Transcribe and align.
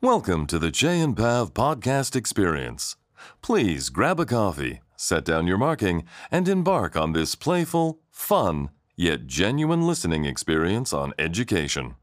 Welcome 0.00 0.46
to 0.46 0.60
the 0.60 0.70
Jay 0.70 1.00
and 1.00 1.16
Pav 1.16 1.52
podcast 1.52 2.14
experience. 2.14 2.94
Please 3.42 3.88
grab 3.88 4.20
a 4.20 4.26
coffee, 4.26 4.80
set 4.94 5.24
down 5.24 5.48
your 5.48 5.58
marking, 5.58 6.04
and 6.30 6.46
embark 6.46 6.94
on 6.94 7.14
this 7.14 7.34
playful, 7.34 7.98
fun, 8.08 8.70
yet 8.94 9.26
genuine 9.26 9.84
listening 9.84 10.24
experience 10.24 10.92
on 10.92 11.14
education. 11.18 11.96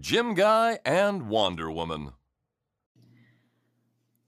Jim 0.00 0.32
Guy 0.32 0.78
and 0.86 1.28
Wonder 1.28 1.70
Woman. 1.70 2.12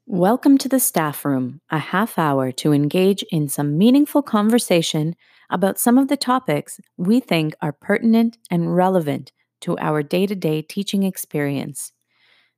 Welcome 0.05 0.59
to 0.59 0.69
the 0.69 0.79
staff 0.79 1.25
room, 1.25 1.63
a 1.71 1.79
half 1.79 2.19
hour 2.19 2.53
to 2.53 2.75
engage 2.75 3.25
in 3.31 3.49
some 3.49 3.79
meaningful 3.79 4.23
conversation 4.23 5.17
about 5.49 5.79
some 5.79 5.97
of 5.97 6.09
the 6.09 6.17
topics 6.19 6.79
we 6.99 7.21
think 7.21 7.55
are 7.63 7.73
pertinent 7.73 8.37
and 8.51 8.77
relevant 8.77 9.33
to 9.63 9.79
our 9.79 10.03
day 10.03 10.27
to 10.27 10.35
day 10.35 10.61
teaching 10.61 11.05
experience. 11.05 11.93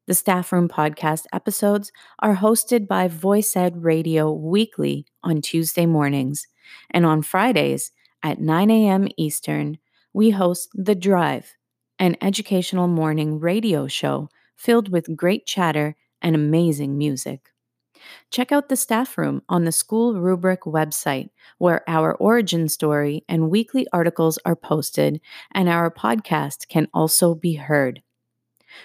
The 0.09 0.15
Staff 0.15 0.51
Room 0.51 0.69
podcast 0.69 1.27
episodes 1.33 1.93
are 2.19 2.37
hosted 2.37 2.89
by 2.89 3.07
VoicEd 3.07 3.75
Radio 3.77 4.33
weekly 4.33 5.07
on 5.23 5.41
Tuesday 5.41 5.87
mornings, 5.87 6.49
and 6.91 7.07
on 7.07 7.23
Fridays 7.23 7.93
at 8.25 8.41
9 8.41 8.71
a.m. 8.71 9.07
Eastern, 9.17 9.79
we 10.13 10.31
host 10.31 10.71
The 10.75 10.97
Drive, 10.97 11.55
an 12.05 12.19
educational 12.21 12.87
morning 12.87 13.41
radio 13.41 13.87
show 13.87 14.29
filled 14.57 14.91
with 14.91 15.17
great 15.17 15.47
chatter 15.47 15.97
and 16.21 16.37
amazing 16.37 16.99
music. 16.99 17.49
Check 18.31 18.53
out 18.53 18.69
the 18.69 18.77
staff 18.77 19.17
room 19.17 19.41
on 19.49 19.65
the 19.65 19.73
School 19.73 20.21
Rubric 20.21 20.65
website, 20.65 21.31
where 21.57 21.83
our 21.89 22.15
origin 22.17 22.69
story 22.69 23.25
and 23.27 23.49
weekly 23.51 23.87
articles 23.91 24.39
are 24.45 24.55
posted, 24.55 25.19
and 25.53 25.67
our 25.67 25.91
podcast 25.91 26.69
can 26.69 26.89
also 26.93 27.35
be 27.35 27.55
heard. 27.55 28.03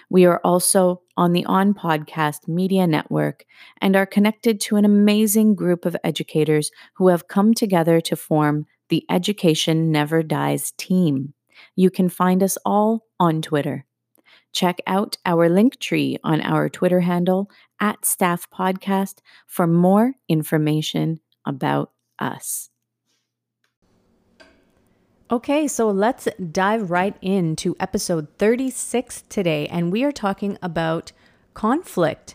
We 0.08 0.24
are 0.24 0.40
also 0.42 1.02
on 1.14 1.34
the 1.34 1.44
On 1.44 1.74
Podcast 1.74 2.48
Media 2.48 2.86
Network 2.86 3.44
and 3.82 3.96
are 3.96 4.06
connected 4.06 4.60
to 4.62 4.76
an 4.76 4.86
amazing 4.86 5.56
group 5.56 5.84
of 5.84 5.94
educators 6.02 6.70
who 6.94 7.08
have 7.08 7.28
come 7.28 7.52
together 7.52 8.00
to 8.00 8.16
form 8.16 8.64
the 8.88 9.04
Education 9.10 9.92
Never 9.92 10.22
Dies 10.22 10.72
team. 10.78 11.34
You 11.76 11.90
can 11.90 12.08
find 12.08 12.42
us 12.42 12.58
all 12.64 13.06
on 13.18 13.42
Twitter. 13.42 13.86
Check 14.52 14.80
out 14.86 15.16
our 15.24 15.48
link 15.48 15.78
tree 15.78 16.18
on 16.24 16.40
our 16.40 16.68
Twitter 16.68 17.00
handle 17.00 17.50
at 17.80 18.04
Staff 18.04 18.48
Podcast 18.50 19.18
for 19.46 19.66
more 19.66 20.14
information 20.28 21.20
about 21.46 21.92
us. 22.18 22.70
Okay, 25.30 25.68
so 25.68 25.88
let's 25.90 26.26
dive 26.50 26.90
right 26.90 27.16
into 27.22 27.76
episode 27.78 28.26
36 28.38 29.22
today, 29.28 29.68
and 29.68 29.92
we 29.92 30.02
are 30.02 30.10
talking 30.10 30.58
about 30.60 31.12
conflict. 31.54 32.34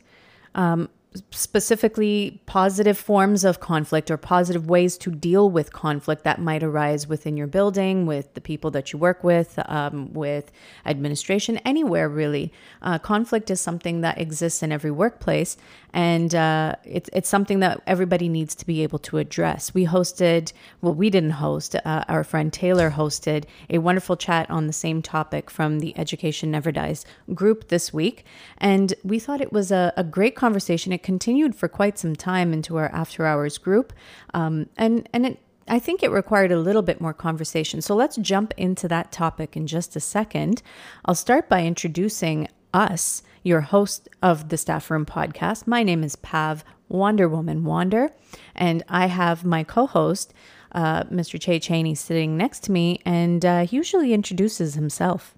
Um, 0.53 0.87
specifically 1.31 2.41
positive 2.45 2.97
forms 2.97 3.43
of 3.43 3.59
conflict 3.59 4.11
or 4.11 4.17
positive 4.17 4.69
ways 4.69 4.97
to 4.97 5.11
deal 5.11 5.49
with 5.49 5.71
conflict 5.71 6.23
that 6.23 6.39
might 6.39 6.63
arise 6.63 7.07
within 7.07 7.37
your 7.37 7.47
building, 7.47 8.05
with 8.05 8.33
the 8.33 8.41
people 8.41 8.71
that 8.71 8.91
you 8.91 8.99
work 8.99 9.23
with, 9.23 9.57
um, 9.69 10.13
with 10.13 10.51
administration, 10.85 11.57
anywhere 11.59 12.09
really. 12.09 12.51
Uh, 12.81 12.99
conflict 12.99 13.49
is 13.49 13.61
something 13.61 14.01
that 14.01 14.19
exists 14.19 14.61
in 14.61 14.71
every 14.71 14.91
workplace, 14.91 15.55
and 15.93 16.35
uh, 16.35 16.75
it's 16.83 17.09
it's 17.13 17.29
something 17.29 17.59
that 17.61 17.81
everybody 17.87 18.27
needs 18.27 18.53
to 18.55 18.65
be 18.65 18.83
able 18.83 18.99
to 18.99 19.17
address. 19.17 19.73
We 19.73 19.85
hosted, 19.85 20.51
well, 20.81 20.93
we 20.93 21.09
didn't 21.09 21.31
host. 21.31 21.75
Uh, 21.75 22.03
our 22.07 22.23
friend 22.23 22.51
Taylor 22.51 22.91
hosted 22.91 23.45
a 23.69 23.77
wonderful 23.77 24.17
chat 24.17 24.49
on 24.49 24.67
the 24.67 24.73
same 24.73 25.01
topic 25.01 25.49
from 25.49 25.79
the 25.79 25.97
Education 25.97 26.51
Never 26.51 26.71
Dies 26.71 27.05
group 27.33 27.69
this 27.69 27.93
week, 27.93 28.25
and 28.57 28.93
we 29.03 29.19
thought 29.19 29.39
it 29.39 29.53
was 29.53 29.71
a, 29.71 29.93
a 29.95 30.03
great 30.03 30.35
conversation. 30.35 30.91
It 30.91 31.04
continued 31.05 31.55
for 31.55 31.69
quite 31.69 31.99
some 31.99 32.15
time 32.15 32.51
into 32.51 32.75
our 32.77 32.89
after 32.91 33.25
hours 33.27 33.59
group, 33.59 33.93
um, 34.33 34.67
and 34.75 35.07
and 35.13 35.27
it 35.27 35.39
I 35.67 35.79
think 35.79 36.03
it 36.03 36.11
required 36.11 36.51
a 36.51 36.59
little 36.59 36.81
bit 36.81 36.99
more 36.99 37.13
conversation. 37.13 37.81
So 37.81 37.95
let's 37.95 38.17
jump 38.17 38.53
into 38.57 38.87
that 38.89 39.11
topic 39.11 39.55
in 39.55 39.65
just 39.67 39.95
a 39.95 39.99
second. 39.99 40.61
I'll 41.05 41.15
start 41.15 41.47
by 41.47 41.63
introducing 41.63 42.47
us, 42.73 43.23
your 43.41 43.61
host 43.61 44.09
of 44.21 44.49
the 44.49 44.57
Staff 44.57 44.91
Room 44.91 45.05
podcast. 45.05 45.65
My 45.65 45.81
name 45.81 46.03
is 46.03 46.15
Pav 46.17 46.65
Wonder 46.89 47.29
Woman 47.29 47.63
Wander, 47.63 48.11
and 48.55 48.83
I 48.89 49.05
have 49.05 49.45
my 49.45 49.63
co 49.63 49.85
host, 49.85 50.33
uh, 50.71 51.03
Mr. 51.03 51.39
Chey 51.39 51.59
Cheney, 51.59 51.95
sitting 51.95 52.35
next 52.35 52.63
to 52.63 52.71
me, 52.71 52.99
and 53.05 53.45
uh, 53.45 53.61
he 53.65 53.77
usually 53.77 54.11
introduces 54.13 54.73
himself. 54.73 55.35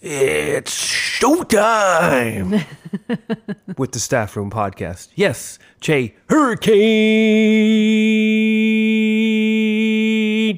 It's 0.00 0.72
showtime 0.72 2.64
with 3.76 3.90
the 3.90 3.98
Staff 3.98 4.36
Room 4.36 4.48
podcast. 4.48 5.08
Yes, 5.16 5.58
Chey 5.80 6.14
Hurricane 6.28 6.78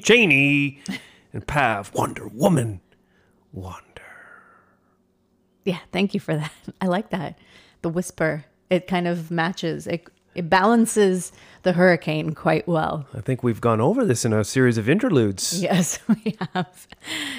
Cheney 0.03 0.79
and 1.33 1.47
Pav 1.47 1.91
Wonder 1.95 2.27
Woman 2.27 2.81
Wonder. 3.51 3.79
Yeah, 5.65 5.79
thank 5.91 6.13
you 6.13 6.19
for 6.19 6.35
that. 6.35 6.51
I 6.81 6.85
like 6.85 7.09
that. 7.09 7.39
The 7.81 7.89
whisper, 7.89 8.45
it 8.69 8.85
kind 8.85 9.07
of 9.07 9.31
matches. 9.31 9.87
It 9.87 10.07
it 10.35 10.49
balances 10.49 11.31
the 11.63 11.73
hurricane 11.73 12.33
quite 12.33 12.67
well. 12.67 13.05
I 13.13 13.21
think 13.21 13.43
we've 13.43 13.61
gone 13.61 13.79
over 13.79 14.03
this 14.03 14.25
in 14.25 14.33
a 14.33 14.43
series 14.43 14.77
of 14.77 14.89
interludes. 14.89 15.61
Yes, 15.61 15.99
we 16.07 16.35
have. 16.53 16.87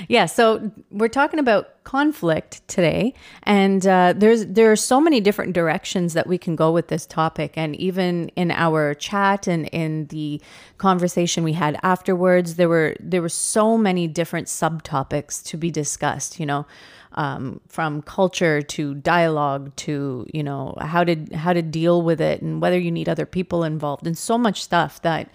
Yeah, 0.08 0.26
so 0.26 0.70
we're 0.91 1.08
talking 1.08 1.41
about 1.41 1.82
conflict 1.84 2.66
today, 2.69 3.14
and 3.42 3.84
uh, 3.86 4.14
there's 4.16 4.47
there 4.47 4.70
are 4.70 4.76
so 4.76 5.00
many 5.00 5.20
different 5.20 5.54
directions 5.54 6.12
that 6.14 6.26
we 6.26 6.38
can 6.38 6.54
go 6.54 6.70
with 6.70 6.88
this 6.88 7.04
topic, 7.06 7.54
and 7.56 7.75
even 7.76 8.28
in 8.31 8.50
our 8.52 8.94
chat 8.94 9.48
and 9.48 9.66
in 9.69 10.06
the 10.06 10.41
conversation 10.78 11.42
we 11.42 11.54
had 11.54 11.78
afterwards, 11.82 12.54
there 12.54 12.69
were 12.69 12.94
there 13.00 13.22
were 13.22 13.28
so 13.28 13.76
many 13.76 14.06
different 14.06 14.47
subtopics 14.47 15.42
to 15.44 15.56
be 15.56 15.70
discussed. 15.70 16.38
You 16.38 16.47
know 16.47 16.66
um, 17.14 17.60
from 17.68 18.02
culture 18.02 18.62
to 18.62 18.94
dialogue 18.94 19.74
to 19.76 20.26
you 20.32 20.42
know 20.42 20.74
how 20.80 21.04
to 21.04 21.16
how 21.34 21.52
to 21.52 21.62
deal 21.62 22.02
with 22.02 22.20
it 22.20 22.42
and 22.42 22.60
whether 22.60 22.78
you 22.78 22.90
need 22.90 23.08
other 23.08 23.26
people 23.26 23.64
involved 23.64 24.06
and 24.06 24.16
so 24.16 24.36
much 24.38 24.62
stuff 24.62 25.00
that 25.02 25.30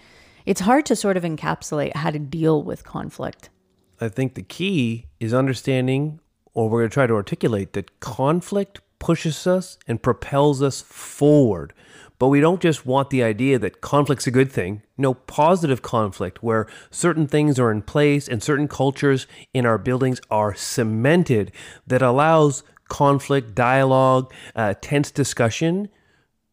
it's 0.46 0.62
hard 0.62 0.86
to 0.86 0.96
sort 0.96 1.16
of 1.16 1.24
encapsulate 1.24 1.94
how 1.94 2.10
to 2.10 2.18
deal 2.18 2.62
with 2.62 2.82
conflict. 2.82 3.50
I 4.00 4.08
think 4.08 4.34
the 4.34 4.42
key 4.42 5.06
is 5.20 5.34
understanding, 5.34 6.20
or 6.54 6.70
we're 6.70 6.80
going 6.80 6.90
to 6.90 6.94
try 6.94 7.06
to 7.06 7.14
articulate 7.14 7.74
that 7.74 8.00
conflict 8.00 8.80
pushes 8.98 9.46
us 9.46 9.78
and 9.86 10.02
propels 10.02 10.62
us 10.62 10.80
forward. 10.80 11.74
But 12.18 12.28
we 12.28 12.40
don't 12.40 12.60
just 12.60 12.84
want 12.84 13.10
the 13.10 13.22
idea 13.22 13.58
that 13.60 13.80
conflict's 13.80 14.26
a 14.26 14.32
good 14.32 14.50
thing. 14.50 14.82
No, 14.96 15.14
positive 15.14 15.82
conflict 15.82 16.42
where 16.42 16.66
certain 16.90 17.28
things 17.28 17.58
are 17.58 17.70
in 17.70 17.82
place 17.82 18.26
and 18.26 18.42
certain 18.42 18.66
cultures 18.66 19.26
in 19.54 19.64
our 19.64 19.78
buildings 19.78 20.20
are 20.30 20.54
cemented 20.54 21.52
that 21.86 22.02
allows 22.02 22.64
conflict, 22.88 23.54
dialogue, 23.54 24.32
uh, 24.56 24.74
tense 24.80 25.10
discussion 25.10 25.88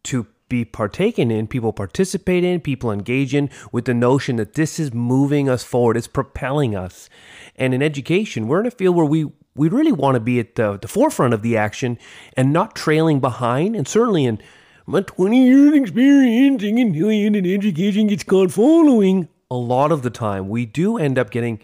to 0.03 0.27
be 0.47 0.63
partaken 0.63 1.31
in, 1.31 1.47
people 1.47 1.73
participate 1.73 2.43
in, 2.43 2.59
people 2.59 2.91
engage 2.91 3.33
in 3.33 3.49
with 3.71 3.85
the 3.85 3.93
notion 3.93 4.35
that 4.35 4.53
this 4.53 4.79
is 4.79 4.93
moving 4.93 5.49
us 5.49 5.63
forward, 5.63 5.97
it's 5.97 6.07
propelling 6.07 6.75
us. 6.75 7.09
And 7.55 7.73
in 7.73 7.81
education, 7.81 8.47
we're 8.47 8.59
in 8.59 8.67
a 8.67 8.71
field 8.71 8.95
where 8.95 9.05
we 9.05 9.31
we 9.55 9.69
really 9.69 9.93
want 9.93 10.15
to 10.15 10.19
be 10.19 10.39
at 10.39 10.55
the, 10.55 10.77
the 10.77 10.87
forefront 10.87 11.33
of 11.33 11.41
the 11.41 11.55
action 11.55 11.97
and 12.35 12.51
not 12.51 12.75
trailing 12.75 13.21
behind. 13.21 13.73
And 13.73 13.87
certainly 13.87 14.25
in 14.25 14.41
my 14.87 15.01
20 15.01 15.45
years 15.45 15.73
experience, 15.73 16.63
I 16.63 16.67
can 16.67 16.93
tell 16.93 17.11
you 17.11 17.31
that 17.31 17.45
education 17.45 18.07
gets 18.07 18.23
caught 18.23 18.51
following. 18.51 19.27
A 19.49 19.55
lot 19.55 19.91
of 19.91 20.03
the 20.03 20.09
time, 20.09 20.49
we 20.49 20.65
do 20.65 20.97
end 20.97 21.17
up 21.17 21.31
getting 21.31 21.59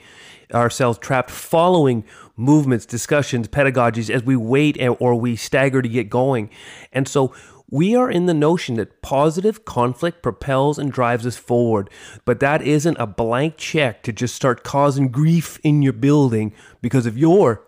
ourselves 0.53 0.97
trapped 0.97 1.29
following 1.29 2.03
movements, 2.35 2.85
discussions, 2.85 3.47
pedagogies 3.47 4.09
as 4.09 4.23
we 4.23 4.35
wait 4.35 4.77
or 4.99 5.15
we 5.15 5.35
stagger 5.35 5.81
to 5.81 5.89
get 5.89 6.09
going. 6.09 6.49
And 6.91 7.07
so 7.07 7.33
we 7.69 7.95
are 7.95 8.09
in 8.09 8.25
the 8.25 8.33
notion 8.33 8.75
that 8.75 9.01
positive 9.01 9.65
conflict 9.65 10.23
propels 10.23 10.79
and 10.79 10.91
drives 10.91 11.25
us 11.25 11.37
forward, 11.37 11.89
but 12.25 12.39
that 12.39 12.61
isn't 12.61 12.97
a 12.99 13.07
blank 13.07 13.55
check 13.57 14.03
to 14.03 14.11
just 14.11 14.35
start 14.35 14.63
causing 14.63 15.09
grief 15.09 15.59
in 15.63 15.81
your 15.81 15.93
building 15.93 16.53
because 16.81 17.05
of 17.05 17.17
your 17.17 17.63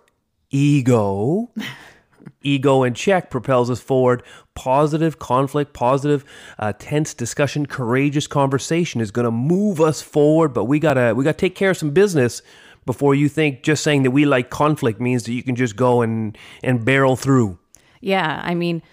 ego. 0.49 1.51
ego 2.44 2.84
in 2.84 2.94
check 2.94 3.31
propels 3.31 3.69
us 3.69 3.80
forward. 3.80 4.24
Positive 4.56 5.18
conflict, 5.19 5.74
positive, 5.74 6.24
uh, 6.60 6.74
tense 6.78 7.13
discussion, 7.13 7.66
courageous 7.66 8.28
conversation 8.28 9.01
is 9.01 9.12
going 9.12 9.25
to 9.25 9.31
move 9.31 9.81
us 9.81 10.01
forward. 10.01 10.54
But 10.54 10.66
we 10.66 10.80
gotta 10.80 11.13
we 11.16 11.24
gotta 11.24 11.38
take 11.38 11.56
care 11.56 11.72
of 11.72 11.78
some 11.78 11.92
business 11.92 12.42
before 12.86 13.16
you 13.16 13.30
think 13.30 13.63
just 13.63 13.84
saying 13.84 14.04
that 14.04 14.12
we 14.12 14.25
like 14.25 14.50
conflict 14.50 15.00
means 15.00 15.24
that 15.24 15.34
you 15.34 15.44
can 15.44 15.56
just 15.56 15.75
go 15.75 16.01
and 16.01 16.38
and 16.63 16.86
barrel 16.86 17.16
through. 17.16 17.57
Yeah, 18.01 18.42
I 18.44 18.54
mean, 18.54 18.84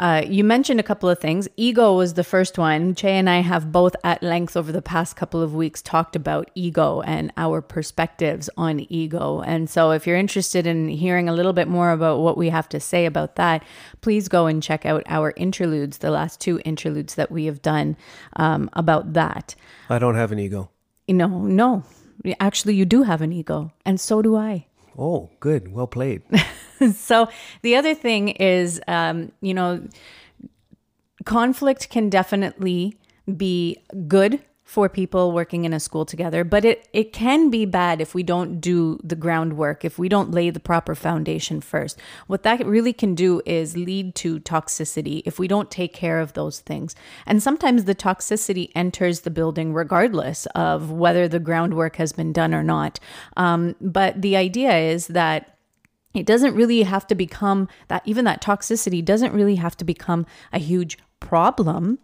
uh, 0.00 0.22
you 0.26 0.42
mentioned 0.42 0.80
a 0.80 0.82
couple 0.82 1.10
of 1.10 1.18
things. 1.18 1.46
Ego 1.58 1.94
was 1.94 2.14
the 2.14 2.24
first 2.24 2.56
one. 2.56 2.94
Chey 2.94 3.18
and 3.18 3.28
I 3.28 3.40
have 3.40 3.70
both 3.70 3.94
at 4.02 4.22
length 4.22 4.56
over 4.56 4.72
the 4.72 4.80
past 4.80 5.14
couple 5.14 5.42
of 5.42 5.54
weeks 5.54 5.82
talked 5.82 6.16
about 6.16 6.50
ego 6.54 7.02
and 7.02 7.30
our 7.36 7.60
perspectives 7.60 8.48
on 8.56 8.80
ego. 8.90 9.42
And 9.42 9.68
so, 9.68 9.90
if 9.90 10.06
you're 10.06 10.16
interested 10.16 10.66
in 10.66 10.88
hearing 10.88 11.28
a 11.28 11.34
little 11.34 11.52
bit 11.52 11.68
more 11.68 11.92
about 11.92 12.20
what 12.20 12.38
we 12.38 12.48
have 12.48 12.66
to 12.70 12.80
say 12.80 13.04
about 13.04 13.36
that, 13.36 13.62
please 14.00 14.26
go 14.26 14.46
and 14.46 14.62
check 14.62 14.86
out 14.86 15.02
our 15.06 15.34
interludes, 15.36 15.98
the 15.98 16.10
last 16.10 16.40
two 16.40 16.62
interludes 16.64 17.16
that 17.16 17.30
we 17.30 17.44
have 17.44 17.60
done 17.60 17.94
um, 18.36 18.70
about 18.72 19.12
that. 19.12 19.54
I 19.90 19.98
don't 19.98 20.14
have 20.14 20.32
an 20.32 20.38
ego. 20.38 20.70
No, 21.08 21.28
no. 21.28 21.84
Actually, 22.38 22.74
you 22.74 22.86
do 22.86 23.02
have 23.02 23.20
an 23.20 23.34
ego, 23.34 23.70
and 23.84 24.00
so 24.00 24.22
do 24.22 24.34
I. 24.34 24.66
Oh, 24.98 25.30
good. 25.40 25.72
Well 25.72 25.86
played. 25.86 26.22
so 26.94 27.28
the 27.62 27.76
other 27.76 27.94
thing 27.94 28.28
is, 28.28 28.80
um, 28.88 29.32
you 29.40 29.54
know, 29.54 29.86
conflict 31.24 31.90
can 31.90 32.08
definitely 32.08 32.96
be 33.36 33.76
good 34.08 34.40
for 34.70 34.88
people 34.88 35.32
working 35.32 35.64
in 35.64 35.72
a 35.72 35.80
school 35.80 36.04
together, 36.04 36.44
but 36.44 36.64
it, 36.64 36.88
it 36.92 37.12
can 37.12 37.50
be 37.50 37.64
bad 37.64 38.00
if 38.00 38.14
we 38.14 38.22
don't 38.22 38.60
do 38.60 39.00
the 39.02 39.16
groundwork, 39.16 39.84
if 39.84 39.98
we 39.98 40.08
don't 40.08 40.30
lay 40.30 40.48
the 40.48 40.60
proper 40.60 40.94
foundation 40.94 41.60
first. 41.60 41.98
What 42.28 42.44
that 42.44 42.64
really 42.64 42.92
can 42.92 43.16
do 43.16 43.42
is 43.44 43.76
lead 43.76 44.14
to 44.14 44.38
toxicity 44.38 45.22
if 45.26 45.40
we 45.40 45.48
don't 45.48 45.72
take 45.72 45.92
care 45.92 46.20
of 46.20 46.34
those 46.34 46.60
things. 46.60 46.94
And 47.26 47.42
sometimes 47.42 47.82
the 47.82 47.96
toxicity 47.96 48.70
enters 48.76 49.22
the 49.22 49.30
building 49.32 49.74
regardless 49.74 50.46
of 50.54 50.92
whether 50.92 51.26
the 51.26 51.40
groundwork 51.40 51.96
has 51.96 52.12
been 52.12 52.32
done 52.32 52.54
or 52.54 52.62
not. 52.62 53.00
Um, 53.36 53.74
but 53.80 54.22
the 54.22 54.36
idea 54.36 54.76
is 54.76 55.08
that 55.08 55.58
it 56.14 56.26
doesn't 56.26 56.54
really 56.54 56.84
have 56.84 57.08
to 57.08 57.16
become 57.16 57.68
that, 57.88 58.02
even 58.04 58.24
that 58.24 58.40
toxicity 58.40 59.04
doesn't 59.04 59.34
really 59.34 59.56
have 59.56 59.76
to 59.78 59.84
become 59.84 60.26
a 60.52 60.60
huge 60.60 60.96
problem 61.18 61.98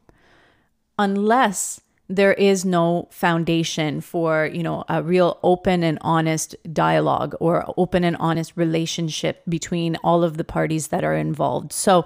unless 0.99 1.81
there 2.09 2.35
is 2.35 2.65
no 2.65 3.09
foundation 3.11 4.01
for 4.01 4.49
you 4.53 4.63
know 4.63 4.85
a 4.89 5.03
real 5.03 5.39
open 5.43 5.83
and 5.83 5.99
honest 6.01 6.55
dialogue 6.73 7.35
or 7.41 7.65
open 7.77 8.05
and 8.05 8.17
honest 8.19 8.53
relationship 8.57 9.43
between 9.49 9.97
all 9.97 10.23
of 10.23 10.37
the 10.37 10.45
parties 10.45 10.89
that 10.89 11.05
are 11.05 11.17
involved. 11.17 11.73
So 11.73 12.05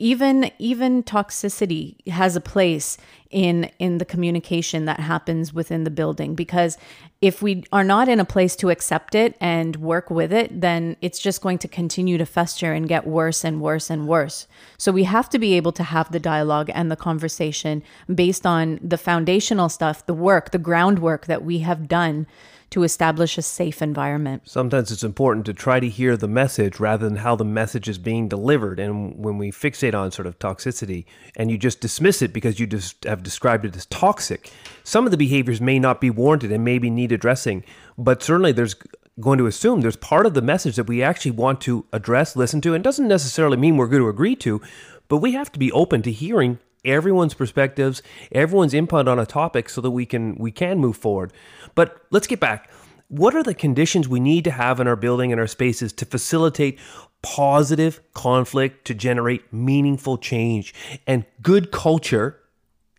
even 0.00 0.50
even 0.58 1.02
toxicity 1.02 2.04
has 2.08 2.34
a 2.34 2.40
place 2.40 2.96
in 3.30 3.70
in 3.78 3.98
the 3.98 4.04
communication 4.04 4.86
that 4.86 4.98
happens 4.98 5.52
within 5.52 5.84
the 5.84 5.90
building 5.90 6.34
because 6.34 6.78
if 7.20 7.42
we 7.42 7.62
are 7.70 7.84
not 7.84 8.08
in 8.08 8.18
a 8.18 8.24
place 8.24 8.56
to 8.56 8.70
accept 8.70 9.14
it 9.14 9.36
and 9.40 9.76
work 9.76 10.10
with 10.10 10.32
it 10.32 10.60
then 10.60 10.96
it's 11.02 11.18
just 11.18 11.42
going 11.42 11.58
to 11.58 11.68
continue 11.68 12.16
to 12.16 12.24
fester 12.26 12.72
and 12.72 12.88
get 12.88 13.06
worse 13.06 13.44
and 13.44 13.60
worse 13.60 13.90
and 13.90 14.08
worse. 14.08 14.48
So 14.78 14.90
we 14.90 15.04
have 15.04 15.28
to 15.30 15.38
be 15.38 15.54
able 15.54 15.72
to 15.72 15.84
have 15.84 16.10
the 16.10 16.18
dialogue 16.18 16.70
and 16.74 16.90
the 16.90 16.96
conversation 16.96 17.82
based 18.12 18.46
on 18.46 18.80
the 18.82 18.98
foundational 18.98 19.68
stuff 19.68 20.04
the 20.06 20.14
work 20.14 20.50
the 20.50 20.58
groundwork 20.58 21.26
that 21.26 21.44
we 21.44 21.58
have 21.58 21.86
done 21.86 22.26
to 22.70 22.82
establish 22.84 23.36
a 23.36 23.42
safe 23.42 23.82
environment. 23.82 24.42
Sometimes 24.44 24.92
it's 24.92 25.02
important 25.02 25.44
to 25.46 25.54
try 25.54 25.80
to 25.80 25.88
hear 25.88 26.16
the 26.16 26.28
message 26.28 26.78
rather 26.78 27.08
than 27.08 27.18
how 27.18 27.36
the 27.36 27.44
message 27.44 27.88
is 27.88 27.98
being 27.98 28.28
delivered. 28.28 28.78
And 28.78 29.18
when 29.18 29.38
we 29.38 29.50
fixate 29.50 29.94
on 29.94 30.10
sort 30.12 30.26
of 30.26 30.38
toxicity 30.38 31.04
and 31.36 31.50
you 31.50 31.58
just 31.58 31.80
dismiss 31.80 32.22
it 32.22 32.32
because 32.32 32.60
you 32.60 32.66
just 32.66 33.04
have 33.04 33.22
described 33.22 33.64
it 33.64 33.76
as 33.76 33.86
toxic, 33.86 34.52
some 34.84 35.04
of 35.04 35.10
the 35.10 35.16
behaviors 35.16 35.60
may 35.60 35.78
not 35.78 36.00
be 36.00 36.10
warranted 36.10 36.52
and 36.52 36.64
maybe 36.64 36.90
need 36.90 37.12
addressing. 37.12 37.64
But 37.98 38.22
certainly 38.22 38.52
there's 38.52 38.76
going 39.20 39.38
to 39.38 39.46
assume 39.46 39.80
there's 39.80 39.96
part 39.96 40.26
of 40.26 40.34
the 40.34 40.42
message 40.42 40.76
that 40.76 40.86
we 40.86 41.02
actually 41.02 41.32
want 41.32 41.60
to 41.62 41.84
address, 41.92 42.36
listen 42.36 42.60
to, 42.62 42.74
and 42.74 42.82
doesn't 42.82 43.08
necessarily 43.08 43.56
mean 43.56 43.76
we're 43.76 43.86
going 43.86 44.02
to 44.02 44.08
agree 44.08 44.36
to, 44.36 44.62
but 45.08 45.18
we 45.18 45.32
have 45.32 45.50
to 45.52 45.58
be 45.58 45.72
open 45.72 46.02
to 46.02 46.12
hearing 46.12 46.58
everyone's 46.84 47.34
perspectives, 47.34 48.02
everyone's 48.32 48.74
input 48.74 49.08
on 49.08 49.18
a 49.18 49.26
topic 49.26 49.68
so 49.68 49.80
that 49.80 49.90
we 49.90 50.06
can 50.06 50.36
we 50.36 50.50
can 50.50 50.78
move 50.78 50.96
forward. 50.96 51.32
But 51.74 52.02
let's 52.10 52.26
get 52.26 52.40
back. 52.40 52.70
What 53.08 53.34
are 53.34 53.42
the 53.42 53.54
conditions 53.54 54.08
we 54.08 54.20
need 54.20 54.44
to 54.44 54.52
have 54.52 54.78
in 54.78 54.86
our 54.86 54.96
building 54.96 55.32
and 55.32 55.40
our 55.40 55.48
spaces 55.48 55.92
to 55.94 56.06
facilitate 56.06 56.78
positive 57.22 58.00
conflict 58.14 58.86
to 58.86 58.94
generate 58.94 59.52
meaningful 59.52 60.16
change? 60.16 60.72
And 61.06 61.24
good 61.42 61.72
culture 61.72 62.38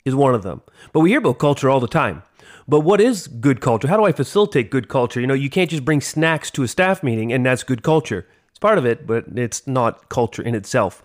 is 0.03 0.13
one 0.13 0.35
of 0.35 0.43
them. 0.43 0.61
But 0.91 0.99
we 0.99 1.11
hear 1.11 1.19
about 1.19 1.39
culture 1.39 1.69
all 1.69 1.79
the 1.79 1.87
time. 1.87 2.23
But 2.67 2.81
what 2.81 3.01
is 3.01 3.27
good 3.27 3.61
culture? 3.61 3.87
How 3.87 3.97
do 3.97 4.03
I 4.03 4.11
facilitate 4.11 4.69
good 4.69 4.87
culture? 4.87 5.19
You 5.19 5.27
know, 5.27 5.33
you 5.33 5.49
can't 5.49 5.69
just 5.69 5.85
bring 5.85 6.01
snacks 6.01 6.51
to 6.51 6.63
a 6.63 6.67
staff 6.67 7.03
meeting 7.03 7.31
and 7.33 7.45
that's 7.45 7.63
good 7.63 7.83
culture. 7.83 8.27
It's 8.49 8.59
part 8.59 8.77
of 8.77 8.85
it, 8.85 9.07
but 9.07 9.25
it's 9.35 9.65
not 9.65 10.09
culture 10.09 10.41
in 10.41 10.55
itself. 10.55 11.01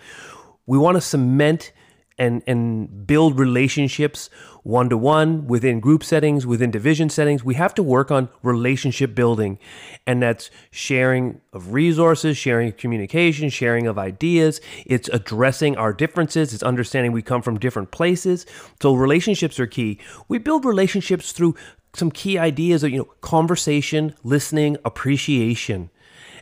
We 0.67 0.78
want 0.78 0.96
to 0.96 1.00
cement 1.00 1.73
and 2.18 2.42
and 2.46 3.06
build 3.06 3.38
relationships 3.38 4.30
one 4.62 4.88
to 4.88 4.96
one 4.96 5.46
within 5.46 5.78
group 5.78 6.02
settings 6.02 6.44
within 6.46 6.70
division 6.70 7.08
settings. 7.08 7.44
We 7.44 7.54
have 7.54 7.74
to 7.74 7.82
work 7.82 8.10
on 8.10 8.28
relationship 8.42 9.14
building 9.14 9.58
and 10.06 10.22
that's 10.22 10.50
sharing 10.70 11.40
of 11.52 11.72
resources 11.72 12.36
sharing 12.36 12.68
of 12.68 12.76
communication 12.76 13.48
sharing 13.48 13.86
of 13.86 13.98
ideas. 13.98 14.60
It's 14.84 15.08
addressing 15.10 15.76
our 15.76 15.92
differences. 15.92 16.52
It's 16.52 16.62
understanding 16.62 17.12
we 17.12 17.22
come 17.22 17.42
from 17.42 17.58
different 17.58 17.90
places. 17.90 18.46
So 18.80 18.94
relationships 18.94 19.60
are 19.60 19.66
key. 19.66 20.00
We 20.28 20.38
build 20.38 20.64
relationships 20.64 21.32
through 21.32 21.54
some 21.94 22.10
key 22.10 22.38
ideas 22.38 22.82
of 22.82 22.90
you 22.90 22.98
know 22.98 23.08
conversation 23.20 24.14
listening 24.22 24.76
appreciation. 24.84 25.90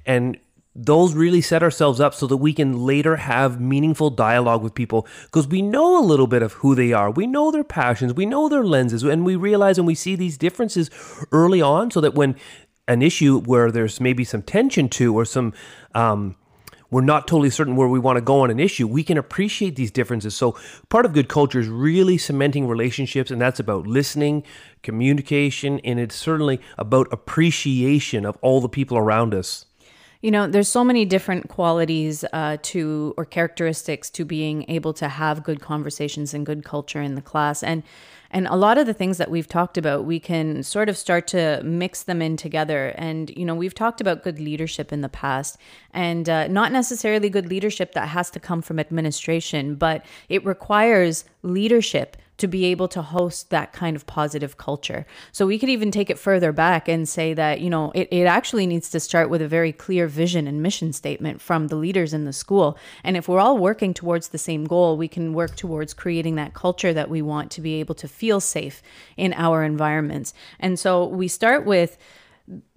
And 0.06 0.38
those 0.76 1.14
really 1.14 1.40
set 1.40 1.62
ourselves 1.62 2.00
up 2.00 2.14
so 2.14 2.26
that 2.26 2.38
we 2.38 2.52
can 2.52 2.84
later 2.84 3.16
have 3.16 3.60
meaningful 3.60 4.10
dialogue 4.10 4.62
with 4.62 4.74
people 4.74 5.06
because 5.24 5.46
we 5.46 5.62
know 5.62 5.98
a 5.98 6.04
little 6.04 6.26
bit 6.26 6.42
of 6.42 6.54
who 6.54 6.74
they 6.74 6.92
are. 6.92 7.10
We 7.10 7.26
know 7.26 7.50
their 7.50 7.64
passions, 7.64 8.14
we 8.14 8.26
know 8.26 8.48
their 8.48 8.64
lenses, 8.64 9.04
and 9.04 9.24
we 9.24 9.36
realize 9.36 9.78
and 9.78 9.86
we 9.86 9.94
see 9.94 10.16
these 10.16 10.36
differences 10.36 10.90
early 11.30 11.62
on 11.62 11.90
so 11.90 12.00
that 12.00 12.14
when 12.14 12.34
an 12.88 13.02
issue 13.02 13.40
where 13.40 13.70
there's 13.70 14.00
maybe 14.00 14.24
some 14.24 14.42
tension 14.42 14.88
to 14.90 15.16
or 15.16 15.24
some, 15.24 15.54
um, 15.94 16.34
we're 16.90 17.00
not 17.00 17.26
totally 17.26 17.50
certain 17.50 17.76
where 17.76 17.88
we 17.88 17.98
want 17.98 18.16
to 18.16 18.20
go 18.20 18.40
on 18.40 18.50
an 18.50 18.60
issue, 18.60 18.86
we 18.86 19.02
can 19.02 19.16
appreciate 19.16 19.76
these 19.76 19.90
differences. 19.90 20.36
So, 20.36 20.56
part 20.90 21.06
of 21.06 21.12
good 21.12 21.28
culture 21.28 21.58
is 21.58 21.68
really 21.68 22.18
cementing 22.18 22.68
relationships, 22.68 23.30
and 23.30 23.40
that's 23.40 23.58
about 23.58 23.86
listening, 23.86 24.44
communication, 24.82 25.81
and 25.81 25.98
it's 25.98 26.14
certainly 26.14 26.60
about 26.78 27.08
appreciation 27.12 28.24
of 28.24 28.36
all 28.43 28.60
the 28.60 28.69
people 28.69 28.96
around 28.96 29.34
us. 29.34 29.66
You 30.24 30.31
know, 30.31 30.46
there's 30.46 30.70
so 30.70 30.84
many 30.84 31.04
different 31.04 31.50
qualities 31.50 32.24
uh, 32.32 32.56
to 32.62 33.12
or 33.19 33.26
characteristics 33.26 34.08
to 34.08 34.24
being 34.24 34.64
able 34.70 34.94
to 34.94 35.06
have 35.06 35.44
good 35.44 35.60
conversations 35.60 36.32
and 36.32 36.46
good 36.46 36.64
culture 36.64 37.02
in 37.02 37.14
the 37.14 37.20
class, 37.20 37.62
and 37.62 37.82
and 38.31 38.46
a 38.46 38.56
lot 38.56 38.78
of 38.78 38.86
the 38.86 38.94
things 38.94 39.19
that 39.19 39.31
we've 39.31 39.46
talked 39.46 39.76
about, 39.76 40.06
we 40.06 40.19
can 40.19 40.62
sort 40.62 40.88
of 40.88 40.96
start 40.96 41.26
to 41.26 41.60
mix 41.62 42.04
them 42.04 42.22
in 42.22 42.38
together. 42.38 42.94
And 42.96 43.36
you 43.36 43.44
know, 43.44 43.54
we've 43.54 43.74
talked 43.74 44.00
about 44.00 44.22
good 44.22 44.40
leadership 44.40 44.94
in 44.94 45.02
the 45.02 45.10
past, 45.10 45.58
and 45.90 46.26
uh, 46.26 46.48
not 46.48 46.72
necessarily 46.72 47.28
good 47.28 47.50
leadership 47.50 47.93
that 47.93 48.08
has 48.08 48.31
to 48.31 48.40
come 48.40 48.62
from 48.62 48.78
administration, 48.78 49.74
but 49.74 50.06
it 50.31 50.43
requires 50.46 51.26
leadership 51.43 52.16
to 52.38 52.48
be 52.48 52.64
able 52.67 52.88
to 52.88 53.03
host 53.03 53.50
that 53.50 53.72
kind 53.72 53.94
of 53.94 54.06
positive 54.06 54.56
culture. 54.56 55.06
So 55.32 55.46
we 55.46 55.58
could 55.58 55.69
even 55.69 55.91
take 55.91 56.10
it 56.10 56.19
further 56.19 56.53
back 56.53 56.88
and 56.88 57.08
say 57.08 57.34
that, 57.34 57.60
you 57.60 57.70
know, 57.70 57.93
it, 57.94 58.08
it 58.10 58.24
actually 58.24 58.67
needs 58.67 58.91
to 58.91 59.00
start 59.00 59.31
with 59.31 59.41
a 59.41 59.48
very 59.48 59.72
clear 59.72 60.08
vision 60.08 60.46
and 60.46 60.62
mission 60.62 60.93
statement 60.93 61.41
from 61.41 61.69
the 61.69 61.76
leaders 61.76 62.12
in 62.12 62.24
the 62.24 62.32
school. 62.32 62.76
And 63.03 63.17
if 63.17 63.29
we're 63.29 63.41
all 63.41 63.58
working 63.58 63.94
towards 63.94 64.29
the 64.29 64.38
same 64.38 64.64
goal, 64.64 64.96
we 64.96 65.08
can 65.08 65.32
work 65.32 65.56
towards 65.56 65.94
creating 65.94 66.34
that 66.36 66.55
culture 66.55 66.93
that 66.93 67.10
we 67.10 67.22
want 67.22 67.50
to 67.53 67.60
be 67.60 67.74
able 67.74 67.94
to 67.96 68.08
feel 68.08 68.41
safe 68.41 68.82
in 69.17 69.32
our 69.34 69.62
environments. 69.62 70.34
And 70.58 70.79
so 70.79 71.06
we 71.06 71.29
start 71.29 71.64
with 71.64 71.96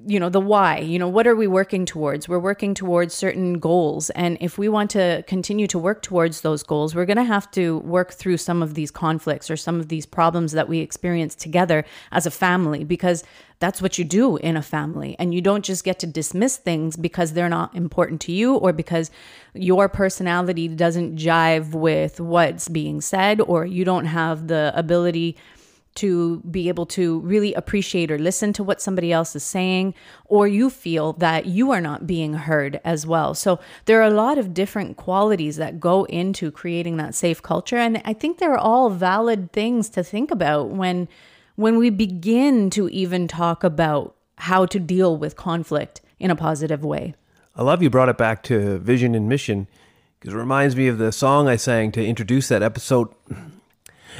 you 0.05 0.17
know 0.17 0.29
the 0.29 0.39
why 0.39 0.77
you 0.77 0.97
know 0.97 1.09
what 1.09 1.27
are 1.27 1.35
we 1.35 1.47
working 1.47 1.85
towards? 1.85 2.29
We're 2.29 2.39
working 2.39 2.73
towards 2.73 3.13
certain 3.13 3.59
goals. 3.59 4.09
And 4.11 4.37
if 4.39 4.57
we 4.57 4.69
want 4.69 4.89
to 4.91 5.23
continue 5.27 5.67
to 5.67 5.77
work 5.77 6.01
towards 6.01 6.41
those 6.41 6.63
goals 6.63 6.95
we're 6.95 7.05
going 7.05 7.17
to 7.17 7.23
have 7.23 7.51
to 7.51 7.79
work 7.79 8.13
through 8.13 8.37
some 8.37 8.63
of 8.63 8.75
these 8.75 8.91
conflicts 8.91 9.51
or 9.51 9.57
some 9.57 9.79
of 9.79 9.89
these 9.89 10.05
problems 10.05 10.53
that 10.53 10.69
we 10.69 10.79
experience 10.79 11.35
together 11.35 11.83
as 12.11 12.25
a 12.25 12.31
family 12.31 12.85
because 12.85 13.23
that's 13.59 13.81
what 13.81 13.97
you 13.97 14.05
do 14.05 14.37
in 14.37 14.55
a 14.55 14.61
family. 14.61 15.15
And 15.19 15.33
you 15.33 15.41
don't 15.41 15.65
just 15.65 15.83
get 15.83 15.99
to 15.99 16.07
dismiss 16.07 16.57
things 16.57 16.95
because 16.95 17.33
they're 17.33 17.49
not 17.49 17.75
important 17.75 18.21
to 18.21 18.31
you 18.31 18.55
or 18.55 18.71
because 18.71 19.09
your 19.53 19.89
personality 19.89 20.67
doesn't 20.67 21.17
jive 21.17 21.73
with 21.73 22.19
what's 22.19 22.67
being 22.69 23.01
said 23.01 23.41
or 23.41 23.65
you 23.65 23.83
don't 23.83 24.05
have 24.05 24.47
the 24.47 24.71
ability 24.75 25.37
to 25.97 26.39
be 26.49 26.69
able 26.69 26.85
to 26.85 27.19
really 27.19 27.53
appreciate 27.53 28.11
or 28.11 28.17
listen 28.17 28.53
to 28.53 28.63
what 28.63 28.81
somebody 28.81 29.11
else 29.11 29.35
is 29.35 29.43
saying, 29.43 29.93
or 30.25 30.47
you 30.47 30.69
feel 30.69 31.13
that 31.13 31.45
you 31.45 31.71
are 31.71 31.81
not 31.81 32.07
being 32.07 32.33
heard 32.33 32.79
as 32.83 33.05
well. 33.05 33.33
So 33.33 33.59
there 33.85 33.99
are 33.99 34.07
a 34.07 34.13
lot 34.13 34.37
of 34.37 34.53
different 34.53 34.97
qualities 34.97 35.57
that 35.57 35.79
go 35.79 36.05
into 36.05 36.51
creating 36.51 36.97
that 36.97 37.15
safe 37.15 37.41
culture. 37.41 37.77
And 37.77 38.01
I 38.05 38.13
think 38.13 38.37
they're 38.37 38.57
all 38.57 38.89
valid 38.89 39.51
things 39.51 39.89
to 39.89 40.03
think 40.03 40.31
about 40.31 40.69
when 40.69 41.07
when 41.55 41.77
we 41.77 41.89
begin 41.89 42.69
to 42.69 42.87
even 42.89 43.27
talk 43.27 43.63
about 43.63 44.15
how 44.37 44.65
to 44.67 44.79
deal 44.79 45.17
with 45.17 45.35
conflict 45.35 46.01
in 46.19 46.29
a 46.29 46.35
positive 46.35 46.85
way. 46.85 47.15
I 47.55 47.63
love 47.63 47.81
you 47.81 47.89
brought 47.89 48.09
it 48.09 48.17
back 48.17 48.43
to 48.43 48.77
vision 48.77 49.15
and 49.15 49.27
mission 49.27 49.67
because 50.19 50.35
it 50.35 50.37
reminds 50.37 50.75
me 50.75 50.87
of 50.87 50.99
the 50.99 51.11
song 51.11 51.47
I 51.47 51.55
sang 51.55 51.91
to 51.93 52.05
introduce 52.05 52.47
that 52.49 52.61
episode. 52.61 53.09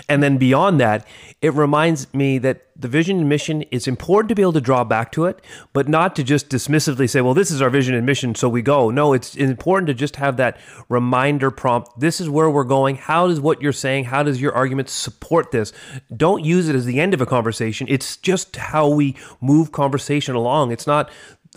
And 0.08 0.22
then 0.22 0.38
beyond 0.38 0.80
that, 0.80 1.08
it 1.42 1.54
reminds 1.54 2.14
me 2.14 2.38
that 2.40 2.62
the 2.80 2.88
vision 2.88 3.18
and 3.20 3.30
mission 3.30 3.64
is 3.64 3.88
important 3.88 4.30
to 4.30 4.36
be 4.36 4.42
able 4.42 4.54
to 4.54 4.62
draw 4.62 4.84
back 4.84 5.12
to 5.14 5.26
it, 5.26 5.42
but 5.74 5.88
not 5.88 6.16
to 6.16 6.24
just 6.24 6.50
dismissively 6.50 7.10
say, 7.10 7.22
well, 7.22 7.34
this 7.34 7.50
is 7.50 7.62
our 7.62 7.70
vision 7.70 7.96
and 7.96 8.06
mission, 8.06 8.36
so 8.36 8.48
we 8.48 8.62
go. 8.62 8.92
No, 8.92 9.14
it's 9.14 9.36
important 9.36 9.88
to 9.88 9.94
just 9.94 10.18
have 10.18 10.38
that 10.38 10.60
reminder 10.88 11.50
prompt. 11.50 12.00
This 12.00 12.22
is 12.22 12.30
where 12.30 12.50
we're 12.50 12.64
going. 12.64 12.98
How 12.98 13.28
does 13.28 13.40
what 13.40 13.62
you're 13.62 13.74
saying, 13.74 14.06
how 14.06 14.24
does 14.24 14.40
your 14.40 14.54
argument 14.54 14.90
support 14.90 15.52
this? 15.52 15.74
Don't 16.16 16.46
use 16.46 16.70
it 16.70 16.76
as 16.76 16.86
the 16.86 17.00
end 17.00 17.14
of 17.14 17.22
a 17.22 17.26
conversation. 17.26 17.88
It's 17.90 18.18
just 18.18 18.56
how 18.56 18.88
we 18.88 19.16
move 19.42 19.72
conversation 19.72 20.36
along. 20.36 20.72
It's 20.72 20.88
not 20.88 21.10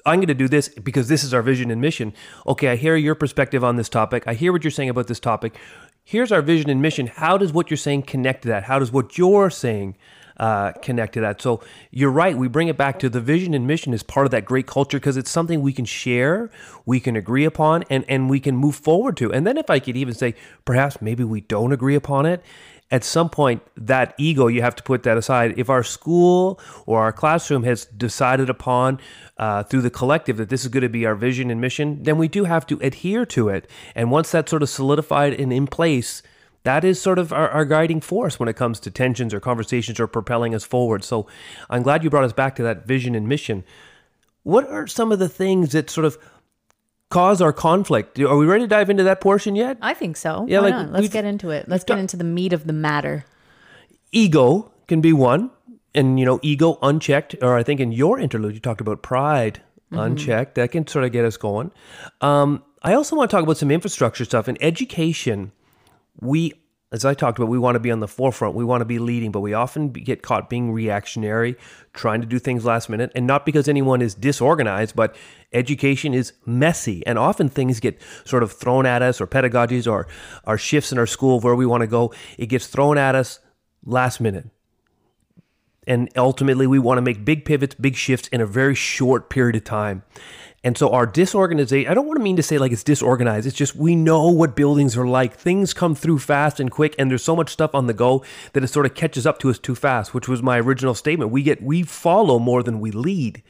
I'm 0.07 0.17
going 0.17 0.29
to 0.29 0.35
do 0.35 0.49
this 0.49 0.69
because 0.69 1.09
this 1.09 1.25
is 1.25 1.35
our 1.35 1.43
vision 1.43 1.71
and 1.71 1.81
mission. 1.81 2.15
Okay, 2.47 2.69
I 2.69 2.77
hear 2.77 2.97
your 2.97 3.15
perspective 3.15 3.65
on 3.65 3.77
this 3.77 3.89
topic. 3.89 4.25
I 4.27 4.35
hear 4.35 4.53
what 4.53 4.65
you're 4.65 4.71
saying 4.71 4.89
about 4.89 5.09
this 5.09 5.21
topic. 5.21 5.59
Here's 6.05 6.33
our 6.33 6.43
vision 6.43 6.71
and 6.71 6.83
mission. 6.83 7.07
How 7.07 7.39
does 7.39 7.53
what 7.53 7.71
you're 7.71 7.77
saying 7.77 8.03
connect 8.03 8.43
to 8.43 8.49
that? 8.49 8.65
How 8.65 8.79
does 8.79 8.91
what 8.91 9.17
you're 9.17 9.51
saying 9.51 9.97
uh, 10.39 10.73
connect 10.83 11.15
to 11.15 11.21
that? 11.21 11.41
So 11.41 11.63
you're 11.91 12.11
right. 12.11 12.37
We 12.37 12.49
bring 12.49 12.69
it 12.69 12.77
back 12.77 12.99
to 13.01 13.09
the 13.09 13.21
vision 13.21 13.55
and 13.55 13.67
mission 13.67 13.93
is 13.95 14.03
part 14.03 14.27
of 14.27 14.31
that 14.33 14.45
great 14.45 14.67
culture 14.67 14.99
because 14.99 15.17
it's 15.17 15.31
something 15.31 15.61
we 15.61 15.73
can 15.73 15.85
share, 15.85 16.51
we 16.85 16.99
can 16.99 17.15
agree 17.15 17.45
upon, 17.45 17.85
and, 17.91 18.05
and 18.09 18.29
we 18.29 18.41
can 18.41 18.57
move 18.57 18.75
forward 18.75 19.17
to. 19.19 19.33
And 19.33 19.47
then 19.47 19.57
if 19.57 19.71
I 19.71 19.79
could 19.79 19.97
even 19.97 20.15
say, 20.15 20.35
perhaps 20.65 21.01
maybe 21.01 21.23
we 21.23 21.43
don't 21.43 21.73
agree 21.73 21.95
upon 21.95 22.27
it, 22.27 22.43
at 22.91 23.05
some 23.05 23.31
point 23.31 23.63
that 23.77 24.15
ego 24.19 24.49
you 24.49 24.63
have 24.63 24.75
to 24.77 24.83
put 24.83 25.03
that 25.05 25.17
aside. 25.17 25.55
If 25.59 25.71
our 25.71 25.83
school 25.83 26.59
or 26.87 27.01
our 27.01 27.13
classroom 27.13 27.63
has 27.65 27.85
decided 27.87 28.51
upon 28.51 29.01
uh, 29.37 29.63
through 29.63 29.83
the 29.83 29.91
collective 29.91 30.37
that 30.39 30.49
this 30.49 30.63
is 30.63 30.69
going 30.69 30.83
to 30.83 30.89
be 30.89 31.07
our 31.07 31.15
vision 31.15 31.51
and 31.51 31.61
mission 31.61 32.03
then 32.03 32.19
we 32.19 32.29
do 32.29 32.45
have 32.45 32.67
to 32.67 32.79
adhere 32.81 33.25
to 33.27 33.49
it. 33.49 33.69
And 33.95 34.11
once 34.11 34.31
that's 34.31 34.51
sort 34.51 34.63
of 34.63 34.69
solidified 34.69 35.35
and 35.35 35.53
in 35.53 35.67
place 35.67 36.23
that 36.63 36.85
is 36.85 37.01
sort 37.01 37.19
of 37.19 37.33
our, 37.33 37.49
our 37.49 37.65
guiding 37.65 38.01
force 38.01 38.39
when 38.39 38.49
it 38.49 38.57
comes 38.57 38.81
to 38.81 38.91
tensions 38.91 39.33
or 39.33 39.41
conversations 39.41 39.99
or 39.99 40.07
propelling 40.07 40.55
us 40.55 40.65
forward. 40.65 41.05
So 41.05 41.27
i'm 41.71 41.83
glad 41.83 42.05
you 42.05 42.11
brought 42.11 42.25
us 42.25 42.33
back 42.33 42.57
to 42.57 42.63
that 42.65 42.87
vision 42.87 43.15
and 43.15 43.29
mission. 43.29 43.65
What 44.43 44.67
are 44.69 44.87
some 44.87 45.13
of 45.13 45.19
the 45.19 45.29
things 45.29 45.73
that 45.73 45.91
sort 45.91 46.07
of 46.07 46.19
cause 47.11 47.43
our 47.43 47.53
conflict. 47.53 48.19
Are 48.19 48.37
we 48.37 48.47
ready 48.47 48.65
to 48.65 48.69
dive 48.69 48.89
into 48.89 49.03
that 49.03 49.21
portion 49.21 49.55
yet? 49.55 49.77
I 49.83 49.95
think 49.95 50.17
so. 50.17 50.47
Yeah, 50.49 50.61
Why 50.61 50.65
like 50.65 50.75
not? 50.75 50.93
let's 50.93 51.09
get 51.09 51.25
into 51.25 51.51
it. 51.51 51.69
Let's 51.69 51.85
get 51.85 51.99
into 51.99 52.17
the 52.17 52.25
meat 52.25 52.53
of 52.53 52.67
the 52.67 52.73
matter. 52.73 53.27
Ego 54.13 54.73
can 54.89 55.01
be 55.01 55.13
one, 55.13 55.51
and 55.95 56.19
you 56.19 56.25
know, 56.25 56.41
ego 56.43 56.79
unchecked, 56.83 57.37
or 57.43 57.57
I 57.57 57.63
think 57.63 57.81
in 57.81 57.93
your 57.93 58.19
interlude 58.19 58.55
you 58.55 58.61
talked 58.61 58.81
about 58.81 59.03
pride 59.03 59.61
mm-hmm. 59.93 59.99
unchecked. 59.99 60.55
That 60.55 60.71
can 60.73 60.87
sort 60.87 61.05
of 61.05 61.13
get 61.13 61.25
us 61.25 61.37
going. 61.37 61.73
Um, 62.21 62.63
I 62.83 62.95
also 62.95 63.15
want 63.15 63.31
to 63.31 63.37
talk 63.37 63.45
about 63.45 63.59
some 63.59 63.71
infrastructure 63.71 64.25
stuff 64.25 64.49
in 64.49 64.57
education. 64.63 65.53
We 66.21 66.55
as 66.93 67.05
I 67.05 67.15
talked 67.15 67.39
about, 67.39 67.49
we 67.49 67.59
want 67.59 67.77
to 67.77 67.81
be 67.81 67.93
on 67.93 68.01
the 68.01 68.09
forefront. 68.09 68.57
We 68.57 68.65
want 68.65 68.81
to 68.81 68.85
be 68.85 68.99
leading, 68.99 69.31
but 69.31 69.41
we 69.41 69.55
often 69.55 69.91
get 69.91 70.23
caught 70.23 70.51
being 70.51 70.73
reactionary, 70.73 71.57
trying 71.95 72.21
to 72.21 72.27
do 72.27 72.41
things 72.41 72.65
last 72.65 72.89
minute. 72.89 73.13
And 73.15 73.29
not 73.29 73.47
because 73.47 73.69
anyone 73.69 74.03
is 74.03 74.13
disorganized, 74.13 74.97
but 74.97 75.15
education 75.53 76.15
is 76.15 76.33
messy. 76.45 77.07
And 77.07 77.17
often 77.17 77.49
things 77.49 77.79
get 77.79 78.01
sort 78.25 78.43
of 78.43 78.51
thrown 78.51 78.87
at 78.87 79.03
us, 79.03 79.21
or 79.21 79.29
pedagogies, 79.29 79.91
or 79.91 80.09
our 80.45 80.59
shifts 80.59 80.91
in 80.91 80.99
our 80.99 81.07
school 81.07 81.39
where 81.39 81.55
we 81.55 81.65
want 81.65 81.83
to 81.83 81.87
go. 81.87 82.13
It 82.37 82.47
gets 82.47 82.67
thrown 82.67 82.99
at 82.99 83.15
us 83.15 83.39
last 83.85 84.21
minute. 84.21 84.49
And 85.87 86.11
ultimately, 86.17 86.67
we 86.67 86.81
want 86.81 86.99
to 86.99 87.03
make 87.03 87.25
big 87.25 87.45
pivots, 87.45 87.77
big 87.77 87.95
shifts 87.95 88.29
in 88.29 88.41
a 88.41 88.47
very 88.47 88.75
short 88.75 89.31
period 89.31 89.57
of 89.57 89.65
time. 89.65 90.03
And 90.63 90.77
so 90.77 90.91
our 90.91 91.07
disorganization, 91.07 91.91
I 91.91 91.95
don't 91.95 92.07
want 92.07 92.19
to 92.19 92.23
mean 92.23 92.37
to 92.37 92.43
say 92.43 92.59
like 92.59 92.71
it's 92.71 92.85
disorganized. 92.85 93.47
It's 93.47 93.57
just 93.57 93.75
we 93.75 93.97
know 93.97 94.29
what 94.29 94.55
buildings 94.55 94.97
are 94.97 95.07
like. 95.07 95.33
Things 95.33 95.73
come 95.73 95.95
through 95.95 96.19
fast 96.19 96.61
and 96.61 96.71
quick, 96.71 96.95
and 96.99 97.11
there's 97.11 97.23
so 97.23 97.35
much 97.35 97.51
stuff 97.51 97.75
on 97.75 97.87
the 97.87 97.95
go 97.95 98.23
that 98.53 98.63
it 98.63 98.69
sort 98.69 98.85
of 98.85 98.95
catches 98.95 99.27
up 99.27 99.39
to 99.39 99.49
us 99.49 99.59
too 99.59 99.75
fast, 99.75 100.13
which 100.13 100.29
was 100.29 100.43
my 100.43 100.61
original 100.61 100.95
statement. 100.95 101.31
We 101.31 101.43
get, 101.43 101.63
we 101.63 101.83
follow 101.83 102.39
more 102.39 102.63
than 102.63 102.79
we 102.79 102.91
lead. 102.91 103.43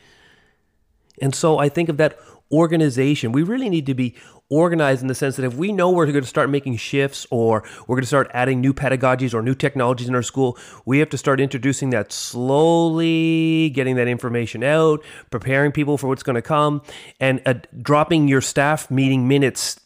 And 1.20 1.34
so 1.34 1.58
I 1.58 1.68
think 1.68 1.88
of 1.88 1.96
that 1.96 2.16
organization. 2.52 3.32
We 3.32 3.42
really 3.42 3.68
need 3.68 3.86
to 3.86 3.94
be 3.94 4.14
organized 4.50 5.00
in 5.00 5.08
the 5.08 5.14
sense 5.14 5.36
that 5.36 5.44
if 5.44 5.54
we 5.54 5.72
know 5.72 5.90
we're 5.90 6.06
going 6.06 6.20
to 6.20 6.26
start 6.26 6.50
making 6.50 6.76
shifts 6.76 7.26
or 7.30 7.62
we're 7.86 7.96
going 7.96 8.02
to 8.02 8.08
start 8.08 8.30
adding 8.34 8.60
new 8.60 8.74
pedagogies 8.74 9.32
or 9.32 9.42
new 9.42 9.54
technologies 9.54 10.08
in 10.08 10.14
our 10.14 10.22
school, 10.22 10.58
we 10.84 10.98
have 10.98 11.08
to 11.10 11.18
start 11.18 11.40
introducing 11.40 11.90
that 11.90 12.12
slowly, 12.12 13.70
getting 13.70 13.96
that 13.96 14.08
information 14.08 14.64
out, 14.64 15.04
preparing 15.30 15.70
people 15.70 15.96
for 15.96 16.08
what's 16.08 16.24
going 16.24 16.34
to 16.34 16.42
come, 16.42 16.82
and 17.20 17.40
uh, 17.46 17.54
dropping 17.80 18.26
your 18.26 18.40
staff 18.40 18.90
meeting 18.90 19.28
minutes 19.28 19.80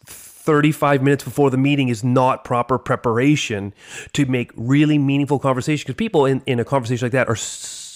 35 0.44 1.02
minutes 1.02 1.24
before 1.24 1.50
the 1.50 1.56
meeting 1.56 1.88
is 1.88 2.04
not 2.04 2.44
proper 2.44 2.78
preparation 2.78 3.72
to 4.12 4.26
make 4.26 4.50
really 4.56 4.98
meaningful 4.98 5.38
conversation 5.38 5.84
because 5.86 5.96
people 5.96 6.26
in, 6.26 6.42
in 6.44 6.60
a 6.60 6.64
conversation 6.66 7.06
like 7.06 7.12
that 7.12 7.28
are 7.28 7.36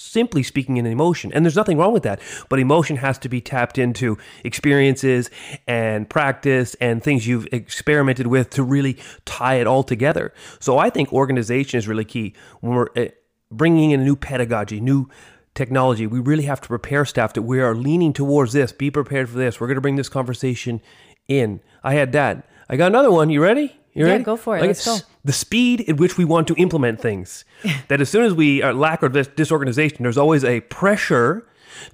simply 0.08 0.42
speaking 0.42 0.76
in 0.76 0.86
emotion. 0.86 1.32
And 1.32 1.44
there's 1.44 1.56
nothing 1.56 1.78
wrong 1.78 1.92
with 1.92 2.02
that. 2.04 2.20
But 2.48 2.58
emotion 2.58 2.96
has 2.96 3.18
to 3.18 3.28
be 3.28 3.40
tapped 3.40 3.78
into 3.78 4.18
experiences 4.44 5.30
and 5.66 6.08
practice 6.08 6.74
and 6.80 7.02
things 7.02 7.26
you've 7.26 7.46
experimented 7.52 8.26
with 8.26 8.50
to 8.50 8.62
really 8.62 8.98
tie 9.24 9.54
it 9.54 9.66
all 9.66 9.82
together. 9.82 10.32
So 10.60 10.78
I 10.78 10.90
think 10.90 11.12
organization 11.12 11.78
is 11.78 11.88
really 11.88 12.04
key. 12.04 12.34
When 12.60 12.74
we're 12.74 12.88
eh, 12.96 13.08
bringing 13.50 13.90
in 13.92 14.00
a 14.00 14.04
new 14.04 14.16
pedagogy, 14.16 14.80
new 14.80 15.08
technology, 15.54 16.06
we 16.06 16.20
really 16.20 16.44
have 16.44 16.60
to 16.62 16.68
prepare 16.68 17.04
staff 17.04 17.32
that 17.34 17.42
we 17.42 17.60
are 17.60 17.74
leaning 17.74 18.12
towards 18.12 18.52
this. 18.52 18.72
Be 18.72 18.90
prepared 18.90 19.28
for 19.28 19.38
this. 19.38 19.60
We're 19.60 19.66
going 19.66 19.76
to 19.76 19.80
bring 19.80 19.96
this 19.96 20.08
conversation 20.08 20.80
in. 21.26 21.60
I 21.82 21.94
had 21.94 22.12
that. 22.12 22.48
I 22.68 22.76
got 22.76 22.88
another 22.88 23.10
one. 23.10 23.30
You 23.30 23.42
ready? 23.42 23.76
You 23.98 24.06
yeah, 24.06 24.12
ready? 24.12 24.24
go 24.24 24.36
for 24.36 24.56
it. 24.56 24.60
Like 24.60 24.68
Let's 24.68 24.84
go. 24.84 24.98
The 25.24 25.32
speed 25.32 25.88
at 25.88 25.96
which 25.96 26.16
we 26.16 26.24
want 26.24 26.46
to 26.48 26.54
implement 26.54 27.00
things. 27.00 27.44
that 27.88 28.00
as 28.00 28.08
soon 28.08 28.24
as 28.24 28.32
we 28.32 28.62
are 28.62 28.72
lack 28.72 29.02
of 29.02 29.12
disorganization, 29.34 30.04
there's 30.04 30.16
always 30.16 30.44
a 30.44 30.60
pressure 30.60 31.44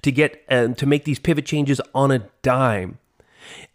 to 0.03 0.11
get 0.11 0.43
um, 0.49 0.75
to 0.75 0.85
make 0.85 1.03
these 1.05 1.17
pivot 1.17 1.47
changes 1.47 1.81
on 1.95 2.11
a 2.11 2.19
dime. 2.43 2.99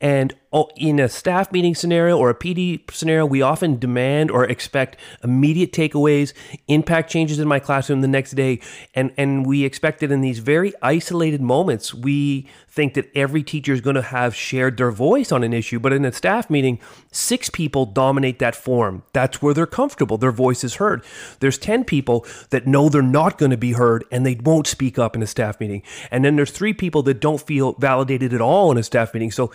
And 0.01 0.35
oh, 0.53 0.69
in 0.77 0.99
a 0.99 1.09
staff 1.09 1.53
meeting 1.53 1.75
scenario 1.75 2.17
or 2.17 2.31
a 2.31 2.35
PD 2.35 2.91
scenario, 2.91 3.27
we 3.27 3.43
often 3.43 3.79
demand 3.79 4.31
or 4.31 4.45
expect 4.45 4.97
immediate 5.23 5.73
takeaways, 5.73 6.33
impact 6.69 7.11
changes 7.11 7.39
in 7.39 7.47
my 7.47 7.59
classroom 7.59 8.01
the 8.01 8.09
next 8.09 8.33
day. 8.33 8.61
And, 8.95 9.13
and 9.17 9.47
we 9.47 9.65
expect 9.65 10.03
it 10.03 10.11
in 10.11 10.23
these 10.23 10.39
very 10.39 10.73
isolated 10.83 11.43
moments. 11.43 11.93
We 11.93 12.49
think 12.69 12.95
that 12.95 13.11
every 13.15 13.43
teacher 13.43 13.73
is 13.73 13.81
going 13.81 13.97
to 13.97 14.03
have 14.03 14.35
shared 14.35 14.77
their 14.77 14.91
voice 14.91 15.33
on 15.33 15.43
an 15.43 15.53
issue, 15.53 15.79
but 15.79 15.93
in 15.93 16.05
a 16.05 16.13
staff 16.13 16.49
meeting, 16.49 16.79
six 17.13 17.51
people 17.51 17.85
dominate 17.85 18.39
that 18.39 18.55
forum. 18.55 19.03
That's 19.13 19.43
where 19.43 19.53
they're 19.53 19.67
comfortable. 19.67 20.17
Their 20.17 20.33
voice 20.33 20.65
is 20.65 20.77
heard. 20.77 21.05
There's 21.41 21.59
10 21.59 21.85
people 21.85 22.25
that 22.51 22.67
know 22.67 22.89
they're 22.89 23.03
not 23.03 23.39
going 23.39 23.51
to 23.51 23.57
be 23.57 23.73
heard 23.73 24.05
and 24.11 24.25
they 24.25 24.37
won't 24.37 24.67
speak 24.67 24.99
up 24.99 25.15
in 25.15 25.23
a 25.23 25.27
staff 25.27 25.61
meeting. 25.61 25.83
And 26.11 26.25
then 26.25 26.37
there's 26.37 26.53
three 26.53 26.73
people 26.73 27.03
that 27.03 27.21
don't 27.21 27.41
feel 27.41 27.73
validated 27.75 28.33
at 28.33 28.41
all 28.41 28.71
in 28.71 28.79
a 28.79 28.83
staff 28.83 29.13
meeting. 29.13 29.31
So 29.33 29.51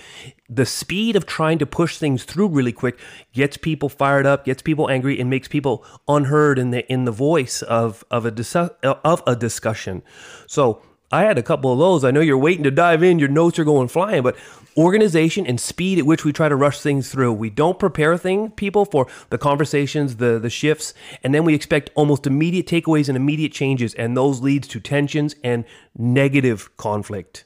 the 0.50 0.66
speed 0.66 1.16
of 1.16 1.26
trying 1.26 1.58
to 1.58 1.66
push 1.66 1.98
things 1.98 2.24
through 2.24 2.48
really 2.50 2.72
quick 2.72 3.00
gets 3.34 3.58
people 3.58 3.90
fired 3.90 4.26
up, 4.26 4.46
gets 4.46 4.62
people 4.62 4.90
angry, 4.90 5.20
and 5.20 5.30
makes 5.30 5.48
people 5.48 5.84
unheard 6.08 6.60
in 6.60 6.72
the 6.72 6.92
in 6.92 7.06
the 7.06 7.12
voice 7.12 7.62
of 7.64 8.04
of 8.12 8.26
a 8.26 8.32
dis- 8.32 8.56
of 8.56 9.24
a 9.26 9.36
discussion. 9.36 10.04
So 10.48 10.82
I 11.12 11.24
had 11.24 11.38
a 11.38 11.44
couple 11.44 11.72
of 11.72 11.80
those. 11.80 12.04
I 12.04 12.12
know 12.12 12.20
you're 12.20 12.38
waiting 12.38 12.64
to 12.64 12.72
dive 12.72 13.02
in. 13.02 13.20
Your 13.20 13.30
notes 13.30 13.58
are 13.58 13.64
going 13.64 13.88
flying, 13.88 14.22
but 14.22 14.36
organization 14.78 15.48
and 15.48 15.60
speed 15.60 15.98
at 15.98 16.06
which 16.06 16.26
we 16.26 16.34
try 16.34 16.50
to 16.50 16.56
rush 16.56 16.80
things 16.80 17.10
through. 17.10 17.34
We 17.34 17.50
don't 17.50 17.80
prepare 17.80 18.18
thing 18.18 18.52
people 18.52 18.86
for 18.86 19.08
the 19.30 19.38
conversations, 19.38 20.18
the 20.18 20.38
the 20.38 20.50
shifts, 20.50 20.94
and 21.24 21.34
then 21.34 21.44
we 21.44 21.56
expect 21.56 21.90
almost 21.96 22.28
immediate 22.28 22.68
takeaways 22.68 23.08
and 23.08 23.16
immediate 23.16 23.52
changes, 23.52 23.96
and 23.96 24.16
those 24.16 24.42
leads 24.42 24.68
to 24.70 24.80
tensions 24.80 25.36
and 25.44 25.66
negative 25.98 26.76
conflict. 26.78 27.46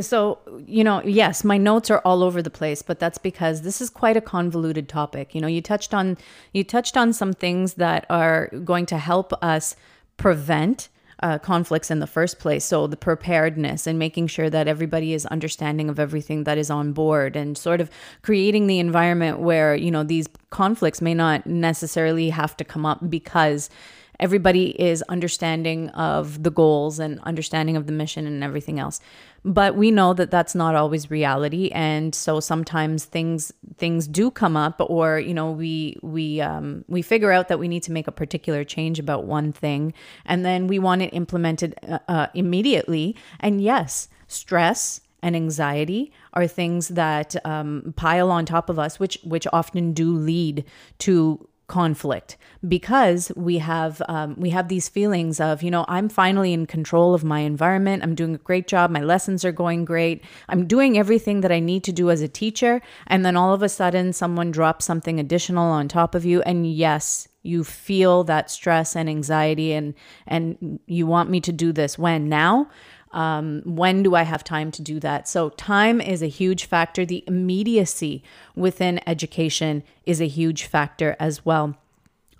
So, 0.00 0.38
you 0.66 0.84
know, 0.84 1.02
yes, 1.04 1.44
my 1.44 1.58
notes 1.58 1.90
are 1.90 1.98
all 1.98 2.22
over 2.22 2.40
the 2.40 2.50
place, 2.50 2.80
but 2.80 2.98
that's 2.98 3.18
because 3.18 3.60
this 3.60 3.80
is 3.82 3.90
quite 3.90 4.16
a 4.16 4.22
convoluted 4.22 4.88
topic. 4.88 5.34
You 5.34 5.40
know, 5.42 5.48
you 5.48 5.60
touched 5.60 5.92
on 5.92 6.16
you 6.52 6.64
touched 6.64 6.96
on 6.96 7.12
some 7.12 7.34
things 7.34 7.74
that 7.74 8.06
are 8.08 8.48
going 8.64 8.86
to 8.86 8.96
help 8.96 9.32
us 9.42 9.76
prevent 10.16 10.88
uh, 11.22 11.38
conflicts 11.38 11.90
in 11.90 12.00
the 12.00 12.06
first 12.06 12.38
place. 12.38 12.64
So 12.64 12.86
the 12.86 12.96
preparedness 12.96 13.86
and 13.86 13.98
making 13.98 14.26
sure 14.26 14.50
that 14.50 14.66
everybody 14.66 15.12
is 15.12 15.24
understanding 15.26 15.88
of 15.88 16.00
everything 16.00 16.44
that 16.44 16.58
is 16.58 16.70
on 16.70 16.92
board 16.92 17.36
and 17.36 17.56
sort 17.56 17.80
of 17.80 17.90
creating 18.22 18.66
the 18.66 18.78
environment 18.78 19.38
where, 19.38 19.74
you 19.74 19.90
know, 19.90 20.02
these 20.02 20.26
conflicts 20.50 21.00
may 21.00 21.14
not 21.14 21.46
necessarily 21.46 22.30
have 22.30 22.56
to 22.56 22.64
come 22.64 22.84
up 22.84 23.08
because 23.08 23.70
everybody 24.18 24.80
is 24.80 25.02
understanding 25.02 25.88
of 25.90 26.42
the 26.42 26.50
goals 26.50 26.98
and 26.98 27.20
understanding 27.20 27.76
of 27.76 27.86
the 27.86 27.92
mission 27.92 28.26
and 28.26 28.42
everything 28.42 28.78
else 28.78 29.00
but 29.44 29.76
we 29.76 29.90
know 29.90 30.14
that 30.14 30.30
that's 30.30 30.54
not 30.54 30.74
always 30.74 31.10
reality. 31.10 31.70
And 31.72 32.14
so 32.14 32.40
sometimes 32.40 33.04
things 33.04 33.52
things 33.76 34.06
do 34.06 34.30
come 34.30 34.56
up 34.56 34.80
or 34.80 35.18
you 35.18 35.34
know 35.34 35.50
we 35.50 35.96
we 36.02 36.40
um, 36.40 36.84
we 36.88 37.02
figure 37.02 37.32
out 37.32 37.48
that 37.48 37.58
we 37.58 37.68
need 37.68 37.82
to 37.84 37.92
make 37.92 38.06
a 38.06 38.12
particular 38.12 38.64
change 38.64 38.98
about 38.98 39.24
one 39.24 39.52
thing 39.52 39.94
and 40.24 40.44
then 40.44 40.66
we 40.66 40.78
want 40.78 41.02
it 41.02 41.12
implemented 41.12 41.74
uh, 41.88 41.98
uh, 42.08 42.26
immediately. 42.34 43.16
And 43.40 43.60
yes 43.60 44.08
stress 44.28 45.00
and 45.22 45.36
anxiety 45.36 46.10
are 46.32 46.46
things 46.46 46.88
that 46.88 47.36
um, 47.46 47.92
pile 47.96 48.30
on 48.30 48.44
top 48.44 48.68
of 48.70 48.78
us 48.78 48.98
which 48.98 49.18
which 49.24 49.46
often 49.52 49.92
do 49.92 50.12
lead 50.16 50.64
to 50.98 51.48
conflict 51.72 52.36
because 52.68 53.32
we 53.34 53.56
have 53.56 54.02
um, 54.06 54.34
we 54.36 54.50
have 54.50 54.68
these 54.68 54.90
feelings 54.90 55.40
of 55.40 55.62
you 55.62 55.70
know 55.70 55.86
I'm 55.88 56.10
finally 56.10 56.52
in 56.52 56.66
control 56.66 57.14
of 57.14 57.24
my 57.24 57.40
environment. 57.40 58.02
I'm 58.02 58.14
doing 58.14 58.34
a 58.34 58.46
great 58.50 58.68
job. 58.68 58.90
My 58.90 59.00
lessons 59.00 59.42
are 59.42 59.52
going 59.52 59.86
great. 59.86 60.22
I'm 60.50 60.66
doing 60.66 60.98
everything 60.98 61.40
that 61.40 61.50
I 61.50 61.60
need 61.60 61.82
to 61.84 61.92
do 61.92 62.10
as 62.10 62.20
a 62.20 62.28
teacher. 62.28 62.82
And 63.06 63.24
then 63.24 63.36
all 63.36 63.54
of 63.54 63.62
a 63.62 63.70
sudden 63.70 64.12
someone 64.12 64.50
drops 64.50 64.84
something 64.84 65.18
additional 65.18 65.64
on 65.72 65.88
top 65.88 66.14
of 66.14 66.26
you. 66.26 66.42
And 66.42 66.70
yes 66.70 67.28
you 67.42 67.64
feel 67.64 68.22
that 68.24 68.50
stress 68.50 68.94
and 68.94 69.08
anxiety 69.08 69.72
and 69.72 69.94
and 70.26 70.78
you 70.86 71.06
want 71.06 71.30
me 71.30 71.40
to 71.40 71.52
do 71.52 71.72
this 71.72 71.98
when? 71.98 72.28
Now 72.28 72.68
um, 73.12 73.62
when 73.64 74.02
do 74.02 74.14
I 74.14 74.22
have 74.22 74.42
time 74.42 74.70
to 74.72 74.82
do 74.82 74.98
that? 75.00 75.28
So, 75.28 75.50
time 75.50 76.00
is 76.00 76.22
a 76.22 76.28
huge 76.28 76.64
factor. 76.64 77.04
The 77.04 77.24
immediacy 77.26 78.22
within 78.56 79.00
education 79.06 79.82
is 80.04 80.20
a 80.20 80.26
huge 80.26 80.64
factor 80.64 81.16
as 81.20 81.44
well. 81.44 81.76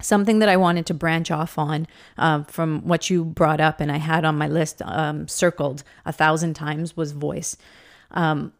Something 0.00 0.40
that 0.40 0.48
I 0.48 0.56
wanted 0.56 0.86
to 0.86 0.94
branch 0.94 1.30
off 1.30 1.58
on 1.58 1.86
uh, 2.18 2.42
from 2.44 2.80
what 2.82 3.08
you 3.08 3.24
brought 3.24 3.60
up 3.60 3.80
and 3.80 3.92
I 3.92 3.98
had 3.98 4.24
on 4.24 4.36
my 4.36 4.48
list 4.48 4.82
um, 4.84 5.28
circled 5.28 5.84
a 6.04 6.12
thousand 6.12 6.54
times 6.54 6.96
was 6.96 7.12
voice. 7.12 7.56
Um, 8.10 8.52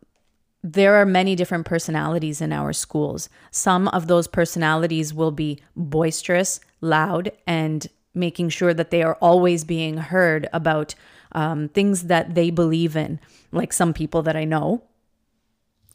there 0.63 0.95
are 0.95 1.07
many 1.07 1.35
different 1.35 1.67
personalities 1.67 2.41
in 2.41 2.53
our 2.53 2.73
schools. 2.73 3.29
Some 3.51 3.89
of 3.89 4.07
those 4.07 4.29
personalities 4.29 5.13
will 5.13 5.33
be 5.33 5.61
boisterous, 5.75 6.61
loud, 6.81 7.33
and 7.47 7.89
making 8.15 8.51
sure 8.51 8.73
that 8.75 8.91
they 8.91 9.03
are 9.03 9.17
always 9.21 9.65
being 9.65 9.97
heard 9.97 10.49
about 10.53 10.95
um, 11.35 11.69
things 11.69 12.05
that 12.05 12.35
they 12.35 12.51
believe 12.51 12.97
in, 12.97 13.21
like 13.53 13.73
some 13.73 13.93
people 13.93 14.23
that 14.23 14.37
I 14.37 14.45
know. 14.45 14.83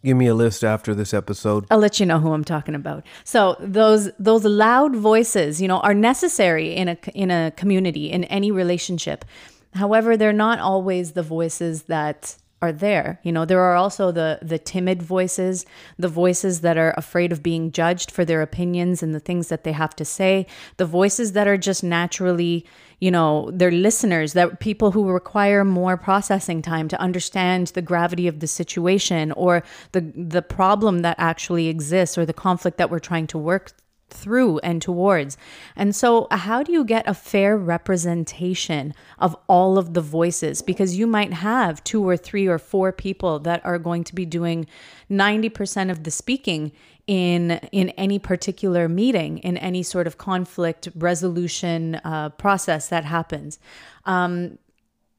Give 0.04 0.16
me 0.16 0.28
a 0.28 0.36
list 0.36 0.64
after 0.64 0.94
this 0.94 1.14
episode. 1.14 1.66
I'll 1.72 1.80
let 1.80 2.00
you 2.00 2.06
know 2.06 2.20
who 2.20 2.32
I'm 2.32 2.44
talking 2.44 2.76
about. 2.76 3.06
So 3.24 3.56
those 3.60 4.12
those 4.20 4.46
loud 4.46 4.96
voices, 4.96 5.62
you 5.62 5.68
know, 5.68 5.80
are 5.80 5.94
necessary 5.94 6.76
in 6.76 6.90
a 6.90 6.98
in 7.14 7.32
a 7.32 7.52
community 7.58 8.12
in 8.12 8.24
any 8.26 8.52
relationship. 8.52 9.26
However, 9.74 10.16
they're 10.16 10.34
not 10.34 10.60
always 10.60 11.14
the 11.14 11.24
voices 11.24 11.84
that 11.84 12.38
are 12.62 12.72
there. 12.72 13.20
You 13.24 13.32
know, 13.32 13.46
there 13.46 13.62
are 13.62 13.76
also 13.76 14.12
the 14.12 14.40
the 14.42 14.58
timid 14.58 15.04
voices, 15.04 15.66
the 15.98 16.08
voices 16.08 16.62
that 16.62 16.78
are 16.78 16.94
afraid 16.98 17.32
of 17.32 17.44
being 17.44 17.72
judged 17.72 18.10
for 18.10 18.26
their 18.26 18.42
opinions 18.42 19.04
and 19.04 19.14
the 19.14 19.20
things 19.20 19.50
that 19.50 19.64
they 19.64 19.74
have 19.74 19.96
to 19.98 20.06
say, 20.06 20.48
the 20.78 20.86
voices 20.86 21.34
that 21.34 21.48
are 21.48 21.58
just 21.58 21.84
naturally, 21.84 22.66
you 23.00 23.12
know, 23.12 23.52
they're 23.54 23.72
listeners, 23.72 24.34
that 24.34 24.60
people 24.60 24.92
who 24.92 25.08
require 25.08 25.64
more 25.64 25.98
processing 25.98 26.62
time 26.62 26.88
to 26.88 27.00
understand 27.00 27.68
the 27.68 27.82
gravity 27.82 28.28
of 28.28 28.40
the 28.40 28.48
situation 28.48 29.32
or 29.34 29.64
the 29.92 30.02
the 30.16 30.42
problem 30.42 31.00
that 31.00 31.16
actually 31.20 31.68
exists 31.68 32.18
or 32.18 32.26
the 32.26 32.34
conflict 32.34 32.78
that 32.78 32.90
we're 32.90 33.00
trying 33.00 33.28
to 33.28 33.38
work 33.38 33.74
through 34.10 34.60
and 34.60 34.82
towards. 34.82 35.38
And 35.76 35.96
so, 35.96 36.28
how 36.32 36.64
do 36.64 36.72
you 36.72 36.84
get 36.84 37.08
a 37.08 37.14
fair 37.14 37.58
representation 37.58 38.94
of 39.20 39.36
all 39.48 39.78
of 39.78 39.94
the 39.94 40.02
voices? 40.02 40.62
Because 40.62 40.98
you 40.98 41.08
might 41.08 41.34
have 41.34 41.84
two 41.84 42.08
or 42.08 42.18
three 42.18 42.48
or 42.48 42.58
four 42.58 42.92
people 42.92 43.40
that 43.40 43.66
are 43.66 43.80
going 43.80 44.04
to 44.06 44.16
be 44.16 44.26
doing 44.26 44.66
90% 45.10 45.92
of 45.92 46.04
the 46.04 46.12
speaking 46.12 46.72
in 47.08 47.52
in 47.72 47.90
any 47.92 48.20
particular 48.20 48.90
meeting 48.90 49.38
in 49.40 49.56
any 49.58 49.82
sort 49.82 50.08
of 50.08 50.18
conflict 50.18 50.90
resolution 50.94 51.96
uh, 52.04 52.30
process 52.32 52.90
that 52.90 53.06
happens 53.06 53.60
um, 54.06 54.60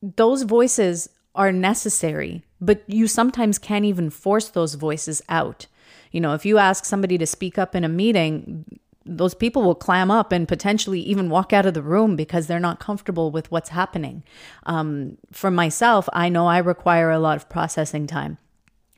those 0.03 0.43
voices 0.43 1.09
are 1.35 1.51
necessary 1.51 2.43
but 2.61 2.83
you 2.87 3.09
sometimes 3.09 3.59
can't 3.59 3.87
even 3.87 4.11
force 4.11 4.51
those 4.51 4.75
voices 4.75 5.23
out 5.31 5.67
you 6.13 6.21
know, 6.21 6.35
if 6.35 6.47
you 6.47 6.59
ask 6.59 6.85
somebody 6.85 7.19
to 7.19 7.27
speak 7.27 7.59
up 7.59 7.75
in 7.75 7.85
a 7.85 7.89
meeting, 7.89 8.81
those 9.05 9.35
people 9.35 9.63
will 9.63 9.75
clam 9.75 10.11
up 10.11 10.33
and 10.33 10.47
potentially 10.47 11.01
even 11.01 11.31
walk 11.31 11.53
out 11.53 11.67
of 11.67 11.75
the 11.75 11.83
room 11.83 12.15
because 12.15 12.47
they're 12.47 12.61
not 12.61 12.79
comfortable 12.79 13.31
with 13.31 13.51
what's 13.51 13.71
happening. 13.71 14.23
Um, 14.67 15.17
for 15.33 15.51
myself, 15.51 16.09
I 16.13 16.29
know 16.29 16.47
I 16.47 16.59
require 16.59 17.11
a 17.11 17.19
lot 17.19 17.37
of 17.37 17.49
processing 17.49 18.07
time. 18.07 18.39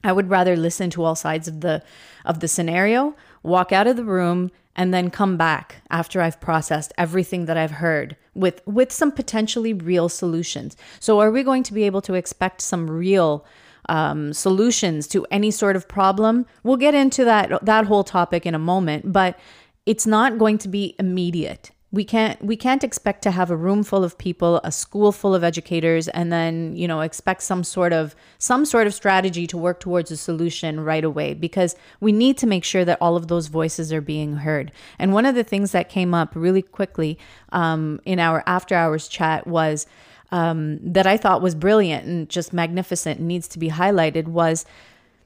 I 0.02 0.12
would 0.12 0.30
rather 0.30 0.56
listen 0.56 0.90
to 0.90 1.04
all 1.04 1.14
sides 1.14 1.46
of 1.46 1.60
the 1.60 1.82
of 2.24 2.40
the 2.40 2.48
scenario, 2.48 3.14
walk 3.42 3.70
out 3.70 3.86
of 3.86 3.96
the 3.96 4.04
room, 4.04 4.50
and 4.74 4.94
then 4.94 5.10
come 5.10 5.36
back 5.36 5.82
after 5.90 6.20
I've 6.22 6.40
processed 6.40 6.92
everything 6.96 7.44
that 7.46 7.56
I've 7.56 7.72
heard 7.72 8.16
with 8.34 8.62
with 8.66 8.92
some 8.92 9.12
potentially 9.12 9.74
real 9.74 10.08
solutions. 10.08 10.76
So, 10.98 11.20
are 11.20 11.30
we 11.30 11.42
going 11.42 11.62
to 11.64 11.74
be 11.74 11.84
able 11.84 12.00
to 12.02 12.14
expect 12.14 12.62
some 12.62 12.90
real 12.90 13.44
um, 13.90 14.32
solutions 14.32 15.06
to 15.08 15.26
any 15.30 15.50
sort 15.50 15.76
of 15.76 15.88
problem. 15.88 16.46
We'll 16.62 16.78
get 16.78 16.94
into 16.94 17.24
that 17.24 17.64
that 17.66 17.84
whole 17.84 18.04
topic 18.04 18.46
in 18.46 18.54
a 18.54 18.58
moment, 18.58 19.12
but 19.12 19.38
it's 19.84 20.06
not 20.06 20.38
going 20.38 20.58
to 20.58 20.68
be 20.68 20.94
immediate. 20.98 21.72
We 21.92 22.04
can't 22.04 22.40
we 22.40 22.56
can't 22.56 22.84
expect 22.84 23.22
to 23.22 23.32
have 23.32 23.50
a 23.50 23.56
room 23.56 23.82
full 23.82 24.04
of 24.04 24.16
people, 24.16 24.60
a 24.62 24.70
school 24.70 25.10
full 25.10 25.34
of 25.34 25.42
educators, 25.42 26.06
and 26.06 26.32
then 26.32 26.76
you 26.76 26.86
know 26.86 27.00
expect 27.00 27.42
some 27.42 27.64
sort 27.64 27.92
of 27.92 28.14
some 28.38 28.64
sort 28.64 28.86
of 28.86 28.94
strategy 28.94 29.48
to 29.48 29.58
work 29.58 29.80
towards 29.80 30.12
a 30.12 30.16
solution 30.16 30.78
right 30.78 31.02
away 31.02 31.34
because 31.34 31.74
we 31.98 32.12
need 32.12 32.38
to 32.38 32.46
make 32.46 32.62
sure 32.62 32.84
that 32.84 32.98
all 33.00 33.16
of 33.16 33.26
those 33.26 33.48
voices 33.48 33.92
are 33.92 34.00
being 34.00 34.36
heard. 34.36 34.70
And 35.00 35.12
one 35.12 35.26
of 35.26 35.34
the 35.34 35.42
things 35.42 35.72
that 35.72 35.88
came 35.88 36.14
up 36.14 36.36
really 36.36 36.62
quickly 36.62 37.18
um, 37.50 38.00
in 38.04 38.20
our 38.20 38.44
after 38.46 38.76
hours 38.76 39.08
chat 39.08 39.48
was 39.48 39.84
um, 40.32 40.78
that 40.82 41.06
I 41.06 41.16
thought 41.16 41.42
was 41.42 41.54
brilliant 41.54 42.06
and 42.06 42.28
just 42.28 42.52
magnificent 42.52 43.18
and 43.18 43.28
needs 43.28 43.48
to 43.48 43.58
be 43.58 43.70
highlighted 43.70 44.28
was 44.28 44.64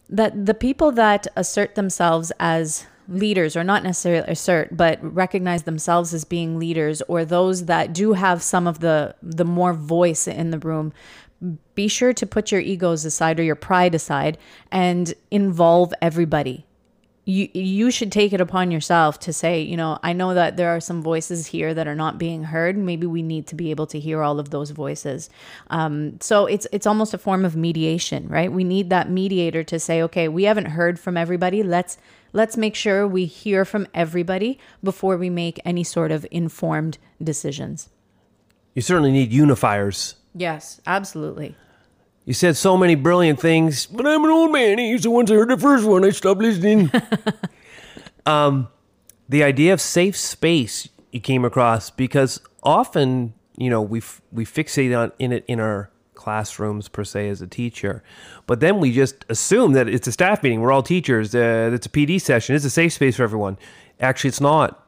that 0.08 0.46
the 0.46 0.54
people 0.54 0.92
that 0.92 1.26
assert 1.36 1.74
themselves 1.74 2.32
as 2.38 2.86
leaders, 3.08 3.54
or 3.54 3.62
not 3.64 3.82
necessarily 3.82 4.26
assert, 4.30 4.76
but 4.76 4.98
recognize 5.02 5.64
themselves 5.64 6.14
as 6.14 6.24
being 6.24 6.58
leaders, 6.58 7.02
or 7.02 7.24
those 7.24 7.66
that 7.66 7.92
do 7.92 8.14
have 8.14 8.42
some 8.42 8.66
of 8.66 8.80
the 8.80 9.14
the 9.22 9.44
more 9.44 9.74
voice 9.74 10.26
in 10.26 10.50
the 10.50 10.58
room, 10.58 10.92
be 11.74 11.88
sure 11.88 12.12
to 12.14 12.26
put 12.26 12.50
your 12.50 12.60
egos 12.60 13.04
aside 13.04 13.38
or 13.38 13.42
your 13.42 13.54
pride 13.54 13.94
aside 13.94 14.38
and 14.70 15.14
involve 15.30 15.92
everybody 16.00 16.64
you 17.26 17.48
you 17.54 17.90
should 17.90 18.12
take 18.12 18.32
it 18.32 18.40
upon 18.40 18.70
yourself 18.70 19.18
to 19.20 19.32
say, 19.32 19.62
you 19.62 19.76
know, 19.76 19.98
I 20.02 20.12
know 20.12 20.34
that 20.34 20.56
there 20.56 20.68
are 20.70 20.80
some 20.80 21.02
voices 21.02 21.46
here 21.46 21.72
that 21.72 21.88
are 21.88 21.94
not 21.94 22.18
being 22.18 22.44
heard. 22.44 22.76
Maybe 22.76 23.06
we 23.06 23.22
need 23.22 23.46
to 23.48 23.54
be 23.54 23.70
able 23.70 23.86
to 23.88 23.98
hear 23.98 24.22
all 24.22 24.38
of 24.38 24.50
those 24.50 24.70
voices. 24.70 25.30
Um, 25.70 26.20
so 26.20 26.46
it's 26.46 26.66
it's 26.70 26.86
almost 26.86 27.14
a 27.14 27.18
form 27.18 27.44
of 27.44 27.56
mediation, 27.56 28.28
right? 28.28 28.52
We 28.52 28.64
need 28.64 28.90
that 28.90 29.10
mediator 29.10 29.64
to 29.64 29.78
say, 29.78 30.02
okay, 30.02 30.28
we 30.28 30.44
haven't 30.44 30.66
heard 30.66 31.00
from 31.00 31.16
everybody. 31.16 31.62
Let's 31.62 31.96
let's 32.34 32.56
make 32.58 32.74
sure 32.74 33.08
we 33.08 33.24
hear 33.24 33.64
from 33.64 33.86
everybody 33.94 34.58
before 34.82 35.16
we 35.16 35.30
make 35.30 35.58
any 35.64 35.84
sort 35.84 36.12
of 36.12 36.26
informed 36.30 36.98
decisions. 37.22 37.88
You 38.74 38.82
certainly 38.82 39.12
need 39.12 39.32
unifiers. 39.32 40.16
Yes, 40.34 40.80
absolutely. 40.86 41.56
You 42.24 42.32
said 42.32 42.56
so 42.56 42.76
many 42.76 42.94
brilliant 42.94 43.38
things, 43.38 43.86
but 43.86 44.06
I'm 44.06 44.24
an 44.24 44.30
old 44.30 44.50
man. 44.50 44.78
He's 44.78 45.02
the 45.02 45.10
ones 45.10 45.30
I 45.30 45.34
heard 45.34 45.50
the 45.50 45.58
first 45.58 45.84
one, 45.84 46.04
I 46.04 46.10
stopped 46.10 46.40
listening. 46.40 46.90
um, 48.26 48.68
the 49.28 49.42
idea 49.42 49.74
of 49.74 49.80
safe 49.80 50.16
space 50.16 50.88
you 51.12 51.20
came 51.20 51.44
across 51.44 51.90
because 51.90 52.40
often, 52.62 53.34
you 53.58 53.68
know, 53.68 53.82
we 53.82 53.98
f- 53.98 54.22
we 54.32 54.46
fixate 54.46 54.98
on 54.98 55.12
in 55.18 55.32
it 55.32 55.44
in 55.46 55.60
our 55.60 55.90
classrooms 56.14 56.88
per 56.88 57.04
se 57.04 57.28
as 57.28 57.42
a 57.42 57.46
teacher, 57.46 58.02
but 58.46 58.60
then 58.60 58.80
we 58.80 58.90
just 58.90 59.26
assume 59.28 59.72
that 59.74 59.86
it's 59.86 60.06
a 60.06 60.12
staff 60.12 60.42
meeting. 60.42 60.62
We're 60.62 60.72
all 60.72 60.82
teachers. 60.82 61.34
Uh, 61.34 61.70
it's 61.74 61.86
a 61.86 61.90
PD 61.90 62.18
session. 62.20 62.56
It's 62.56 62.64
a 62.64 62.70
safe 62.70 62.94
space 62.94 63.16
for 63.16 63.22
everyone. 63.22 63.58
Actually, 64.00 64.28
it's 64.28 64.40
not 64.40 64.86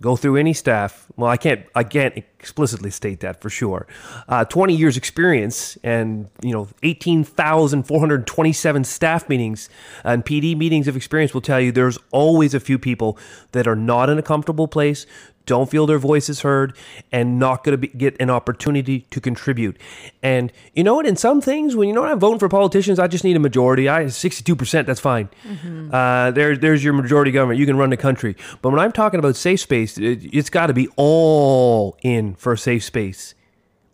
go 0.00 0.14
through 0.14 0.36
any 0.36 0.52
staff. 0.52 1.06
Well, 1.16 1.30
I 1.30 1.36
can't 1.36 1.66
I 1.74 1.82
can't 1.82 2.24
explicitly 2.40 2.90
state 2.90 3.20
that 3.20 3.40
for 3.40 3.48
sure. 3.50 3.86
Uh, 4.28 4.44
20 4.44 4.74
years 4.74 4.96
experience 4.96 5.78
and 5.82 6.28
you 6.42 6.52
know 6.52 6.68
18,427 6.82 8.84
staff 8.84 9.28
meetings 9.28 9.68
and 10.04 10.24
PD 10.24 10.56
meetings 10.56 10.88
of 10.88 10.96
experience 10.96 11.34
will 11.34 11.40
tell 11.40 11.60
you 11.60 11.70
there's 11.70 11.98
always 12.10 12.54
a 12.54 12.60
few 12.60 12.78
people 12.78 13.16
that 13.52 13.68
are 13.68 13.76
not 13.76 14.10
in 14.10 14.18
a 14.18 14.22
comfortable 14.22 14.66
place, 14.66 15.06
don't 15.50 15.68
feel 15.68 15.84
their 15.84 15.98
voices 15.98 16.42
heard 16.42 16.76
and 17.10 17.38
not 17.38 17.64
going 17.64 17.80
to 17.80 17.86
get 17.88 18.16
an 18.20 18.30
opportunity 18.30 19.00
to 19.10 19.20
contribute. 19.20 19.76
And 20.22 20.52
you 20.74 20.84
know 20.84 20.94
what? 20.94 21.06
In 21.06 21.16
some 21.16 21.40
things, 21.40 21.74
when 21.74 21.88
you 21.88 21.94
know 21.94 22.02
what 22.02 22.12
I'm 22.12 22.20
voting 22.20 22.38
for 22.38 22.48
politicians, 22.48 23.00
I 23.00 23.08
just 23.08 23.24
need 23.24 23.34
a 23.34 23.40
majority. 23.40 23.88
I 23.88 24.04
62%, 24.04 24.86
that's 24.86 25.00
fine. 25.00 25.28
Mm-hmm. 25.44 25.92
Uh, 25.92 26.30
there, 26.30 26.56
there's 26.56 26.84
your 26.84 26.92
majority 26.92 27.32
government. 27.32 27.58
You 27.58 27.66
can 27.66 27.76
run 27.76 27.90
the 27.90 27.96
country. 27.96 28.36
But 28.62 28.70
when 28.70 28.78
I'm 28.78 28.92
talking 28.92 29.18
about 29.18 29.34
safe 29.34 29.58
space, 29.58 29.98
it, 29.98 30.20
it's 30.32 30.50
got 30.50 30.68
to 30.68 30.72
be 30.72 30.86
all 30.94 31.98
in 32.02 32.29
for 32.34 32.52
a 32.52 32.58
safe 32.58 32.84
space. 32.84 33.34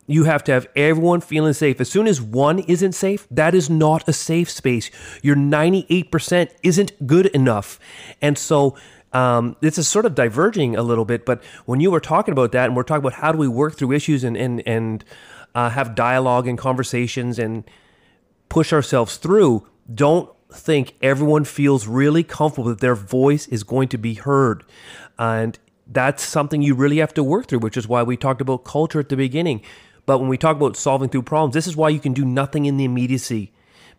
You 0.08 0.24
have 0.24 0.44
to 0.44 0.52
have 0.52 0.68
everyone 0.76 1.20
feeling 1.20 1.52
safe. 1.52 1.80
As 1.80 1.90
soon 1.90 2.06
as 2.06 2.20
one 2.22 2.60
isn't 2.60 2.92
safe, 2.92 3.26
that 3.30 3.54
is 3.54 3.68
not 3.68 4.08
a 4.08 4.12
safe 4.12 4.48
space. 4.48 4.90
Your 5.20 5.34
98% 5.34 6.50
isn't 6.62 7.06
good 7.06 7.26
enough. 7.26 7.80
And 8.22 8.38
so 8.38 8.76
um, 9.12 9.56
this 9.60 9.78
is 9.78 9.88
sort 9.88 10.04
of 10.04 10.14
diverging 10.14 10.76
a 10.76 10.82
little 10.82 11.04
bit, 11.04 11.24
but 11.24 11.42
when 11.64 11.80
you 11.80 11.90
were 11.90 12.00
talking 12.00 12.32
about 12.32 12.52
that, 12.52 12.66
and 12.66 12.76
we're 12.76 12.82
talking 12.82 13.02
about 13.02 13.14
how 13.14 13.32
do 13.32 13.38
we 13.38 13.48
work 13.48 13.76
through 13.76 13.92
issues 13.92 14.24
and 14.24 14.36
and 14.36 14.62
and 14.66 15.04
uh, 15.54 15.70
have 15.70 15.94
dialogue 15.94 16.46
and 16.46 16.58
conversations 16.58 17.38
and 17.38 17.64
push 18.50 18.74
ourselves 18.74 19.16
through, 19.16 19.66
don't 19.92 20.30
think 20.52 20.96
everyone 21.00 21.44
feels 21.44 21.86
really 21.86 22.22
comfortable 22.22 22.68
that 22.68 22.80
their 22.80 22.94
voice 22.94 23.46
is 23.48 23.64
going 23.64 23.88
to 23.88 23.96
be 23.96 24.14
heard, 24.14 24.64
and 25.18 25.58
that's 25.86 26.22
something 26.22 26.62
you 26.62 26.74
really 26.74 26.98
have 26.98 27.14
to 27.14 27.22
work 27.22 27.46
through. 27.46 27.60
Which 27.60 27.76
is 27.76 27.88
why 27.88 28.02
we 28.02 28.16
talked 28.16 28.40
about 28.40 28.64
culture 28.64 29.00
at 29.00 29.08
the 29.08 29.16
beginning. 29.16 29.62
But 30.04 30.18
when 30.18 30.28
we 30.28 30.38
talk 30.38 30.56
about 30.56 30.76
solving 30.76 31.08
through 31.08 31.22
problems, 31.22 31.54
this 31.54 31.66
is 31.66 31.76
why 31.76 31.88
you 31.88 31.98
can 31.98 32.12
do 32.12 32.24
nothing 32.24 32.66
in 32.66 32.76
the 32.76 32.84
immediacy 32.84 33.52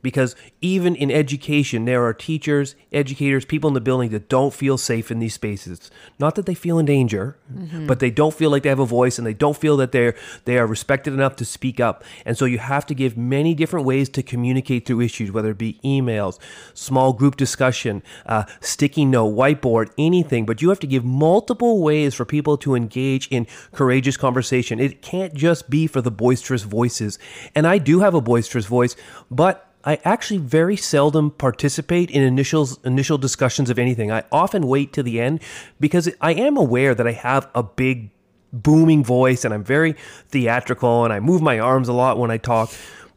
because 0.08 0.38
even 0.62 0.96
in 0.96 1.12
education, 1.12 1.84
there 1.84 2.06
are 2.06 2.14
teachers, 2.14 2.76
educators, 2.94 3.44
people 3.44 3.68
in 3.68 3.74
the 3.74 3.82
building 3.82 4.10
that 4.12 4.30
don't 4.30 4.54
feel 4.54 4.78
safe 4.78 5.12
in 5.12 5.20
these 5.20 5.34
spaces. 5.34 5.92
Not 6.18 6.36
that 6.36 6.46
they 6.46 6.54
feel 6.54 6.80
in 6.80 6.86
danger, 6.86 7.38
mm-hmm. 7.54 7.88
but 7.88 8.00
they 8.00 8.10
don't 8.10 8.34
feel 8.34 8.50
like 8.50 8.64
they 8.64 8.70
have 8.70 8.80
a 8.80 8.86
voice 8.86 9.18
and 9.18 9.28
they 9.28 9.34
don't 9.34 9.58
feel 9.58 9.76
that 9.76 9.92
they're 9.92 10.16
they 10.46 10.58
are 10.58 10.66
respected 10.66 11.14
enough 11.14 11.36
to 11.36 11.44
speak 11.44 11.82
up. 11.82 12.06
And 12.26 12.38
so 12.38 12.46
you 12.46 12.58
have 12.58 12.86
to 12.86 12.94
give 12.94 13.18
many 13.18 13.54
different 13.54 13.86
ways 13.86 14.08
to 14.12 14.24
communicate 14.24 14.86
through 14.86 15.02
issues, 15.02 15.30
whether 15.30 15.52
it 15.52 15.58
be 15.58 15.78
emails, 15.84 16.40
small 16.74 17.12
group 17.12 17.36
discussion, 17.36 18.02
uh, 18.26 18.46
sticky 18.62 19.04
note, 19.04 19.36
whiteboard, 19.36 19.92
anything. 19.98 20.46
But 20.46 20.62
you 20.62 20.70
have 20.70 20.80
to 20.80 20.88
give 20.88 21.04
multiple 21.04 21.84
ways 21.84 22.14
for 22.14 22.24
people 22.24 22.56
to 22.60 22.76
engage 22.76 23.28
in 23.28 23.46
courageous 23.74 24.16
conversation. 24.16 24.80
It 24.80 25.02
can't 25.02 25.34
just 25.34 25.70
be 25.70 25.86
for 25.86 26.02
the 26.02 26.12
boisterous 26.12 26.64
voices. 26.64 27.20
And 27.54 27.68
I 27.68 27.78
do 27.78 28.00
have 28.00 28.14
a 28.14 28.22
boisterous 28.22 28.68
voice, 28.68 28.96
but 29.30 29.67
I 29.84 30.00
actually 30.04 30.40
very 30.40 30.76
seldom 30.76 31.32
participate 31.32 32.12
in 32.12 32.22
initial 32.22 32.68
initial 32.84 33.18
discussions 33.18 33.70
of 33.70 33.80
anything. 33.80 34.12
I 34.12 34.24
often 34.32 34.68
wait 34.68 34.94
to 34.94 35.04
the 35.04 35.20
end 35.22 35.42
because 35.80 36.10
I 36.20 36.34
am 36.34 36.58
aware 36.58 36.94
that 36.94 37.08
I 37.08 37.14
have 37.14 37.50
a 37.56 37.64
big 37.64 38.10
booming 38.52 39.04
voice 39.04 39.46
and 39.46 39.54
I'm 39.54 39.64
very 39.64 39.96
theatrical 40.30 41.04
and 41.04 41.14
I 41.14 41.20
move 41.20 41.42
my 41.42 41.60
arms 41.60 41.88
a 41.88 41.94
lot 41.94 42.18
when 42.18 42.32
I 42.32 42.38
talk. 42.38 42.72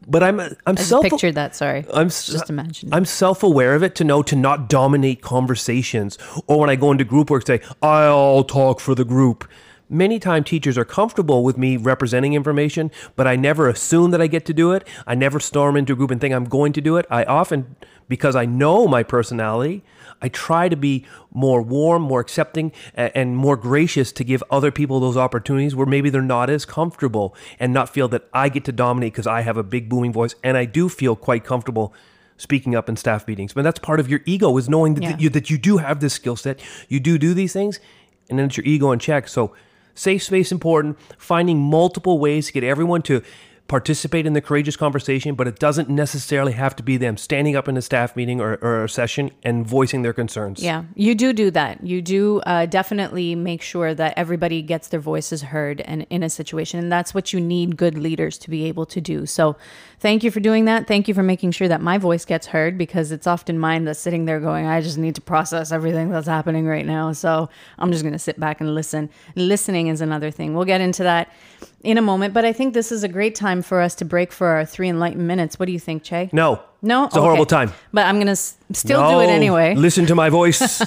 But 0.07 0.23
I'm 0.23 0.39
I'm 0.39 0.55
I 0.65 0.75
self 0.75 1.03
pictured 1.03 1.35
that. 1.35 1.55
Sorry, 1.55 1.85
I'm 1.93 2.09
just 2.09 2.49
imagine. 2.49 2.91
I'm 2.91 3.05
self 3.05 3.43
aware 3.43 3.75
of 3.75 3.83
it 3.83 3.93
to 3.95 4.03
know 4.03 4.23
to 4.23 4.35
not 4.35 4.67
dominate 4.67 5.21
conversations 5.21 6.17
or 6.47 6.59
when 6.59 6.69
I 6.69 6.75
go 6.75 6.91
into 6.91 7.03
group 7.03 7.29
work 7.29 7.45
say 7.45 7.61
I'll 7.83 8.43
talk 8.43 8.79
for 8.79 8.95
the 8.95 9.05
group 9.05 9.47
many 9.91 10.17
time 10.17 10.43
teachers 10.43 10.77
are 10.77 10.85
comfortable 10.85 11.43
with 11.43 11.57
me 11.57 11.77
representing 11.77 12.33
information, 12.33 12.89
but 13.15 13.27
I 13.27 13.35
never 13.35 13.67
assume 13.67 14.11
that 14.11 14.21
I 14.21 14.27
get 14.27 14.45
to 14.45 14.53
do 14.53 14.71
it. 14.71 14.87
I 15.05 15.13
never 15.15 15.39
storm 15.39 15.75
into 15.75 15.93
a 15.93 15.95
group 15.95 16.11
and 16.11 16.19
think 16.19 16.33
I'm 16.33 16.45
going 16.45 16.73
to 16.73 16.81
do 16.81 16.97
it. 16.97 17.05
I 17.09 17.23
often, 17.25 17.75
because 18.07 18.35
I 18.35 18.45
know 18.45 18.87
my 18.87 19.03
personality, 19.03 19.83
I 20.21 20.29
try 20.29 20.69
to 20.69 20.75
be 20.75 21.05
more 21.31 21.61
warm, 21.61 22.03
more 22.03 22.19
accepting, 22.19 22.71
and 22.93 23.35
more 23.35 23.57
gracious 23.57 24.11
to 24.13 24.23
give 24.23 24.43
other 24.49 24.71
people 24.71 24.99
those 24.99 25.17
opportunities 25.17 25.75
where 25.75 25.87
maybe 25.87 26.09
they're 26.09 26.21
not 26.21 26.49
as 26.49 26.63
comfortable 26.63 27.35
and 27.59 27.73
not 27.73 27.89
feel 27.89 28.07
that 28.09 28.27
I 28.33 28.49
get 28.49 28.63
to 28.65 28.71
dominate 28.71 29.13
because 29.13 29.27
I 29.27 29.41
have 29.41 29.57
a 29.57 29.63
big 29.63 29.89
booming 29.89 30.13
voice. 30.13 30.35
And 30.43 30.57
I 30.57 30.65
do 30.65 30.89
feel 30.89 31.15
quite 31.15 31.43
comfortable 31.43 31.93
speaking 32.37 32.75
up 32.75 32.87
in 32.89 32.95
staff 32.95 33.27
meetings. 33.27 33.53
But 33.53 33.63
that's 33.63 33.79
part 33.79 33.99
of 33.99 34.09
your 34.09 34.21
ego 34.25 34.57
is 34.57 34.69
knowing 34.69 34.95
that, 34.95 35.03
yeah. 35.03 35.11
that, 35.11 35.21
you, 35.21 35.29
that 35.29 35.49
you 35.49 35.57
do 35.57 35.77
have 35.77 35.99
this 35.99 36.13
skill 36.13 36.35
set, 36.35 36.59
you 36.87 36.99
do 36.99 37.17
do 37.17 37.33
these 37.33 37.53
things, 37.53 37.79
and 38.29 38.39
then 38.39 38.47
it's 38.47 38.57
your 38.57 38.65
ego 38.65 38.91
in 38.91 38.99
check. 38.99 39.27
So 39.27 39.53
Safe 39.93 40.23
space 40.23 40.51
important, 40.51 40.97
finding 41.17 41.59
multiple 41.59 42.19
ways 42.19 42.47
to 42.47 42.53
get 42.53 42.63
everyone 42.63 43.01
to 43.03 43.21
participate 43.71 44.25
in 44.25 44.33
the 44.33 44.41
courageous 44.41 44.75
conversation, 44.75 45.33
but 45.33 45.47
it 45.47 45.57
doesn't 45.57 45.87
necessarily 45.87 46.51
have 46.51 46.75
to 46.75 46.83
be 46.83 46.97
them 46.97 47.15
standing 47.15 47.55
up 47.55 47.69
in 47.69 47.77
a 47.77 47.81
staff 47.81 48.17
meeting 48.17 48.41
or, 48.41 48.55
or 48.55 48.83
a 48.83 48.89
session 48.89 49.31
and 49.43 49.65
voicing 49.65 50.01
their 50.01 50.11
concerns. 50.11 50.61
Yeah, 50.61 50.83
you 50.93 51.15
do 51.15 51.31
do 51.31 51.49
that. 51.51 51.81
You 51.81 52.01
do 52.01 52.41
uh, 52.41 52.65
definitely 52.65 53.33
make 53.33 53.61
sure 53.61 53.95
that 53.95 54.13
everybody 54.17 54.61
gets 54.61 54.89
their 54.89 54.99
voices 54.99 55.41
heard 55.41 55.79
and 55.79 56.05
in 56.09 56.21
a 56.21 56.29
situation. 56.29 56.81
And 56.81 56.91
that's 56.91 57.13
what 57.13 57.31
you 57.31 57.39
need 57.39 57.77
good 57.77 57.97
leaders 57.97 58.37
to 58.39 58.49
be 58.49 58.65
able 58.65 58.85
to 58.87 58.99
do. 58.99 59.25
So 59.25 59.55
thank 60.01 60.23
you 60.23 60.31
for 60.31 60.39
doing 60.39 60.65
that. 60.65 60.87
Thank 60.87 61.07
you 61.07 61.13
for 61.13 61.23
making 61.23 61.51
sure 61.51 61.67
that 61.67 61.79
my 61.79 61.97
voice 61.97 62.25
gets 62.25 62.47
heard 62.47 62.77
because 62.77 63.11
it's 63.11 63.27
often 63.27 63.57
mine 63.57 63.85
that's 63.85 63.99
sitting 63.99 64.25
there 64.25 64.39
going, 64.39 64.65
I 64.65 64.81
just 64.81 64.97
need 64.97 65.15
to 65.15 65.21
process 65.21 65.71
everything 65.71 66.09
that's 66.09 66.27
happening 66.27 66.65
right 66.65 66.85
now. 66.85 67.13
So 67.13 67.49
I'm 67.77 67.91
just 67.91 68.03
going 68.03 68.13
to 68.13 68.19
sit 68.19 68.39
back 68.39 68.59
and 68.59 68.73
listen. 68.73 69.09
Listening 69.35 69.87
is 69.87 70.01
another 70.01 70.31
thing. 70.31 70.55
We'll 70.55 70.65
get 70.65 70.81
into 70.81 71.03
that 71.03 71.31
in 71.83 71.97
a 71.97 72.01
moment, 72.01 72.33
but 72.33 72.45
I 72.45 72.51
think 72.51 72.73
this 72.73 72.91
is 72.91 73.03
a 73.03 73.07
great 73.07 73.35
time 73.35 73.61
for 73.61 73.79
us 73.79 73.95
to 73.95 74.05
break 74.05 74.31
for 74.31 74.47
our 74.47 74.65
three 74.65 74.89
enlightened 74.89 75.27
minutes. 75.27 75.59
What 75.59 75.67
do 75.67 75.71
you 75.71 75.79
think, 75.79 76.03
Chey? 76.03 76.29
No. 76.33 76.61
No, 76.83 77.05
it's 77.05 77.15
a 77.15 77.21
horrible 77.21 77.45
time. 77.45 77.73
But 77.93 78.07
I'm 78.07 78.17
gonna 78.17 78.31
s- 78.31 78.57
still 78.73 79.01
no, 79.01 79.11
do 79.11 79.19
it 79.19 79.27
anyway. 79.31 79.75
Listen 79.75 80.07
to 80.07 80.15
my 80.15 80.29
voice. 80.39 80.81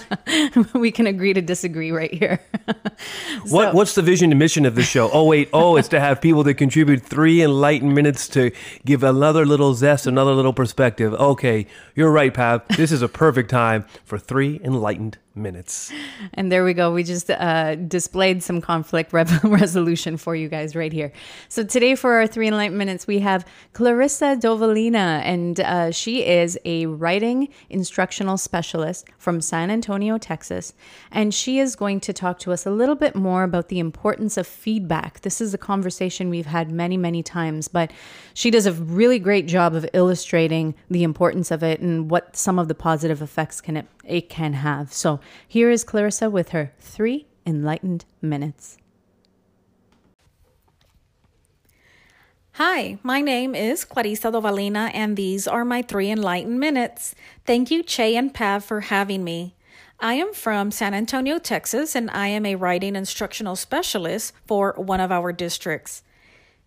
we 0.74 0.90
can 0.90 1.06
agree 1.06 1.32
to 1.32 1.40
disagree 1.40 1.92
right 1.92 2.12
here. 2.12 2.40
so, 2.66 3.54
what 3.54 3.74
What's 3.74 3.94
the 3.94 4.02
vision 4.02 4.32
and 4.32 4.38
mission 4.38 4.66
of 4.66 4.74
the 4.74 4.82
show? 4.82 5.08
Oh 5.12 5.24
wait, 5.24 5.50
oh 5.52 5.76
it's 5.76 5.88
to 5.88 6.00
have 6.00 6.20
people 6.20 6.42
that 6.44 6.54
contribute 6.54 7.02
three 7.02 7.42
enlightened 7.42 7.94
minutes 7.94 8.26
to 8.28 8.50
give 8.84 9.04
another 9.04 9.46
little 9.46 9.74
zest, 9.74 10.06
another 10.06 10.32
little 10.32 10.52
perspective. 10.52 11.14
Okay, 11.14 11.66
you're 11.94 12.10
right, 12.10 12.34
Pav. 12.34 12.66
This 12.76 12.90
is 12.90 13.00
a 13.00 13.08
perfect 13.08 13.50
time 13.50 13.84
for 14.04 14.18
three 14.18 14.60
enlightened 14.64 15.18
minutes. 15.34 15.92
And 16.34 16.50
there 16.50 16.64
we 16.64 16.74
go. 16.74 16.92
We 16.92 17.02
just 17.02 17.30
uh, 17.30 17.74
displayed 17.74 18.42
some 18.42 18.60
conflict 18.60 19.12
re- 19.14 19.24
resolution 19.42 20.16
for 20.16 20.34
you 20.36 20.48
guys 20.48 20.76
right 20.76 20.92
here. 20.92 21.12
So 21.48 21.64
today 21.64 21.94
for 21.94 22.14
our 22.14 22.26
three 22.26 22.48
enlightened 22.48 22.78
minutes, 22.78 23.06
we 23.06 23.20
have 23.20 23.46
Clarissa 23.72 24.36
Dovalina, 24.40 25.22
and 25.22 25.60
uh, 25.60 25.90
she 25.90 26.24
is 26.24 26.58
a 26.64 26.86
writing 26.86 27.48
instructional 27.70 28.36
specialist 28.38 29.08
from 29.18 29.40
San 29.40 29.70
Antonio, 29.70 30.18
Texas. 30.18 30.72
And 31.10 31.34
she 31.34 31.58
is 31.58 31.76
going 31.76 32.00
to 32.00 32.12
talk 32.12 32.38
to 32.40 32.52
us 32.52 32.66
a 32.66 32.70
little 32.70 32.94
bit 32.94 33.14
more 33.14 33.42
about 33.42 33.68
the 33.68 33.78
importance 33.78 34.36
of 34.36 34.46
feedback. 34.46 35.20
This 35.20 35.40
is 35.40 35.54
a 35.54 35.58
conversation 35.58 36.30
we've 36.30 36.46
had 36.46 36.70
many, 36.70 36.96
many 36.96 37.22
times, 37.22 37.68
but 37.68 37.90
she 38.34 38.50
does 38.50 38.66
a 38.66 38.72
really 38.72 39.18
great 39.18 39.46
job 39.46 39.74
of 39.74 39.86
illustrating 39.92 40.74
the 40.90 41.02
importance 41.02 41.50
of 41.50 41.62
it 41.62 41.80
and 41.80 42.10
what 42.10 42.36
some 42.36 42.58
of 42.58 42.68
the 42.68 42.74
positive 42.74 43.22
effects 43.22 43.60
can 43.60 43.76
it, 43.76 43.86
it 44.06 44.28
can 44.28 44.54
have. 44.54 44.92
So 44.92 45.20
here 45.46 45.70
is 45.70 45.84
Clarissa 45.84 46.30
with 46.30 46.50
her 46.50 46.72
three 46.78 47.26
enlightened 47.46 48.04
minutes. 48.22 48.78
Hi, 52.52 52.98
my 53.02 53.20
name 53.20 53.56
is 53.56 53.84
Clarissa 53.84 54.30
Dovalina, 54.30 54.88
and 54.94 55.16
these 55.16 55.48
are 55.48 55.64
my 55.64 55.82
three 55.82 56.08
enlightened 56.08 56.60
minutes. 56.60 57.14
Thank 57.44 57.70
you, 57.72 57.82
Chey 57.82 58.14
and 58.14 58.32
Pav, 58.32 58.64
for 58.64 58.82
having 58.82 59.24
me. 59.24 59.56
I 59.98 60.14
am 60.14 60.32
from 60.32 60.70
San 60.70 60.94
Antonio, 60.94 61.38
Texas, 61.38 61.96
and 61.96 62.10
I 62.10 62.28
am 62.28 62.46
a 62.46 62.54
writing 62.54 62.94
instructional 62.94 63.56
specialist 63.56 64.32
for 64.46 64.72
one 64.76 65.00
of 65.00 65.10
our 65.10 65.32
districts. 65.32 66.04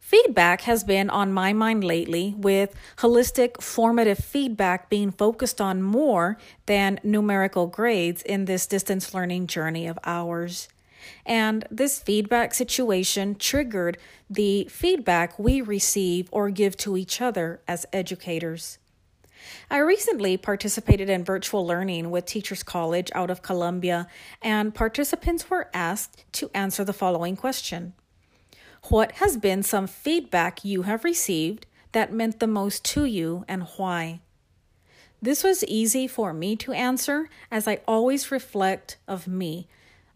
Feedback 0.08 0.62
has 0.62 0.86
been 0.86 1.10
on 1.10 1.34
my 1.34 1.52
mind 1.52 1.84
lately, 1.84 2.34
with 2.38 2.74
holistic 3.00 3.62
formative 3.62 4.17
feedback 4.17 4.89
being 4.89 5.12
focused 5.12 5.60
on 5.60 5.82
more 5.82 6.38
than 6.65 6.98
numerical 7.04 7.67
grades 7.67 8.22
in 8.22 8.46
this 8.46 8.65
distance 8.67 9.13
learning 9.13 9.48
journey 9.48 9.86
of 9.86 10.00
ours. 10.06 10.70
And 11.26 11.67
this 11.70 12.00
feedback 12.00 12.54
situation 12.54 13.36
triggered 13.36 13.98
the 14.30 14.70
feedback 14.72 15.38
we 15.38 15.60
receive 15.60 16.30
or 16.32 16.52
give 16.52 16.78
to 16.78 16.96
each 16.96 17.20
other 17.20 17.60
as 17.67 17.86
educators. 17.91 18.78
I 19.70 19.80
recently 19.80 20.38
participated 20.38 21.10
in 21.10 21.26
virtual 21.26 21.67
learning 21.67 22.12
with 22.12 22.26
Teachers 22.26 22.63
College 22.63 23.12
out 23.13 23.30
of 23.30 23.41
Columbia, 23.41 24.08
and 24.41 24.74
participants 24.74 25.50
were 25.50 25.70
asked 25.74 26.24
to 26.32 26.50
answer 26.54 26.86
the 26.86 26.93
following 26.93 27.36
question 27.36 27.91
what 28.83 29.13
has 29.13 29.37
been 29.37 29.63
some 29.63 29.87
feedback 29.87 30.63
you 30.63 30.83
have 30.83 31.03
received 31.03 31.65
that 31.91 32.13
meant 32.13 32.39
the 32.39 32.47
most 32.47 32.83
to 32.85 33.05
you 33.05 33.43
and 33.47 33.63
why? 33.77 34.21
This 35.21 35.43
was 35.43 35.63
easy 35.63 36.07
for 36.07 36.31
me 36.31 36.55
to 36.57 36.73
answer 36.73 37.29
as 37.49 37.67
I 37.67 37.81
always 37.87 38.31
reflect 38.31 38.97
of 39.07 39.27
me, 39.27 39.67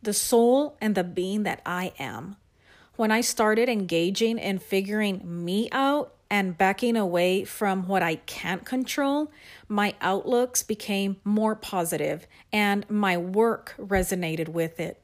the 0.02 0.14
soul 0.14 0.78
and 0.80 0.94
the 0.96 1.04
being 1.04 1.44
that 1.44 1.62
I 1.66 1.94
am. 1.98 2.38
When 2.96 3.12
I 3.12 3.22
started 3.22 3.68
engaging 3.68 4.38
in 4.38 4.60
figuring 4.60 5.22
me 5.24 5.70
out 5.72 6.14
and 6.30 6.58
backing 6.58 6.96
away 6.96 7.44
from 7.44 7.88
what 7.88 8.04
I 8.04 8.16
can't 8.16 8.64
control, 8.64 9.32
my 9.68 9.96
outlooks 10.02 10.62
became 10.62 11.18
more 11.24 11.56
positive 11.56 12.28
and 12.54 12.88
my 12.90 13.18
work 13.18 13.74
resonated 13.80 14.50
with 14.50 14.80
it. 14.80 15.01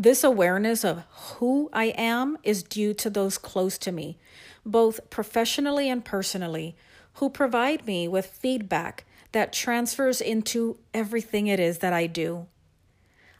This 0.00 0.24
awareness 0.24 0.82
of 0.82 1.04
who 1.10 1.68
I 1.74 1.88
am 1.88 2.38
is 2.42 2.62
due 2.62 2.94
to 2.94 3.10
those 3.10 3.36
close 3.36 3.76
to 3.76 3.92
me, 3.92 4.16
both 4.64 5.10
professionally 5.10 5.90
and 5.90 6.02
personally, 6.02 6.74
who 7.16 7.28
provide 7.28 7.86
me 7.86 8.08
with 8.08 8.24
feedback 8.24 9.04
that 9.32 9.52
transfers 9.52 10.22
into 10.22 10.78
everything 10.94 11.48
it 11.48 11.60
is 11.60 11.80
that 11.80 11.92
I 11.92 12.06
do. 12.06 12.46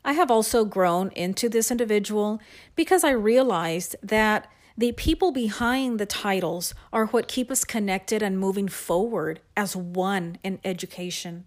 I 0.05 0.13
have 0.13 0.31
also 0.31 0.67
grown 0.67 1.09
into 1.13 1.49
this 1.49 1.71
individual 1.71 2.43
because 2.77 3.05
I 3.05 3.13
realized 3.13 3.97
that 4.03 4.47
the 4.77 4.93
people 4.93 5.33
behind 5.33 5.99
the 5.99 6.05
titles 6.05 6.75
are 6.93 7.07
what 7.07 7.27
keep 7.27 7.51
us 7.51 7.65
connected 7.65 8.23
and 8.23 8.39
moving 8.39 8.69
forward 8.69 9.41
as 9.57 9.75
one 9.75 10.37
in 10.45 10.61
education. 10.63 11.47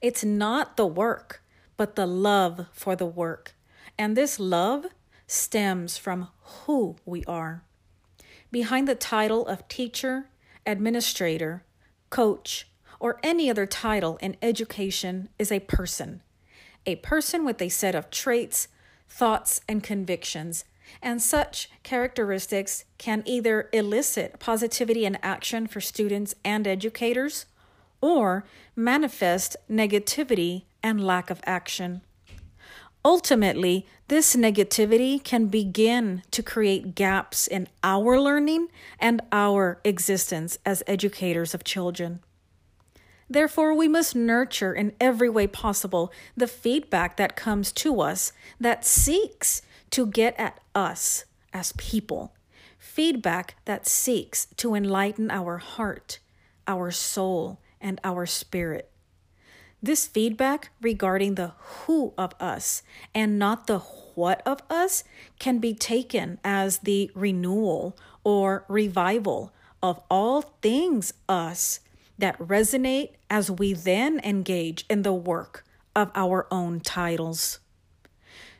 It's 0.00 0.22
not 0.22 0.76
the 0.76 0.86
work, 0.86 1.42
but 1.76 1.96
the 1.96 2.06
love 2.06 2.66
for 2.72 2.94
the 2.94 3.04
work. 3.04 3.56
And 3.98 4.16
this 4.16 4.40
love 4.40 4.86
stems 5.26 5.96
from 5.96 6.28
who 6.42 6.96
we 7.04 7.24
are. 7.24 7.62
Behind 8.50 8.86
the 8.86 8.94
title 8.94 9.46
of 9.46 9.66
teacher, 9.68 10.26
administrator, 10.66 11.64
coach, 12.10 12.68
or 13.00 13.18
any 13.22 13.50
other 13.50 13.66
title 13.66 14.16
in 14.20 14.36
education 14.40 15.28
is 15.38 15.50
a 15.50 15.60
person. 15.60 16.22
A 16.86 16.96
person 16.96 17.44
with 17.44 17.60
a 17.60 17.68
set 17.68 17.94
of 17.94 18.10
traits, 18.10 18.68
thoughts, 19.08 19.60
and 19.68 19.82
convictions. 19.82 20.64
And 21.02 21.20
such 21.20 21.70
characteristics 21.82 22.84
can 22.98 23.22
either 23.24 23.68
elicit 23.72 24.38
positivity 24.38 25.06
and 25.06 25.18
action 25.22 25.66
for 25.66 25.80
students 25.80 26.34
and 26.44 26.66
educators 26.66 27.46
or 28.00 28.44
manifest 28.76 29.56
negativity 29.70 30.64
and 30.82 31.02
lack 31.02 31.30
of 31.30 31.40
action. 31.46 32.02
Ultimately, 33.04 33.86
this 34.08 34.34
negativity 34.34 35.22
can 35.22 35.48
begin 35.48 36.22
to 36.30 36.42
create 36.42 36.94
gaps 36.94 37.46
in 37.46 37.68
our 37.82 38.18
learning 38.18 38.68
and 38.98 39.20
our 39.30 39.78
existence 39.84 40.56
as 40.64 40.82
educators 40.86 41.52
of 41.52 41.64
children. 41.64 42.20
Therefore, 43.28 43.74
we 43.74 43.88
must 43.88 44.16
nurture 44.16 44.72
in 44.72 44.92
every 45.00 45.28
way 45.28 45.46
possible 45.46 46.12
the 46.34 46.46
feedback 46.46 47.16
that 47.18 47.36
comes 47.36 47.72
to 47.72 48.00
us 48.00 48.32
that 48.58 48.86
seeks 48.86 49.60
to 49.90 50.06
get 50.06 50.38
at 50.38 50.60
us 50.74 51.26
as 51.52 51.72
people. 51.72 52.34
Feedback 52.78 53.56
that 53.64 53.86
seeks 53.86 54.46
to 54.56 54.74
enlighten 54.74 55.30
our 55.30 55.58
heart, 55.58 56.20
our 56.66 56.90
soul, 56.90 57.60
and 57.80 58.00
our 58.02 58.24
spirit. 58.24 58.90
This 59.84 60.06
feedback 60.06 60.70
regarding 60.80 61.34
the 61.34 61.52
who 61.58 62.14
of 62.16 62.32
us 62.40 62.82
and 63.14 63.38
not 63.38 63.66
the 63.66 63.80
what 64.14 64.40
of 64.46 64.60
us 64.70 65.04
can 65.38 65.58
be 65.58 65.74
taken 65.74 66.40
as 66.42 66.78
the 66.78 67.10
renewal 67.14 67.94
or 68.24 68.64
revival 68.66 69.52
of 69.82 70.00
all 70.10 70.40
things 70.62 71.12
us 71.28 71.80
that 72.16 72.38
resonate 72.38 73.10
as 73.28 73.50
we 73.50 73.74
then 73.74 74.20
engage 74.20 74.86
in 74.88 75.02
the 75.02 75.12
work 75.12 75.66
of 75.94 76.10
our 76.14 76.46
own 76.50 76.80
titles. 76.80 77.58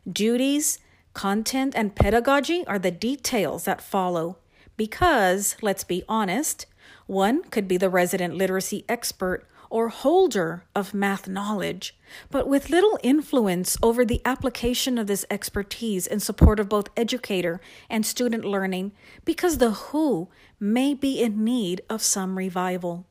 Duties, 0.07 0.79
content, 1.15 1.73
and 1.75 1.97
pedagogy 1.97 2.67
are 2.67 2.79
the 2.79 2.91
details 2.91 3.65
that 3.65 3.81
follow 3.81 4.37
because, 4.77 5.57
let's 5.63 5.85
be 5.85 6.03
honest, 6.07 6.67
one 7.07 7.45
could 7.45 7.67
be 7.67 7.79
the 7.79 7.89
resident 7.89 8.35
literacy 8.35 8.85
expert 8.91 9.49
or 9.75 9.89
holder 9.89 10.63
of 10.73 10.95
math 10.95 11.27
knowledge, 11.27 11.97
but 12.31 12.47
with 12.47 12.71
little 12.71 12.97
influence 13.03 13.77
over 13.83 14.05
the 14.05 14.23
application 14.25 14.97
of 14.97 15.09
this 15.09 15.27
expertise 15.29 16.07
in 16.07 16.21
support 16.21 16.61
of 16.61 16.69
both 16.69 16.89
educator 16.97 17.61
and 17.91 18.07
student 18.07 18.45
learning 18.45 18.93
because 19.25 19.59
the 19.59 19.73
who 19.73 20.29
may 20.61 20.95
be 20.95 21.21
in 21.21 21.43
need 21.43 21.81
of 21.91 22.01
some 22.01 22.39
revival. 22.39 23.05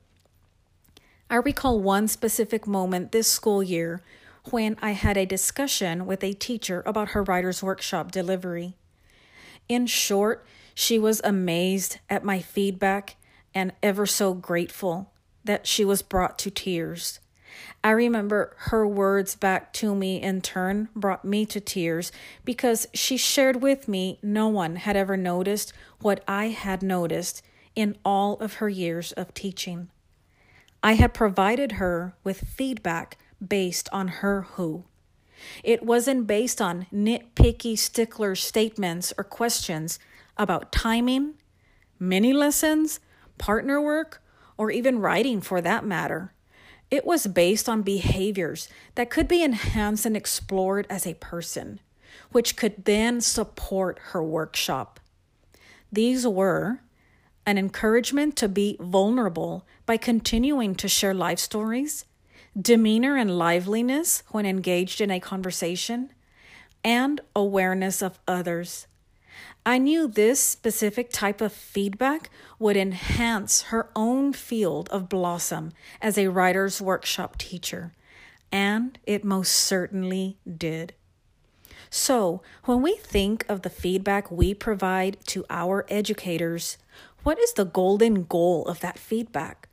I 1.30 1.36
recall 1.36 1.82
one 1.82 2.08
specific 2.08 2.66
moment 2.66 3.12
this 3.12 3.30
school 3.30 3.62
year 3.62 4.02
when 4.50 4.78
I 4.82 4.92
had 4.92 5.18
a 5.18 5.26
discussion 5.26 6.06
with 6.06 6.24
a 6.24 6.32
teacher 6.32 6.82
about 6.86 7.10
her 7.10 7.24
writer's 7.24 7.62
workshop 7.62 8.10
delivery. 8.10 8.78
In 9.68 9.86
short, 9.86 10.46
she 10.74 10.98
was 10.98 11.20
amazed 11.26 12.00
at 12.10 12.24
my 12.24 12.40
feedback 12.40 13.18
and 13.54 13.74
ever 13.84 14.06
so 14.06 14.34
grateful 14.34 15.10
that 15.44 15.68
she 15.68 15.84
was 15.84 16.02
brought 16.02 16.38
to 16.40 16.50
tears. 16.50 17.20
I 17.84 17.92
remember 17.92 18.56
her 18.58 18.88
words 18.88 19.36
back 19.36 19.74
to 19.74 19.94
me 19.94 20.22
in 20.22 20.42
turn 20.42 20.90
brought 20.96 21.26
me 21.26 21.46
to 21.48 21.60
tears 21.60 22.12
because 22.46 22.88
she 22.94 23.18
shared 23.18 23.62
with 23.62 23.88
me 23.88 24.20
no 24.24 24.48
one 24.48 24.78
had 24.78 24.96
ever 24.96 25.18
noticed 25.18 25.74
what 26.00 26.24
I 26.28 26.48
had 26.48 26.82
noticed 26.82 27.44
in 27.76 27.98
all 28.06 28.36
of 28.38 28.56
her 28.56 28.70
years 28.70 29.12
of 29.14 29.34
teaching. 29.34 29.90
I 30.82 30.94
had 30.94 31.14
provided 31.14 31.74
her 31.74 32.16
with 32.24 32.48
feedback 32.48 33.18
based 33.46 33.90
on 33.92 34.08
her 34.08 34.44
who. 34.54 34.86
It 35.64 35.84
wasn't 35.84 36.28
based 36.28 36.62
on 36.62 36.88
nitpicky 36.94 37.78
stickler 37.78 38.36
statements 38.36 39.14
or 39.18 39.24
questions 39.24 40.00
about 40.38 40.72
timing, 40.72 41.34
mini 42.00 42.34
lessons, 42.34 43.00
partner 43.38 43.82
work, 43.82 44.23
or 44.64 44.72
even 44.72 45.00
writing 45.00 45.42
for 45.42 45.60
that 45.60 45.86
matter. 45.86 46.32
It 46.90 47.06
was 47.06 47.28
based 47.28 47.68
on 47.68 47.82
behaviors 47.82 48.70
that 48.96 49.10
could 49.10 49.28
be 49.28 49.44
enhanced 49.44 50.06
and 50.06 50.16
explored 50.16 50.88
as 50.90 51.06
a 51.06 51.16
person, 51.16 51.82
which 52.32 52.56
could 52.56 52.86
then 52.86 53.20
support 53.20 54.00
her 54.12 54.24
workshop. 54.24 55.02
These 55.92 56.26
were 56.26 56.80
an 57.46 57.58
encouragement 57.58 58.38
to 58.38 58.48
be 58.48 58.78
vulnerable 58.80 59.68
by 59.86 59.98
continuing 59.98 60.76
to 60.76 60.88
share 60.88 61.14
life 61.14 61.40
stories, 61.40 62.06
demeanor 62.60 63.18
and 63.18 63.38
liveliness 63.38 64.24
when 64.30 64.46
engaged 64.46 65.02
in 65.02 65.12
a 65.12 65.20
conversation, 65.20 66.10
and 66.86 67.20
awareness 67.36 68.02
of 68.02 68.18
others. 68.30 68.88
I 69.66 69.78
knew 69.78 70.08
this 70.10 70.42
specific 70.42 71.10
type 71.10 71.40
of 71.40 71.54
feedback 71.54 72.30
would 72.60 72.76
enhance 72.76 73.64
her 73.64 73.90
own 73.96 74.34
field 74.34 74.90
of 74.90 75.08
blossom 75.08 75.72
as 76.02 76.18
a 76.18 76.28
writer's 76.28 76.82
workshop 76.82 77.38
teacher, 77.38 77.94
and 78.52 79.00
it 79.06 79.24
most 79.24 79.54
certainly 79.54 80.38
did. 80.46 80.94
So, 81.90 82.42
when 82.66 82.82
we 82.82 82.98
think 82.98 83.46
of 83.48 83.62
the 83.62 83.70
feedback 83.70 84.30
we 84.30 84.54
provide 84.54 85.18
to 85.28 85.46
our 85.50 85.86
educators, 85.88 86.78
what 87.24 87.40
is 87.40 87.54
the 87.54 87.66
golden 87.66 88.26
goal 88.26 88.66
of 88.66 88.82
that 88.82 89.00
feedback? 89.00 89.70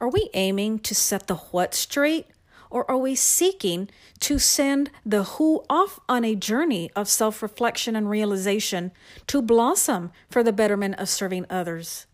Are 0.00 0.08
we 0.08 0.28
aiming 0.34 0.80
to 0.80 0.94
set 0.94 1.28
the 1.28 1.36
what 1.36 1.74
straight 1.74 2.26
or 2.70 2.88
are 2.90 2.96
we 2.96 3.14
seeking 3.14 3.90
to 4.20 4.38
send 4.38 4.90
the 5.04 5.24
who 5.24 5.64
off 5.68 6.00
on 6.08 6.24
a 6.24 6.36
journey 6.36 6.90
of 6.96 7.08
self 7.08 7.42
reflection 7.42 7.96
and 7.96 8.08
realization 8.08 8.92
to 9.26 9.42
blossom 9.42 10.12
for 10.30 10.42
the 10.42 10.52
betterment 10.52 10.94
of 10.98 11.08
serving 11.08 11.46
others? 11.50 12.06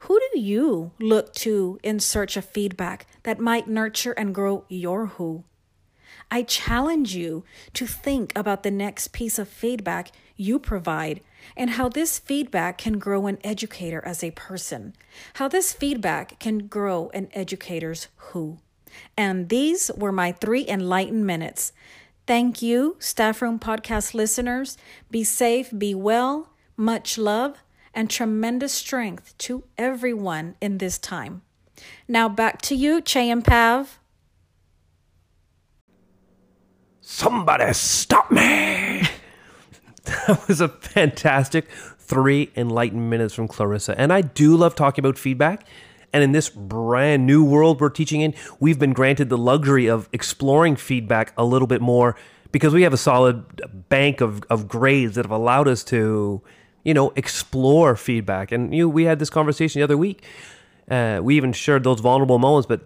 Who 0.00 0.18
do 0.32 0.40
you 0.40 0.92
look 0.98 1.34
to 1.34 1.78
in 1.82 2.00
search 2.00 2.36
of 2.36 2.44
feedback 2.44 3.06
that 3.24 3.38
might 3.38 3.68
nurture 3.68 4.12
and 4.12 4.34
grow 4.34 4.64
your 4.68 5.06
who? 5.06 5.44
I 6.30 6.42
challenge 6.42 7.14
you 7.14 7.44
to 7.74 7.86
think 7.86 8.32
about 8.36 8.62
the 8.62 8.70
next 8.70 9.08
piece 9.08 9.38
of 9.38 9.48
feedback 9.48 10.12
you 10.36 10.58
provide 10.58 11.20
and 11.56 11.70
how 11.70 11.88
this 11.88 12.18
feedback 12.18 12.78
can 12.78 12.98
grow 12.98 13.26
an 13.26 13.38
educator 13.42 14.02
as 14.04 14.22
a 14.22 14.30
person, 14.30 14.94
how 15.34 15.48
this 15.48 15.72
feedback 15.72 16.38
can 16.38 16.66
grow 16.66 17.10
an 17.12 17.28
educator's 17.32 18.08
who. 18.16 18.58
And 19.16 19.48
these 19.48 19.90
were 19.96 20.12
my 20.12 20.32
three 20.32 20.66
enlightened 20.66 21.26
minutes. 21.26 21.72
Thank 22.26 22.62
you, 22.62 22.96
Staff 22.98 23.42
Room 23.42 23.58
Podcast 23.58 24.14
listeners. 24.14 24.76
Be 25.10 25.24
safe, 25.24 25.70
be 25.76 25.94
well, 25.94 26.50
much 26.76 27.18
love, 27.18 27.58
and 27.92 28.08
tremendous 28.08 28.72
strength 28.72 29.36
to 29.38 29.64
everyone 29.76 30.54
in 30.60 30.78
this 30.78 30.98
time. 30.98 31.42
Now 32.06 32.28
back 32.28 32.62
to 32.62 32.74
you, 32.74 33.00
Chey 33.00 33.30
and 33.30 33.44
Pav. 33.44 33.98
Somebody 37.00 37.72
stop 37.72 38.30
me! 38.30 39.02
that 40.04 40.44
was 40.46 40.60
a 40.60 40.68
fantastic 40.68 41.68
three 41.98 42.50
enlightened 42.56 43.10
minutes 43.10 43.34
from 43.34 43.48
Clarissa. 43.48 43.98
And 43.98 44.12
I 44.12 44.20
do 44.20 44.56
love 44.56 44.74
talking 44.74 45.04
about 45.04 45.18
feedback. 45.18 45.66
And 46.12 46.24
in 46.24 46.32
this 46.32 46.48
brand 46.48 47.26
new 47.26 47.44
world 47.44 47.80
we're 47.80 47.90
teaching 47.90 48.20
in, 48.20 48.34
we've 48.58 48.78
been 48.78 48.92
granted 48.92 49.28
the 49.28 49.38
luxury 49.38 49.86
of 49.86 50.08
exploring 50.12 50.76
feedback 50.76 51.32
a 51.36 51.44
little 51.44 51.68
bit 51.68 51.80
more 51.80 52.16
because 52.52 52.74
we 52.74 52.82
have 52.82 52.92
a 52.92 52.98
solid 52.98 53.44
bank 53.88 54.20
of, 54.20 54.42
of 54.50 54.66
grades 54.66 55.14
that 55.14 55.24
have 55.24 55.30
allowed 55.30 55.68
us 55.68 55.84
to, 55.84 56.42
you 56.84 56.94
know, 56.94 57.12
explore 57.16 57.94
feedback. 57.96 58.50
And 58.50 58.74
you 58.74 58.88
we 58.88 59.04
had 59.04 59.18
this 59.18 59.30
conversation 59.30 59.80
the 59.80 59.84
other 59.84 59.96
week. 59.96 60.24
Uh, 60.90 61.20
we 61.22 61.36
even 61.36 61.52
shared 61.52 61.84
those 61.84 62.00
vulnerable 62.00 62.38
moments, 62.38 62.66
but 62.66 62.80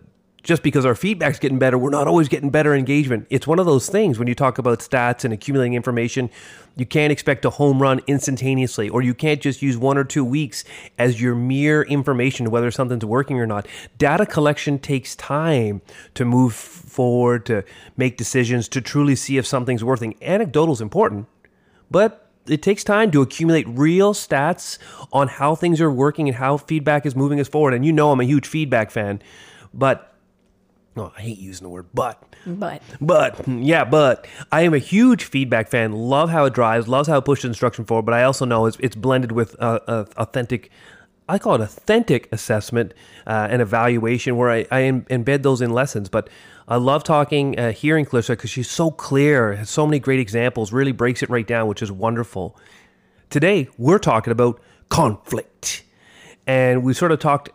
just 0.44 0.62
because 0.62 0.85
our 0.85 0.94
feedback's 0.94 1.38
getting 1.38 1.59
better, 1.59 1.78
we're 1.78 1.90
not 1.90 2.07
always 2.07 2.28
getting 2.28 2.50
better 2.50 2.74
engagement. 2.74 3.26
It's 3.30 3.46
one 3.46 3.59
of 3.59 3.64
those 3.64 3.88
things 3.88 4.18
when 4.18 4.28
you 4.28 4.35
talk 4.35 4.59
about 4.59 4.80
stats 4.80 5.24
and 5.24 5.33
accumulating 5.33 5.72
information, 5.72 6.30
you 6.76 6.85
can't 6.85 7.11
expect 7.11 7.46
a 7.46 7.50
home 7.50 7.80
run 7.80 8.02
instantaneously, 8.07 8.90
or 8.90 9.00
you 9.00 9.14
can't 9.14 9.40
just 9.40 9.62
use 9.62 9.78
one 9.78 9.96
or 9.96 10.04
two 10.04 10.24
weeks 10.24 10.62
as 10.98 11.20
your 11.20 11.35
mere 11.35 11.83
information 11.83 12.50
whether 12.50 12.70
something's 12.70 13.07
working 13.07 13.40
or 13.40 13.46
not. 13.46 13.66
Data 13.96 14.26
collection 14.26 14.78
takes 14.78 15.16
time 15.16 15.80
to 16.12 16.26
move 16.26 16.52
forward, 16.52 17.46
to 17.46 17.64
make 17.96 18.18
decisions, 18.18 18.68
to 18.68 18.83
truly 18.83 19.16
see 19.16 19.38
if 19.38 19.46
something's 19.46 19.83
working. 19.83 20.14
Anecdotal 20.20 20.74
is 20.74 20.83
important, 20.83 21.26
but 21.90 22.28
it 22.46 22.61
takes 22.61 22.85
time 22.85 23.11
to 23.12 23.22
accumulate 23.22 23.66
real 23.66 24.12
stats 24.12 24.78
on 25.11 25.28
how 25.28 25.54
things 25.54 25.80
are 25.80 25.90
working 25.90 26.28
and 26.28 26.37
how 26.37 26.59
feedback 26.59 27.07
is 27.07 27.16
moving 27.16 27.40
us 27.40 27.48
forward. 27.48 27.72
And 27.72 27.87
you 27.87 27.92
know 27.92 28.12
I'm 28.12 28.20
a 28.20 28.24
huge 28.24 28.46
feedback 28.46 28.90
fan, 28.90 29.22
but 29.72 30.13
Oh, 30.96 31.12
I 31.16 31.22
hate 31.22 31.38
using 31.38 31.64
the 31.64 31.70
word 31.70 31.87
but. 31.92 32.22
But. 32.46 32.83
But, 33.00 33.48
yeah, 33.48 33.85
but 33.85 34.26
I 34.52 34.61
am 34.62 34.74
a 34.74 34.78
huge 34.78 35.24
feedback 35.24 35.68
fan. 35.68 35.92
Love 35.92 36.30
how 36.30 36.44
it 36.44 36.52
drives, 36.54 36.87
loves 36.87 37.09
how 37.09 37.18
it 37.18 37.24
pushes 37.24 37.46
instruction 37.46 37.85
forward, 37.85 38.07
but 38.07 38.14
I 38.14 38.22
also 38.22 38.44
know 38.44 38.66
it's, 38.66 38.76
it's 38.78 38.94
blended 38.94 39.33
with 39.33 39.61
uh, 39.61 39.80
uh, 39.88 40.04
authentic, 40.16 40.70
I 41.28 41.38
call 41.38 41.57
it 41.57 41.61
authentic 41.62 42.33
assessment 42.33 42.94
uh, 43.26 43.48
and 43.50 43.61
evaluation 43.61 44.37
where 44.37 44.50
I, 44.50 44.59
I 44.70 44.83
embed 44.83 45.42
those 45.42 45.61
in 45.61 45.70
lessons. 45.70 46.09
But 46.09 46.28
I 46.68 46.76
love 46.76 47.02
talking, 47.02 47.59
uh, 47.59 47.72
hearing 47.72 48.04
Clarissa 48.04 48.35
because 48.35 48.50
she's 48.50 48.70
so 48.70 48.92
clear, 48.92 49.54
has 49.54 49.70
so 49.70 49.87
many 49.87 49.98
great 49.98 50.20
examples, 50.20 50.72
really 50.72 50.92
breaks 50.92 51.22
it 51.24 51.30
right 51.30 51.46
down, 51.46 51.66
which 51.66 51.83
is 51.83 51.90
wonderful. 51.90 52.57
Today, 53.30 53.68
we're 53.78 53.98
talking 53.98 54.30
about 54.30 54.61
conflict. 54.90 55.83
And 56.46 56.85
we 56.85 56.92
sort 56.94 57.11
of 57.11 57.18
talked 57.18 57.50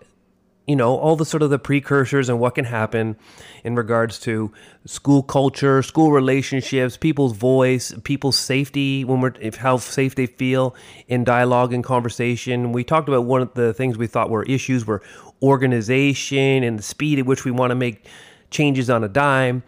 you 0.70 0.76
know 0.76 0.96
all 0.98 1.16
the 1.16 1.26
sort 1.26 1.42
of 1.42 1.50
the 1.50 1.58
precursors 1.58 2.30
and 2.30 2.40
what 2.40 2.54
can 2.54 2.66
happen 2.66 3.18
in 3.64 3.76
regards 3.76 4.20
to 4.20 4.52
school 4.86 5.24
culture 5.24 5.82
school 5.82 6.12
relationships 6.12 6.96
people's 6.96 7.36
voice 7.36 7.92
people's 8.04 8.38
safety 8.38 9.04
when 9.04 9.20
we're 9.20 9.34
if 9.42 9.56
how 9.56 9.78
safe 9.78 10.14
they 10.14 10.28
feel 10.28 10.76
in 11.08 11.24
dialogue 11.24 11.74
and 11.74 11.84
conversation. 11.84 12.72
We 12.72 12.84
talked 12.84 13.10
about 13.10 13.26
one 13.26 13.42
of 13.42 13.54
the 13.56 13.74
things 13.74 13.98
we 13.98 14.06
thought 14.06 14.30
were 14.30 14.44
issues 14.44 14.86
were 14.86 15.02
organization 15.42 16.64
and 16.64 16.78
the 16.78 16.84
speed 16.84 17.18
at 17.18 17.26
which 17.26 17.46
we 17.46 17.52
want 17.52 17.72
to 17.72 17.76
make 17.76 18.06
changes 18.52 18.90
on 18.90 19.04
a 19.04 19.10
dime. 19.10 19.64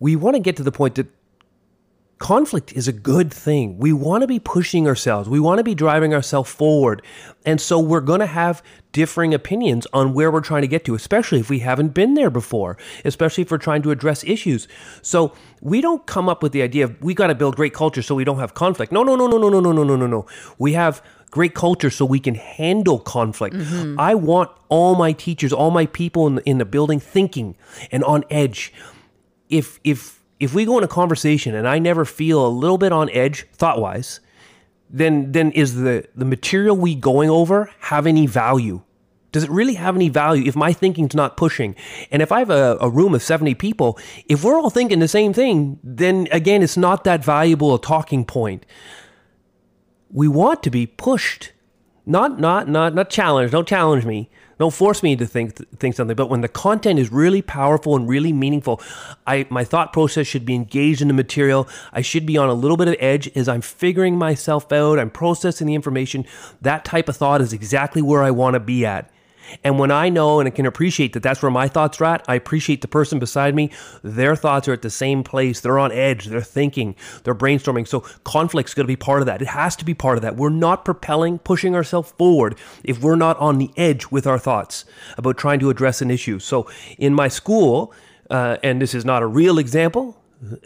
We 0.00 0.16
want 0.16 0.34
to 0.34 0.40
get 0.40 0.56
to 0.56 0.64
the 0.64 0.72
point 0.72 0.96
that 0.96 1.06
conflict 2.18 2.72
is 2.72 2.88
a 2.88 2.92
good 2.92 3.32
thing. 3.32 3.78
We 3.78 3.92
want 3.92 4.22
to 4.22 4.26
be 4.26 4.38
pushing 4.38 4.86
ourselves. 4.86 5.28
We 5.28 5.38
want 5.38 5.58
to 5.58 5.64
be 5.64 5.74
driving 5.74 6.14
ourselves 6.14 6.50
forward. 6.50 7.02
And 7.44 7.60
so 7.60 7.78
we're 7.78 8.00
going 8.00 8.20
to 8.20 8.26
have 8.26 8.62
differing 8.92 9.34
opinions 9.34 9.86
on 9.92 10.14
where 10.14 10.30
we're 10.30 10.40
trying 10.40 10.62
to 10.62 10.68
get 10.68 10.84
to, 10.86 10.94
especially 10.94 11.40
if 11.40 11.50
we 11.50 11.58
haven't 11.58 11.92
been 11.92 12.14
there 12.14 12.30
before, 12.30 12.78
especially 13.04 13.42
if 13.42 13.50
we're 13.50 13.58
trying 13.58 13.82
to 13.82 13.90
address 13.90 14.24
issues. 14.24 14.66
So 15.02 15.34
we 15.60 15.82
don't 15.82 16.06
come 16.06 16.28
up 16.28 16.42
with 16.42 16.52
the 16.52 16.62
idea 16.62 16.84
of 16.84 17.02
we 17.02 17.12
got 17.12 17.26
to 17.26 17.34
build 17.34 17.56
great 17.56 17.74
culture 17.74 18.00
so 18.00 18.14
we 18.14 18.24
don't 18.24 18.38
have 18.38 18.54
conflict. 18.54 18.92
No, 18.92 19.02
no, 19.02 19.14
no, 19.14 19.26
no, 19.26 19.36
no, 19.36 19.50
no, 19.50 19.60
no, 19.60 19.72
no, 19.72 19.84
no, 19.84 19.96
no, 19.96 20.06
no. 20.06 20.26
We 20.58 20.72
have 20.72 21.02
great 21.30 21.54
culture 21.54 21.90
so 21.90 22.06
we 22.06 22.20
can 22.20 22.34
handle 22.34 22.98
conflict. 22.98 23.56
Mm-hmm. 23.56 24.00
I 24.00 24.14
want 24.14 24.50
all 24.70 24.94
my 24.94 25.12
teachers, 25.12 25.52
all 25.52 25.70
my 25.70 25.84
people 25.84 26.26
in 26.26 26.36
the, 26.36 26.48
in 26.48 26.56
the 26.56 26.64
building 26.64 26.98
thinking 26.98 27.56
and 27.92 28.02
on 28.04 28.24
edge. 28.30 28.72
If 29.50 29.78
if 29.84 30.15
if 30.38 30.54
we 30.54 30.64
go 30.64 30.78
in 30.78 30.84
a 30.84 30.88
conversation 30.88 31.54
and 31.54 31.66
I 31.66 31.78
never 31.78 32.04
feel 32.04 32.46
a 32.46 32.48
little 32.48 32.78
bit 32.78 32.92
on 32.92 33.10
edge 33.10 33.46
thought 33.52 33.80
wise, 33.80 34.20
then 34.90 35.32
then 35.32 35.52
is 35.52 35.76
the 35.76 36.06
the 36.14 36.24
material 36.24 36.76
we 36.76 36.94
going 36.94 37.30
over 37.30 37.70
have 37.80 38.06
any 38.06 38.26
value? 38.26 38.82
Does 39.32 39.44
it 39.44 39.50
really 39.50 39.74
have 39.74 39.96
any 39.96 40.08
value 40.08 40.46
if 40.46 40.56
my 40.56 40.72
thinking's 40.72 41.14
not 41.14 41.36
pushing? 41.36 41.74
And 42.10 42.22
if 42.22 42.32
I 42.32 42.38
have 42.38 42.48
a, 42.48 42.78
a 42.80 42.88
room 42.88 43.14
of 43.14 43.22
70 43.22 43.54
people, 43.56 43.98
if 44.28 44.42
we're 44.42 44.58
all 44.58 44.70
thinking 44.70 44.98
the 44.98 45.08
same 45.08 45.34
thing, 45.34 45.78
then 45.84 46.26
again, 46.32 46.62
it's 46.62 46.76
not 46.76 47.04
that 47.04 47.22
valuable 47.22 47.74
a 47.74 47.80
talking 47.80 48.24
point. 48.24 48.64
We 50.10 50.26
want 50.26 50.62
to 50.62 50.70
be 50.70 50.86
pushed, 50.86 51.52
not 52.06 52.38
not 52.38 52.68
not 52.68 52.94
not 52.94 53.10
challenged. 53.10 53.52
Don't 53.52 53.68
challenge 53.68 54.04
me. 54.04 54.30
Don't 54.58 54.72
force 54.72 55.02
me 55.02 55.16
to 55.16 55.26
think 55.26 55.56
think 55.78 55.94
something. 55.94 56.16
But 56.16 56.30
when 56.30 56.40
the 56.40 56.48
content 56.48 56.98
is 56.98 57.12
really 57.12 57.42
powerful 57.42 57.94
and 57.94 58.08
really 58.08 58.32
meaningful, 58.32 58.80
I 59.26 59.46
my 59.50 59.64
thought 59.64 59.92
process 59.92 60.26
should 60.26 60.46
be 60.46 60.54
engaged 60.54 61.02
in 61.02 61.08
the 61.08 61.14
material. 61.14 61.68
I 61.92 62.00
should 62.00 62.24
be 62.24 62.38
on 62.38 62.48
a 62.48 62.54
little 62.54 62.76
bit 62.76 62.88
of 62.88 62.96
edge 62.98 63.28
as 63.36 63.48
I'm 63.48 63.60
figuring 63.60 64.16
myself 64.16 64.72
out. 64.72 64.98
I'm 64.98 65.10
processing 65.10 65.66
the 65.66 65.74
information. 65.74 66.24
That 66.62 66.84
type 66.84 67.08
of 67.08 67.16
thought 67.16 67.40
is 67.40 67.52
exactly 67.52 68.00
where 68.00 68.22
I 68.22 68.30
want 68.30 68.54
to 68.54 68.60
be 68.60 68.86
at. 68.86 69.10
And 69.64 69.78
when 69.78 69.90
I 69.90 70.08
know 70.08 70.40
and 70.40 70.46
I 70.46 70.50
can 70.50 70.66
appreciate 70.66 71.12
that 71.12 71.22
that's 71.22 71.42
where 71.42 71.50
my 71.50 71.68
thoughts 71.68 72.00
are 72.00 72.04
at, 72.06 72.24
I 72.28 72.34
appreciate 72.34 72.80
the 72.80 72.88
person 72.88 73.18
beside 73.18 73.54
me. 73.54 73.70
Their 74.02 74.36
thoughts 74.36 74.68
are 74.68 74.72
at 74.72 74.82
the 74.82 74.90
same 74.90 75.22
place. 75.22 75.60
They're 75.60 75.78
on 75.78 75.92
edge. 75.92 76.26
They're 76.26 76.40
thinking. 76.40 76.96
They're 77.24 77.34
brainstorming. 77.34 77.86
So 77.86 78.00
conflict's 78.24 78.74
going 78.74 78.84
to 78.84 78.88
be 78.88 78.96
part 78.96 79.22
of 79.22 79.26
that. 79.26 79.42
It 79.42 79.48
has 79.48 79.76
to 79.76 79.84
be 79.84 79.94
part 79.94 80.18
of 80.18 80.22
that. 80.22 80.36
We're 80.36 80.50
not 80.50 80.84
propelling, 80.84 81.38
pushing 81.38 81.74
ourselves 81.74 82.12
forward 82.12 82.58
if 82.84 83.02
we're 83.02 83.16
not 83.16 83.36
on 83.38 83.58
the 83.58 83.70
edge 83.76 84.10
with 84.10 84.26
our 84.26 84.38
thoughts 84.38 84.84
about 85.16 85.36
trying 85.36 85.60
to 85.60 85.70
address 85.70 86.02
an 86.02 86.10
issue. 86.10 86.38
So 86.38 86.68
in 86.98 87.14
my 87.14 87.28
school, 87.28 87.92
uh, 88.30 88.56
and 88.62 88.82
this 88.82 88.94
is 88.94 89.04
not 89.04 89.22
a 89.22 89.26
real 89.26 89.58
example, 89.58 90.16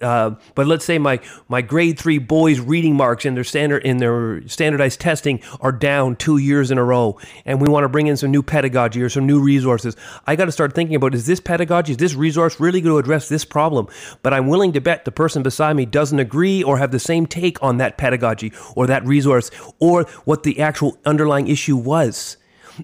uh, 0.03 0.35
but 0.55 0.67
let's 0.67 0.85
say 0.85 0.99
my 0.99 1.21
my 1.49 1.63
grade 1.63 1.99
three 1.99 2.19
boys 2.19 2.59
reading 2.59 2.97
marks 2.97 3.25
in 3.25 3.35
their 3.35 3.45
standard 3.45 3.85
in 3.85 3.99
their 3.99 4.47
standardized 4.49 5.01
testing 5.01 5.41
are 5.61 5.73
down 5.73 6.17
two 6.17 6.39
years 6.39 6.71
in 6.71 6.79
a 6.79 6.85
row, 6.85 7.19
and 7.45 7.61
we 7.61 7.69
want 7.69 7.85
to 7.85 7.89
bring 7.89 8.09
in 8.09 8.17
some 8.17 8.31
new 8.31 8.43
pedagogy 8.43 9.01
or 9.01 9.09
some 9.09 9.27
new 9.27 9.41
resources. 9.41 9.97
I 10.27 10.37
got 10.37 10.47
to 10.47 10.53
start 10.53 10.75
thinking 10.75 10.97
about 10.97 11.15
is 11.15 11.27
this 11.27 11.41
pedagogy, 11.41 11.93
is 11.93 11.99
this 11.99 12.15
resource 12.15 12.59
really 12.59 12.81
going 12.81 12.95
to 12.95 12.99
address 12.99 13.29
this 13.29 13.45
problem? 13.45 13.87
But 14.23 14.35
I'm 14.35 14.49
willing 14.49 14.73
to 14.73 14.81
bet 14.81 15.05
the 15.05 15.13
person 15.13 15.43
beside 15.43 15.75
me 15.77 15.87
doesn't 15.87 16.19
agree 16.19 16.63
or 16.63 16.79
have 16.79 16.91
the 16.91 16.99
same 16.99 17.27
take 17.27 17.63
on 17.63 17.77
that 17.77 17.97
pedagogy 17.97 18.53
or 18.75 18.87
that 18.89 19.07
resource 19.07 19.51
or 19.79 20.05
what 20.25 20.43
the 20.43 20.61
actual 20.61 20.99
underlying 21.05 21.47
issue 21.47 21.77
was 21.77 22.37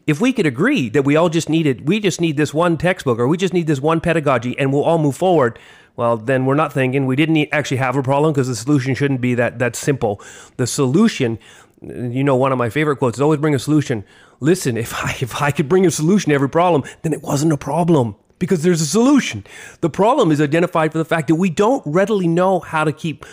if 0.07 0.20
we 0.20 0.33
could 0.33 0.46
agree 0.46 0.88
that 0.90 1.05
we 1.05 1.16
all 1.16 1.29
just 1.29 1.49
needed 1.49 1.87
we 1.87 2.01
just 2.01 2.20
need 2.20 2.37
this 2.37 2.53
one 2.53 2.77
textbook 2.77 3.18
or 3.18 3.29
we 3.29 3.37
just 3.37 3.55
need 3.55 3.66
this 3.66 3.81
one 3.81 4.01
pedagogy 4.01 4.59
and 4.59 4.72
we'll 4.72 4.85
all 4.85 4.99
move 4.99 5.16
forward 5.16 5.59
well, 5.96 6.16
then 6.16 6.44
we're 6.44 6.54
not 6.54 6.72
thinking 6.72 7.06
we 7.06 7.16
didn't 7.16 7.48
actually 7.52 7.78
have 7.78 7.96
a 7.96 8.02
problem 8.02 8.32
because 8.32 8.48
the 8.48 8.56
solution 8.56 8.94
shouldn't 8.94 9.20
be 9.20 9.35
that 9.35 9.59
that 9.59 9.74
simple. 9.74 10.20
The 10.56 10.66
solution, 10.66 11.38
you 11.80 12.22
know, 12.22 12.37
one 12.37 12.52
of 12.52 12.59
my 12.59 12.70
favorite 12.70 12.96
quotes 12.96 13.18
is 13.18 13.22
always 13.22 13.40
bring 13.40 13.54
a 13.54 13.59
solution. 13.59 14.04
Listen, 14.40 14.76
if 14.76 14.94
I 14.94 15.16
if 15.20 15.40
I 15.40 15.50
could 15.50 15.68
bring 15.68 15.87
a 15.87 15.90
solution 15.90 16.30
to 16.30 16.35
every 16.35 16.50
problem, 16.50 16.85
then 17.02 17.12
it 17.12 17.22
wasn't 17.22 17.52
a 17.52 17.56
problem 17.56 18.16
because 18.38 18.62
there's 18.62 18.80
a 18.80 18.87
solution. 18.87 19.44
The 19.80 19.90
problem 19.90 20.30
is 20.30 20.40
identified 20.40 20.92
for 20.92 20.98
the 20.98 21.04
fact 21.04 21.28
that 21.28 21.37
we 21.37 21.50
don't 21.50 21.82
readily 21.87 22.28
know 22.28 22.61
how 22.61 22.85
to 22.85 22.92
keep 22.92 23.24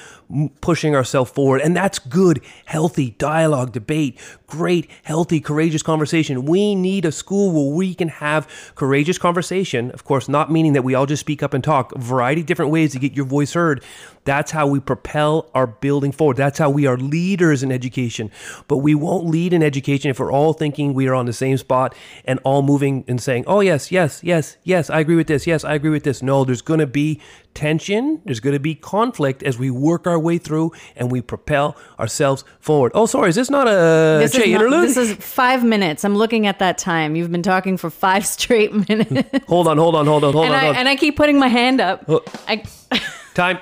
pushing 0.61 0.95
ourselves 0.95 1.31
forward. 1.31 1.61
And 1.61 1.75
that's 1.75 1.99
good, 1.99 2.41
healthy 2.65 3.11
dialogue, 3.11 3.71
debate, 3.71 4.19
great, 4.47 4.89
healthy, 5.03 5.39
courageous 5.39 5.81
conversation. 5.81 6.45
We 6.45 6.75
need 6.75 7.05
a 7.05 7.11
school 7.11 7.51
where 7.51 7.75
we 7.75 7.95
can 7.95 8.09
have 8.09 8.47
courageous 8.75 9.17
conversation. 9.17 9.91
Of 9.91 10.03
course, 10.03 10.29
not 10.29 10.51
meaning 10.51 10.73
that 10.73 10.83
we 10.83 10.93
all 10.93 11.05
just 11.05 11.21
speak 11.21 11.41
up 11.41 11.53
and 11.53 11.63
talk, 11.63 11.91
a 11.93 11.99
variety 11.99 12.41
of 12.41 12.47
different 12.47 12.71
ways 12.71 12.91
to 12.93 12.99
get 12.99 13.13
your 13.13 13.25
voice 13.25 13.53
heard. 13.53 13.83
That's 14.25 14.51
how 14.51 14.67
we 14.67 14.79
propel 14.79 15.49
our 15.53 15.67
building 15.67 16.11
forward. 16.11 16.37
That's 16.37 16.59
how 16.59 16.69
we 16.69 16.85
are 16.85 16.97
leaders 16.97 17.61
in 17.61 17.71
education. 17.71 18.31
But 18.67 18.77
we 18.77 18.95
won't 18.95 19.25
lead 19.25 19.53
in 19.53 19.61
education 19.61 20.11
if 20.11 20.19
we're 20.19 20.31
all 20.31 20.53
thinking 20.53 20.93
we 20.93 21.07
are 21.07 21.15
on 21.15 21.25
the 21.25 21.33
same 21.33 21.57
spot 21.57 21.95
and 22.23 22.39
all 22.43 22.61
moving 22.61 23.03
and 23.07 23.21
saying, 23.21 23.43
oh, 23.47 23.59
yes, 23.59 23.91
yes, 23.91 24.23
yes, 24.23 24.57
yes, 24.63 24.89
I 24.89 24.99
agree 24.99 25.15
with 25.15 25.27
this. 25.27 25.45
Yes, 25.45 25.65
I 25.65 25.73
agree 25.73 25.89
with 25.89 26.03
this. 26.03 26.21
No, 26.21 26.45
there's 26.45 26.61
going 26.61 26.79
to 26.79 26.87
be 26.87 27.19
tension, 27.53 28.21
there's 28.25 28.39
going 28.39 28.53
to 28.53 28.59
be 28.59 28.75
conflict 28.75 29.43
as 29.43 29.57
we 29.57 29.69
work 29.69 30.07
our 30.07 30.19
way 30.19 30.37
through 30.37 30.71
and 30.95 31.11
we 31.11 31.21
propel 31.21 31.75
ourselves 31.99 32.43
forward. 32.59 32.91
Oh, 32.95 33.05
sorry, 33.05 33.29
is 33.29 33.35
this 33.35 33.49
not 33.49 33.67
a 33.67 34.19
this 34.21 34.35
interlude? 34.35 34.71
Not, 34.71 34.81
this 34.81 34.97
is 34.97 35.13
five 35.13 35.63
minutes. 35.63 36.03
I'm 36.03 36.15
looking 36.15 36.47
at 36.47 36.59
that 36.59 36.77
time. 36.77 37.15
You've 37.15 37.31
been 37.31 37.43
talking 37.43 37.77
for 37.77 37.89
five 37.89 38.25
straight 38.37 38.73
minutes. 38.89 39.45
hold 39.47 39.67
on, 39.67 39.77
hold 39.77 39.95
on, 39.95 40.05
hold 40.05 40.23
on, 40.23 40.33
hold 40.33 40.45
and 40.45 40.55
on. 40.55 40.75
I, 40.75 40.79
and 40.79 40.87
I 40.89 40.95
keep 40.95 41.15
putting 41.15 41.39
my 41.39 41.47
hand 41.47 41.81
up. 41.81 42.05
Oh. 42.07 42.23
I, 42.47 42.63
time. 43.33 43.59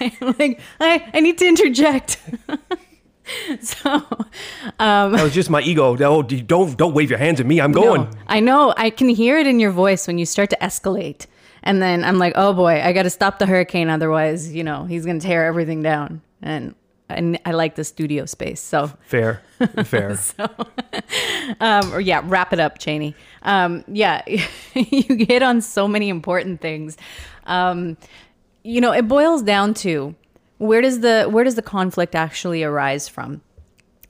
I'm 0.00 0.12
like, 0.38 0.60
I, 0.80 1.10
I 1.14 1.20
need 1.20 1.38
to 1.38 1.46
interject. 1.46 2.20
so 3.60 3.88
um, 4.78 5.12
that 5.12 5.22
was 5.22 5.34
just 5.34 5.48
my 5.48 5.60
ego. 5.62 5.96
Oh, 6.00 6.22
don't 6.22 6.76
don't 6.76 6.94
wave 6.94 7.10
your 7.10 7.18
hands 7.18 7.40
at 7.40 7.46
me. 7.46 7.60
I'm 7.60 7.72
going. 7.72 8.02
No, 8.02 8.10
I 8.26 8.40
know. 8.40 8.74
I 8.76 8.90
can 8.90 9.08
hear 9.08 9.38
it 9.38 9.46
in 9.46 9.60
your 9.60 9.70
voice 9.70 10.06
when 10.06 10.18
you 10.18 10.26
start 10.26 10.50
to 10.50 10.56
escalate. 10.60 11.26
And 11.62 11.80
then 11.80 12.04
I'm 12.04 12.18
like, 12.18 12.32
oh 12.36 12.52
boy, 12.52 12.80
I 12.82 12.92
got 12.92 13.04
to 13.04 13.10
stop 13.10 13.38
the 13.38 13.46
hurricane. 13.46 13.88
Otherwise, 13.88 14.52
you 14.52 14.64
know, 14.64 14.84
he's 14.84 15.04
going 15.04 15.20
to 15.20 15.26
tear 15.26 15.46
everything 15.46 15.82
down. 15.82 16.22
And 16.40 16.74
and 17.08 17.38
I 17.44 17.52
like 17.52 17.74
the 17.74 17.84
studio 17.84 18.26
space. 18.26 18.60
So 18.60 18.90
fair, 19.06 19.42
fair. 19.84 20.16
so, 20.16 20.48
um, 21.60 21.92
or 21.92 22.00
yeah, 22.00 22.22
wrap 22.24 22.52
it 22.52 22.60
up, 22.60 22.78
Cheney. 22.78 23.14
Um, 23.42 23.84
yeah, 23.88 24.22
you 24.74 25.26
hit 25.26 25.42
on 25.42 25.60
so 25.60 25.86
many 25.86 26.08
important 26.08 26.60
things. 26.60 26.96
Um, 27.44 27.96
you 28.62 28.80
know, 28.80 28.92
it 28.92 29.08
boils 29.08 29.42
down 29.42 29.74
to 29.74 30.14
where 30.58 30.80
does 30.80 31.00
the 31.00 31.24
where 31.24 31.44
does 31.44 31.54
the 31.54 31.62
conflict 31.62 32.14
actually 32.14 32.62
arise 32.62 33.08
from? 33.08 33.42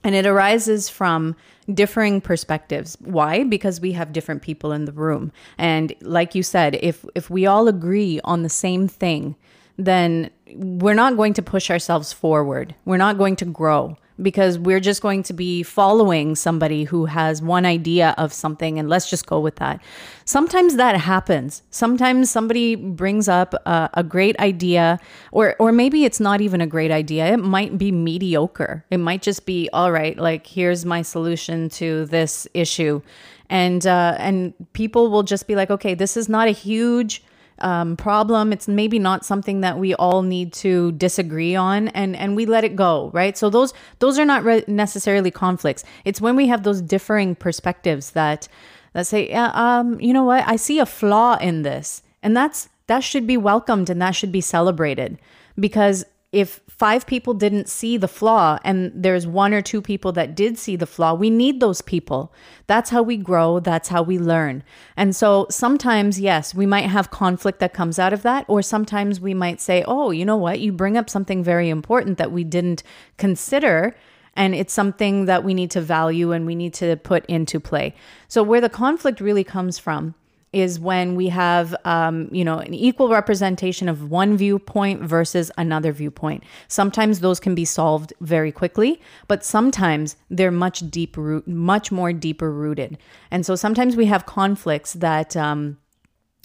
And 0.03 0.15
it 0.15 0.25
arises 0.25 0.89
from 0.89 1.35
differing 1.73 2.19
perspectives. 2.19 2.97
Why? 2.99 3.43
Because 3.43 3.79
we 3.79 3.93
have 3.93 4.11
different 4.11 4.41
people 4.41 4.71
in 4.71 4.85
the 4.85 4.91
room. 4.91 5.31
And 5.57 5.93
like 6.01 6.35
you 6.35 6.43
said, 6.43 6.77
if 6.81 7.05
if 7.15 7.29
we 7.29 7.45
all 7.45 7.67
agree 7.67 8.19
on 8.23 8.43
the 8.43 8.49
same 8.49 8.87
thing, 8.87 9.35
then 9.77 10.29
we're 10.55 10.93
not 10.93 11.15
going 11.15 11.33
to 11.33 11.41
push 11.41 11.71
ourselves 11.71 12.11
forward. 12.11 12.75
We're 12.85 12.97
not 12.97 13.17
going 13.17 13.37
to 13.37 13.45
grow 13.45 13.97
because 14.21 14.59
we're 14.59 14.79
just 14.79 15.01
going 15.01 15.23
to 15.23 15.33
be 15.33 15.63
following 15.63 16.35
somebody 16.35 16.83
who 16.83 17.05
has 17.05 17.41
one 17.41 17.65
idea 17.65 18.13
of 18.17 18.31
something 18.31 18.77
and 18.77 18.87
let's 18.87 19.09
just 19.09 19.25
go 19.25 19.39
with 19.39 19.55
that. 19.55 19.81
Sometimes 20.25 20.75
that 20.75 20.95
happens. 20.95 21.63
Sometimes 21.71 22.29
somebody 22.29 22.75
brings 22.75 23.27
up 23.27 23.53
a, 23.65 23.89
a, 23.95 24.03
great 24.03 24.37
idea 24.39 24.99
or 25.31 25.55
or 25.57 25.71
maybe 25.71 26.05
it's 26.05 26.19
not 26.19 26.41
even 26.41 26.61
a 26.61 26.67
great 26.67 26.91
idea. 26.91 27.33
It 27.33 27.37
might 27.37 27.77
be 27.77 27.91
mediocre. 27.91 28.85
It 28.91 28.97
might 28.97 29.21
just 29.21 29.45
be 29.45 29.69
all 29.73 29.91
right, 29.91 30.17
like 30.17 30.45
here's 30.45 30.85
my 30.85 31.01
solution 31.01 31.69
to 31.69 32.05
this 32.05 32.47
issue. 32.53 33.01
And 33.49 33.85
uh, 33.85 34.15
and 34.19 34.53
people 34.73 35.09
will 35.09 35.23
just 35.23 35.47
be 35.47 35.55
like, 35.55 35.69
okay, 35.69 35.93
this 35.93 36.15
is 36.15 36.29
not 36.29 36.47
a 36.47 36.51
huge 36.51 37.23
um, 37.59 37.95
problem. 37.95 38.51
It's 38.51 38.67
maybe 38.67 38.99
not 38.99 39.25
something 39.25 39.61
that 39.61 39.77
we 39.77 39.93
all 39.95 40.21
need 40.21 40.53
to 40.53 40.91
disagree 40.93 41.55
on, 41.55 41.89
and 41.89 42.15
and 42.15 42.35
we 42.35 42.45
let 42.45 42.63
it 42.63 42.75
go, 42.75 43.09
right? 43.13 43.37
So 43.37 43.49
those 43.49 43.73
those 43.99 44.19
are 44.19 44.25
not 44.25 44.43
re- 44.43 44.63
necessarily 44.67 45.31
conflicts. 45.31 45.83
It's 46.05 46.21
when 46.21 46.35
we 46.35 46.47
have 46.47 46.63
those 46.63 46.81
differing 46.81 47.35
perspectives 47.35 48.11
that 48.11 48.47
that 48.93 49.07
say, 49.07 49.29
yeah, 49.29 49.51
um, 49.53 49.99
you 49.99 50.13
know 50.13 50.23
what, 50.23 50.43
I 50.47 50.55
see 50.55 50.79
a 50.79 50.85
flaw 50.85 51.37
in 51.37 51.63
this, 51.63 52.03
and 52.21 52.35
that's 52.35 52.69
that 52.87 53.03
should 53.03 53.25
be 53.25 53.37
welcomed 53.37 53.89
and 53.89 54.01
that 54.01 54.11
should 54.11 54.31
be 54.31 54.41
celebrated 54.41 55.17
because 55.59 56.05
if 56.33 56.61
five 56.67 57.05
people 57.05 57.35
didn't 57.35 57.69
see 57.69 57.95
the 57.95 58.07
flaw 58.07 58.57
and 58.65 58.91
there's 58.95 59.27
one 59.27 59.53
or 59.53 59.61
two 59.61 59.83
people 59.83 60.11
that 60.13 60.35
did 60.35 60.57
see 60.57 60.75
the 60.75 60.87
flaw, 60.87 61.13
we 61.13 61.29
need 61.29 61.59
those 61.59 61.81
people. 61.81 62.33
That's 62.65 62.89
how 62.89 63.03
we 63.03 63.17
grow, 63.17 63.59
that's 63.59 63.89
how 63.89 64.01
we 64.01 64.17
learn. 64.17 64.63
And 64.97 65.15
so 65.15 65.45
sometimes, 65.51 66.19
yes, 66.19 66.55
we 66.55 66.65
might 66.65 66.89
have 66.89 67.11
conflict 67.11 67.59
that 67.59 67.75
comes 67.75 67.99
out 67.99 68.13
of 68.13 68.23
that, 68.23 68.45
or 68.47 68.63
sometimes 68.63 69.21
we 69.21 69.35
might 69.35 69.61
say, 69.61 69.83
oh, 69.87 70.09
you 70.09 70.25
know 70.25 70.35
what, 70.35 70.59
you 70.59 70.71
bring 70.71 70.97
up 70.97 71.07
something 71.07 71.43
very 71.43 71.69
important 71.69 72.17
that 72.17 72.31
we 72.31 72.43
didn't 72.43 72.81
consider. 73.17 73.95
And 74.35 74.55
it's 74.55 74.73
something 74.73 75.25
that 75.25 75.43
we 75.43 75.53
need 75.53 75.69
to 75.71 75.81
value 75.81 76.31
and 76.31 76.47
we 76.47 76.55
need 76.55 76.73
to 76.75 76.97
put 76.97 77.23
into 77.27 77.59
play. 77.59 77.93
So, 78.27 78.41
where 78.41 78.61
the 78.61 78.69
conflict 78.69 79.21
really 79.21 79.43
comes 79.43 79.77
from 79.77 80.15
is 80.53 80.79
when 80.79 81.15
we 81.15 81.29
have, 81.29 81.75
um, 81.83 82.29
you 82.31 82.45
know, 82.45 82.59
an 82.59 82.73
equal 82.73 83.09
representation 83.09 83.89
of 83.89 84.09
one 84.09 84.37
viewpoint 84.37 85.01
versus 85.01 85.51
another 85.57 85.91
viewpoint. 85.91 86.43
Sometimes 86.67 87.19
those 87.19 87.39
can 87.39 87.55
be 87.55 87.65
solved 87.65 88.13
very 88.21 88.51
quickly, 88.51 89.01
but 89.27 89.43
sometimes 89.43 90.15
they're 90.29 90.51
much 90.51 90.79
deep 90.89 91.17
root, 91.17 91.47
much 91.47 91.91
more 91.91 92.13
deeper 92.13 92.51
rooted. 92.51 92.97
And 93.31 93.45
so 93.45 93.55
sometimes 93.55 93.95
we 93.95 94.05
have 94.05 94.25
conflicts 94.25 94.93
that 94.93 95.35
um, 95.35 95.77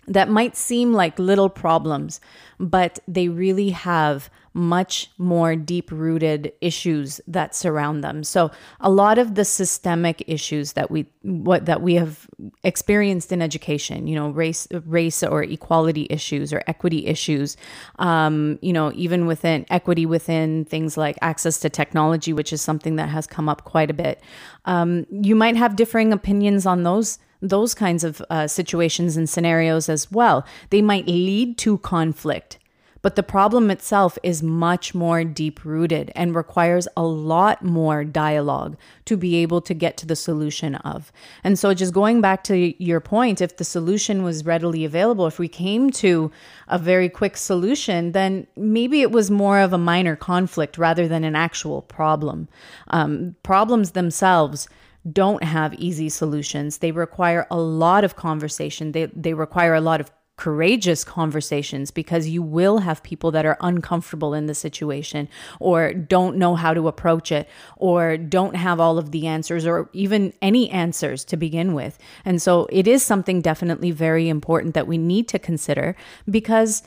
that 0.09 0.29
might 0.29 0.57
seem 0.57 0.93
like 0.93 1.19
little 1.19 1.49
problems, 1.49 2.21
but 2.59 2.99
they 3.07 3.29
really 3.29 3.71
have 3.71 4.31
much 4.55 5.11
more 5.19 5.55
deep 5.55 5.91
rooted 5.93 6.53
issues 6.61 7.21
that 7.29 7.55
surround 7.55 8.03
them. 8.03 8.25
So 8.25 8.51
a 8.81 8.91
lot 8.91 9.19
of 9.19 9.37
the 9.37 9.45
systemic 9.45 10.25
issues 10.27 10.73
that 10.73 10.91
we 10.91 11.07
what 11.23 11.67
that 11.67 11.81
we 11.81 11.95
have 11.95 12.27
experienced 12.65 13.31
in 13.31 13.41
education, 13.41 14.09
you 14.09 14.17
know, 14.17 14.31
race 14.31 14.67
race 14.87 15.23
or 15.23 15.45
equality 15.45 16.09
issues 16.11 16.53
or 16.53 16.63
equity 16.67 17.07
issues, 17.07 17.57
um, 18.01 18.59
you 18.61 18.73
know, 18.73 18.91
even 18.95 19.27
within 19.27 19.65
equity 19.71 20.07
within 20.07 20.65
things 20.65 20.97
like 20.97 21.17
access 21.23 21.61
to 21.61 21.69
technology, 21.69 22.33
which 22.33 22.53
is 22.53 22.61
something 22.61 22.97
that 22.97 23.09
has 23.09 23.27
come 23.27 23.49
up 23.49 23.65
quite 23.65 23.91
a 23.91 23.95
bit. 23.95 24.21
Um, 24.65 25.07
you 25.11 25.37
might 25.37 25.57
have 25.57 25.77
differing 25.77 26.13
opinions 26.13 26.67
on 26.67 26.83
those 26.83 27.19
those 27.41 27.75
kinds 27.75 28.05
of 28.05 28.23
uh, 28.31 28.47
situations 28.47 29.17
and 29.17 29.29
scenarios 29.29 29.89
as 29.89 30.11
well. 30.11 30.45
They 30.71 30.83
might 30.83 31.07
lead 31.07 31.59
to 31.59 31.79
conflict, 31.79 32.59
but 33.01 33.15
the 33.15 33.23
problem 33.23 33.71
itself 33.71 34.19
is 34.23 34.43
much 34.43 34.95
more 34.95 35.23
deep 35.23 35.65
rooted 35.65 36.11
and 36.17 36.35
requires 36.35 36.89
a 36.97 37.05
lot 37.05 37.63
more 37.63 38.05
dialogue 38.05 38.77
to 39.05 39.17
be 39.17 39.37
able 39.37 39.61
to 39.63 39.75
get 39.75 39.97
to 39.99 40.07
the 40.07 40.17
solution 40.17 40.75
of. 40.77 41.13
And 41.45 41.59
so, 41.59 41.75
just 41.75 41.95
going 41.95 42.21
back 42.21 42.43
to 42.45 42.83
your 42.83 43.01
point, 43.01 43.41
if 43.41 43.57
the 43.57 43.65
solution 43.65 44.25
was 44.25 44.45
readily 44.45 44.85
available, 44.85 45.27
if 45.27 45.39
we 45.39 45.49
came 45.49 45.91
to 45.93 46.33
a 46.67 46.79
very 46.79 47.09
quick 47.09 47.37
solution, 47.37 48.13
then 48.13 48.47
maybe 48.57 49.01
it 49.01 49.13
was 49.13 49.31
more 49.31 49.61
of 49.61 49.73
a 49.73 49.79
minor 49.79 50.17
conflict 50.17 50.77
rather 50.77 51.07
than 51.07 51.23
an 51.23 51.37
actual 51.37 51.83
problem. 51.83 52.49
Um, 52.89 53.37
problems 53.43 53.93
themselves 53.93 54.69
don't 55.11 55.43
have 55.43 55.75
easy 55.75 56.09
solutions. 56.09 56.79
They 56.79 56.93
require 56.93 57.47
a 57.51 57.59
lot 57.59 58.05
of 58.05 58.17
conversation. 58.17 58.93
They, 58.93 59.07
they 59.07 59.35
require 59.35 59.75
a 59.75 59.81
lot 59.81 60.01
of 60.01 60.11
courageous 60.39 61.03
conversations 61.03 61.91
because 61.91 62.29
you 62.29 62.41
will 62.41 62.79
have 62.79 63.03
people 63.03 63.33
that 63.33 63.45
are 63.45 63.59
uncomfortable 63.61 64.33
in 64.33 64.47
the 64.47 64.55
situation 64.55 65.29
or 65.59 65.93
don't 65.93 66.37
know 66.37 66.55
how 66.55 66.73
to 66.73 66.87
approach 66.87 67.33
it 67.33 67.49
or 67.77 68.17
don't 68.17 68.55
have 68.55 68.79
all 68.79 68.99
of 68.99 69.11
the 69.11 69.27
answers 69.27 69.67
or 69.67 69.91
even 69.93 70.33
any 70.41 70.71
answers 70.71 71.25
to 71.25 71.37
begin 71.37 71.75
with. 71.75 71.99
And 72.25 72.41
so 72.41 72.69
it 72.71 72.87
is 72.87 73.03
something 73.03 73.43
definitely 73.43 73.91
very 73.91 74.29
important 74.29 74.75
that 74.75 74.87
we 74.87 74.97
need 74.97 75.27
to 75.29 75.41
consider 75.41 75.97
because 76.31 76.85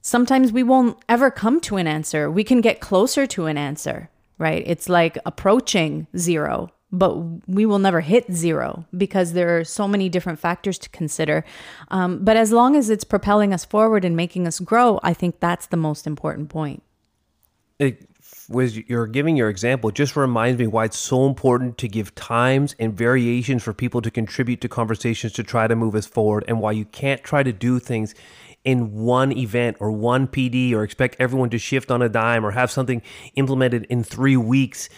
sometimes 0.00 0.52
we 0.52 0.62
won't 0.62 0.96
ever 1.08 1.32
come 1.32 1.60
to 1.62 1.76
an 1.76 1.88
answer. 1.88 2.30
We 2.30 2.44
can 2.44 2.60
get 2.60 2.80
closer 2.80 3.26
to 3.26 3.46
an 3.46 3.58
answer, 3.58 4.08
right? 4.38 4.62
It's 4.64 4.88
like 4.88 5.18
approaching 5.26 6.06
zero 6.16 6.70
but 6.92 7.16
we 7.48 7.66
will 7.66 7.78
never 7.78 8.00
hit 8.00 8.32
zero 8.32 8.84
because 8.96 9.32
there 9.32 9.58
are 9.58 9.64
so 9.64 9.88
many 9.88 10.08
different 10.08 10.38
factors 10.38 10.78
to 10.78 10.88
consider. 10.90 11.44
Um, 11.88 12.24
but 12.24 12.36
as 12.36 12.52
long 12.52 12.76
as 12.76 12.90
it's 12.90 13.04
propelling 13.04 13.52
us 13.52 13.64
forward 13.64 14.04
and 14.04 14.16
making 14.16 14.46
us 14.46 14.60
grow, 14.60 15.00
I 15.02 15.12
think 15.12 15.40
that's 15.40 15.66
the 15.66 15.76
most 15.76 16.06
important 16.06 16.48
point. 16.48 16.82
It 17.78 18.08
was 18.48 18.76
you're 18.88 19.06
giving 19.06 19.36
your 19.36 19.48
example 19.48 19.90
just 19.90 20.16
reminds 20.16 20.58
me 20.58 20.66
why 20.66 20.84
it's 20.84 20.98
so 20.98 21.26
important 21.26 21.78
to 21.78 21.88
give 21.88 22.14
times 22.14 22.74
and 22.78 22.96
variations 22.96 23.62
for 23.62 23.72
people 23.72 24.02
to 24.02 24.10
contribute 24.10 24.60
to 24.60 24.68
conversations 24.68 25.32
to 25.32 25.42
try 25.42 25.66
to 25.66 25.74
move 25.74 25.94
us 25.94 26.06
forward 26.06 26.44
and 26.46 26.60
why 26.60 26.72
you 26.72 26.84
can't 26.84 27.22
try 27.22 27.42
to 27.42 27.52
do 27.52 27.78
things 27.78 28.14
in 28.64 28.92
one 28.92 29.32
event 29.32 29.76
or 29.80 29.90
one 29.90 30.26
PD 30.26 30.72
or 30.72 30.84
expect 30.84 31.16
everyone 31.18 31.50
to 31.50 31.58
shift 31.58 31.90
on 31.90 32.02
a 32.02 32.08
dime 32.08 32.44
or 32.44 32.50
have 32.50 32.70
something 32.70 33.02
implemented 33.34 33.86
in 33.88 34.02
3 34.02 34.36
weeks 34.36 34.88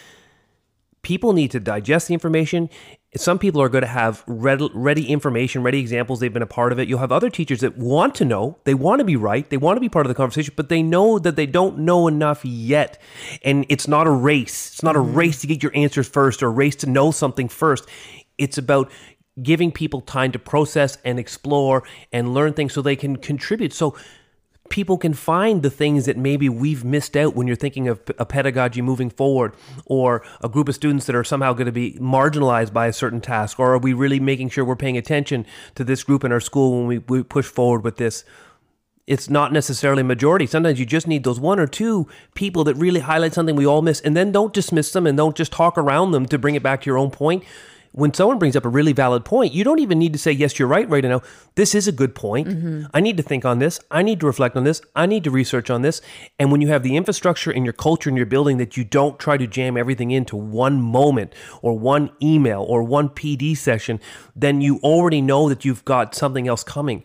people 1.07 1.33
need 1.33 1.53
to 1.53 1.61
digest 1.61 2.09
the 2.09 2.15
information. 2.15 2.69
Some 3.15 3.39
people 3.39 3.63
are 3.63 3.69
going 3.69 3.83
to 3.83 3.89
have 3.89 4.25
ready 4.27 5.07
information, 5.07 5.63
ready 5.63 5.79
examples. 5.79 6.19
They've 6.19 6.33
been 6.33 6.43
a 6.43 6.49
part 6.49 6.73
of 6.73 6.81
it. 6.81 6.89
You'll 6.89 6.99
have 6.99 7.13
other 7.13 7.31
teachers 7.31 7.61
that 7.61 7.79
want 7.79 8.17
to 8.17 8.25
know, 8.25 8.59
they 8.65 8.75
want 8.75 8.99
to 8.99 9.05
be 9.05 9.15
right, 9.15 9.49
they 9.49 9.57
want 9.57 9.77
to 9.77 9.81
be 9.81 9.89
part 9.89 10.05
of 10.05 10.09
the 10.09 10.17
conversation, 10.17 10.55
but 10.57 10.69
they 10.69 10.83
know 10.83 11.21
that 11.21 11.37
they 11.37 11.47
don't 11.47 11.79
know 11.79 12.09
enough 12.09 12.45
yet. 12.45 13.01
And 13.45 13.65
it's 13.69 13.87
not 13.87 14.09
a 14.09 14.11
race. 14.11 14.73
It's 14.73 14.83
not 14.83 14.97
a 14.97 14.99
mm-hmm. 14.99 15.15
race 15.15 15.41
to 15.43 15.47
get 15.47 15.63
your 15.63 15.71
answers 15.77 16.09
first 16.09 16.43
or 16.43 16.49
a 16.49 16.51
race 16.51 16.75
to 16.77 16.91
know 16.91 17.13
something 17.13 17.49
first. 17.49 17.89
It's 18.37 18.59
about 18.59 18.91
giving 19.41 19.71
people 19.71 20.01
time 20.01 20.33
to 20.33 20.41
process 20.41 20.99
and 21.05 21.21
explore 21.21 21.85
and 22.13 22.35
learn 22.35 22.53
things 22.53 22.73
so 22.73 22.83
they 22.83 22.97
can 22.97 23.15
contribute. 23.15 23.73
So 23.73 23.97
people 24.69 24.99
can 24.99 25.15
find 25.15 25.63
the 25.63 25.71
things 25.71 26.07
that 26.07 26.17
maybe 26.17 26.49
we've 26.49 26.85
missed 26.85 27.17
out 27.17 27.35
when 27.35 27.47
you're 27.47 27.57
thinking 27.57 27.89
of 27.89 28.01
a 28.19 28.27
pedagogy 28.27 28.83
moving 28.83 29.11
forward 29.11 29.55
or 29.85 30.23
a 30.43 30.49
group 30.49 30.69
of 30.69 30.75
students 30.75 31.07
that 31.07 31.15
are 31.17 31.25
somehow 31.25 31.53
going 31.53 31.67
to 31.67 31.73
be 31.73 31.93
marginalized 31.95 32.73
by 32.73 32.87
a 32.87 32.93
certain 32.93 33.21
task 33.21 33.59
or 33.59 33.75
are 33.75 33.79
we 33.79 33.93
really 33.93 34.21
making 34.21 34.49
sure 34.49 34.65
we're 34.65 34.77
paying 34.77 34.97
attention 34.97 35.47
to 35.75 35.85
this 35.85 36.03
group 36.03 36.25
in 36.25 36.33
our 36.33 36.41
school 36.41 36.79
when 36.79 36.87
we, 36.87 36.99
we 36.99 37.23
push 37.23 37.47
forward 37.47 37.85
with 37.85 37.97
this? 37.97 38.25
It's 39.07 39.31
not 39.31 39.53
necessarily 39.53 40.03
majority. 40.03 40.47
Sometimes 40.47 40.81
you 40.81 40.87
just 40.87 41.07
need 41.07 41.23
those 41.23 41.39
one 41.39 41.61
or 41.61 41.69
two 41.69 42.09
people 42.35 42.65
that 42.65 42.75
really 42.75 43.01
highlight 43.01 43.35
something 43.35 43.55
we 43.55 43.67
all 43.67 43.83
miss 43.83 44.01
and 44.01 44.17
then 44.17 44.33
don't 44.33 44.53
dismiss 44.53 44.93
them 44.93 45.07
and 45.07 45.17
don't 45.17 45.37
just 45.37 45.53
talk 45.53 45.79
around 45.79 46.11
them 46.11 46.27
to 46.27 46.39
bring 46.39 46.57
it 46.57 46.63
back 46.63 46.83
to 46.83 46.87
your 46.87 46.99
own 46.99 47.11
point 47.11 47.45
when 47.93 48.13
someone 48.13 48.39
brings 48.39 48.57
up 48.57 48.65
a 48.65 48.69
really 48.69 48.93
valid 48.93 49.25
point, 49.25 49.53
you 49.53 49.65
don't 49.65 49.79
even 49.79 49.99
need 49.99 50.13
to 50.13 50.19
say, 50.19 50.33
Yes, 50.33 50.59
you're 50.59 50.69
right 50.69 50.89
right 50.89 51.05
now. 51.05 51.23
This 51.55 51.75
is 51.75 51.89
a 51.89 51.93
good 51.93 52.15
point. 52.15 52.49
Mm-hmm. 52.49 52.87
I 52.93 53.01
need 53.01 53.17
to 53.17 53.23
think 53.23 53.45
on 53.45 53.59
this. 53.59 53.81
I 53.91 54.03
need 54.03 54.21
to 54.21 54.27
reflect 54.27 54.57
on 54.57 54.65
this. 54.65 54.83
I 54.95 55.07
need 55.07 55.25
to 55.25 55.31
research 55.31 55.71
on 55.71 55.83
this. 55.83 56.01
And 56.39 56.53
when 56.53 56.61
you 56.61 56.69
have 56.69 56.83
the 56.83 56.97
infrastructure 56.97 57.51
in 57.51 57.65
your 57.65 57.73
culture 57.73 58.11
and 58.11 58.17
your 58.17 58.27
building 58.27 58.59
that 58.59 58.77
you 58.77 58.85
don't 58.85 59.19
try 59.19 59.37
to 59.37 59.47
jam 59.47 59.77
everything 59.77 60.11
into 60.11 60.37
one 60.37 60.81
moment 60.81 61.35
or 61.63 61.79
one 61.79 62.11
email 62.23 62.63
or 62.63 62.83
one 62.83 63.09
PD 63.09 63.57
session, 63.57 64.01
then 64.35 64.61
you 64.61 64.79
already 64.83 65.21
know 65.21 65.49
that 65.49 65.65
you've 65.65 65.85
got 65.85 66.15
something 66.15 66.47
else 66.49 66.63
coming. 66.63 67.03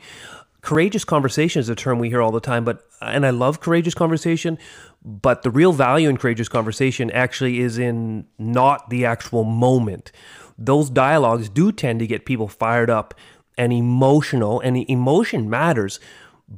Courageous 0.61 1.03
conversation 1.03 1.59
is 1.59 1.69
a 1.69 1.75
term 1.75 1.97
we 1.97 2.09
hear 2.09 2.21
all 2.21 2.31
the 2.31 2.39
time, 2.39 2.63
but 2.63 2.85
and 3.01 3.25
I 3.25 3.31
love 3.31 3.61
courageous 3.61 3.95
conversation, 3.95 4.59
but 5.03 5.41
the 5.41 5.49
real 5.49 5.73
value 5.73 6.07
in 6.07 6.17
courageous 6.17 6.47
conversation 6.47 7.09
actually 7.11 7.59
is 7.59 7.79
in 7.79 8.27
not 8.37 8.89
the 8.91 9.05
actual 9.05 9.43
moment 9.43 10.11
those 10.57 10.89
dialogues 10.89 11.49
do 11.49 11.71
tend 11.71 11.99
to 11.99 12.07
get 12.07 12.25
people 12.25 12.47
fired 12.47 12.89
up 12.89 13.13
and 13.57 13.73
emotional, 13.73 14.59
and 14.59 14.77
emotion 14.89 15.49
matters. 15.49 15.99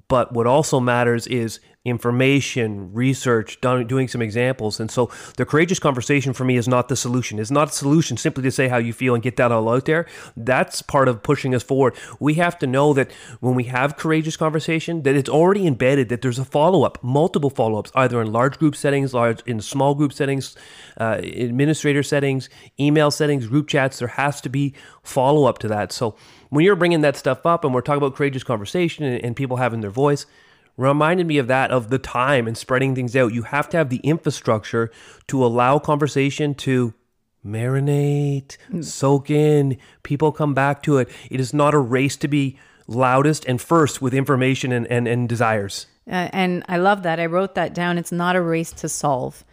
But 0.08 0.34
what 0.34 0.48
also 0.48 0.80
matters 0.80 1.28
is 1.28 1.60
information, 1.86 2.94
research, 2.94 3.60
doing 3.60 4.08
some 4.08 4.22
examples. 4.22 4.80
And 4.80 4.90
so 4.90 5.12
the 5.36 5.46
courageous 5.46 5.80
conversation 5.80 6.32
for 6.32 6.46
me 6.46 6.56
is 6.56 6.66
not 6.66 6.88
the 6.88 6.96
solution. 6.96 7.40
It's 7.40 7.52
not 7.52 7.70
a 7.70 7.74
solution 7.74 8.16
simply 8.16 8.44
to 8.44 8.52
say 8.52 8.70
how 8.70 8.78
you 8.78 8.94
feel 8.94 9.14
and 9.14 9.22
get 9.22 9.36
that 9.36 9.52
all 9.52 9.68
out 9.68 9.84
there. 9.86 10.06
That's 10.38 10.82
part 10.82 11.10
of 11.10 11.24
pushing 11.24 11.54
us 11.54 11.62
forward. 11.62 11.96
We 12.22 12.36
have 12.36 12.58
to 12.60 12.68
know 12.68 12.94
that 12.94 13.12
when 13.42 13.56
we 13.56 13.66
have 13.66 13.98
courageous 13.98 14.38
conversation, 14.38 15.04
that 15.04 15.16
it's 15.16 15.30
already 15.30 15.68
embedded, 15.68 16.08
that 16.08 16.22
there's 16.22 16.40
a 16.40 16.46
follow-up, 16.46 17.04
multiple 17.04 17.50
follow-ups, 17.50 17.92
either 17.96 18.22
in 18.22 18.32
large 18.32 18.60
group 18.60 18.78
settings, 18.78 19.14
large 19.14 19.42
in 19.46 19.60
small 19.60 19.94
group 19.94 20.14
settings, 20.14 20.56
uh, 20.98 21.20
administrator 21.22 22.04
settings, 22.04 22.50
email 22.80 23.12
settings, 23.12 23.48
group 23.48 23.68
chats. 23.68 24.00
There 24.00 24.08
has 24.08 24.40
to 24.42 24.50
be 24.50 24.74
follow-up 25.04 25.60
to 25.60 25.68
that. 25.68 25.92
So 25.92 26.16
when 26.50 26.64
you're 26.64 26.78
bringing 26.78 27.02
that 27.02 27.18
stuff 27.18 27.46
up 27.46 27.66
and 27.66 27.74
we're 27.74 27.82
talking 27.82 27.98
about 27.98 28.16
courageous 28.16 28.44
conversation 28.44 29.04
and, 29.04 29.22
and 29.22 29.36
people 29.36 29.58
having 29.58 29.82
their 29.82 29.90
voice, 29.90 30.26
reminded 30.78 31.28
me 31.28 31.38
of 31.38 31.48
that 31.48 31.72
of 31.72 31.90
the 31.90 32.00
time 32.00 32.48
and 32.48 32.58
spreading 32.58 32.96
things 32.96 33.16
out. 33.16 33.34
You 33.34 33.44
have 33.44 33.70
to 33.70 33.78
have 33.78 33.90
the 33.90 33.98
infrastructure 33.98 34.92
to 35.28 35.46
allow 35.46 35.80
conversation 35.80 36.56
to 36.56 36.94
marinate, 37.46 38.58
soak 38.82 39.30
in, 39.30 39.78
people 40.04 40.32
come 40.32 40.54
back 40.54 40.82
to 40.84 40.98
it. 40.98 41.10
It 41.30 41.40
is 41.40 41.54
not 41.54 41.74
a 41.74 41.80
race 41.80 42.16
to 42.18 42.28
be 42.28 42.58
loudest 42.88 43.46
and 43.46 43.62
first 43.62 44.02
with 44.02 44.14
information 44.14 44.72
and, 44.72 44.88
and, 44.88 45.08
and 45.08 45.28
desires. 45.28 45.88
Uh, 46.08 46.30
and 46.34 46.64
I 46.68 46.78
love 46.78 47.04
that. 47.04 47.20
I 47.20 47.26
wrote 47.26 47.56
that 47.56 47.74
down. 47.74 47.98
It's 47.98 48.12
not 48.12 48.36
a 48.36 48.42
race 48.42 48.72
to 48.74 48.90
solve. 48.90 49.44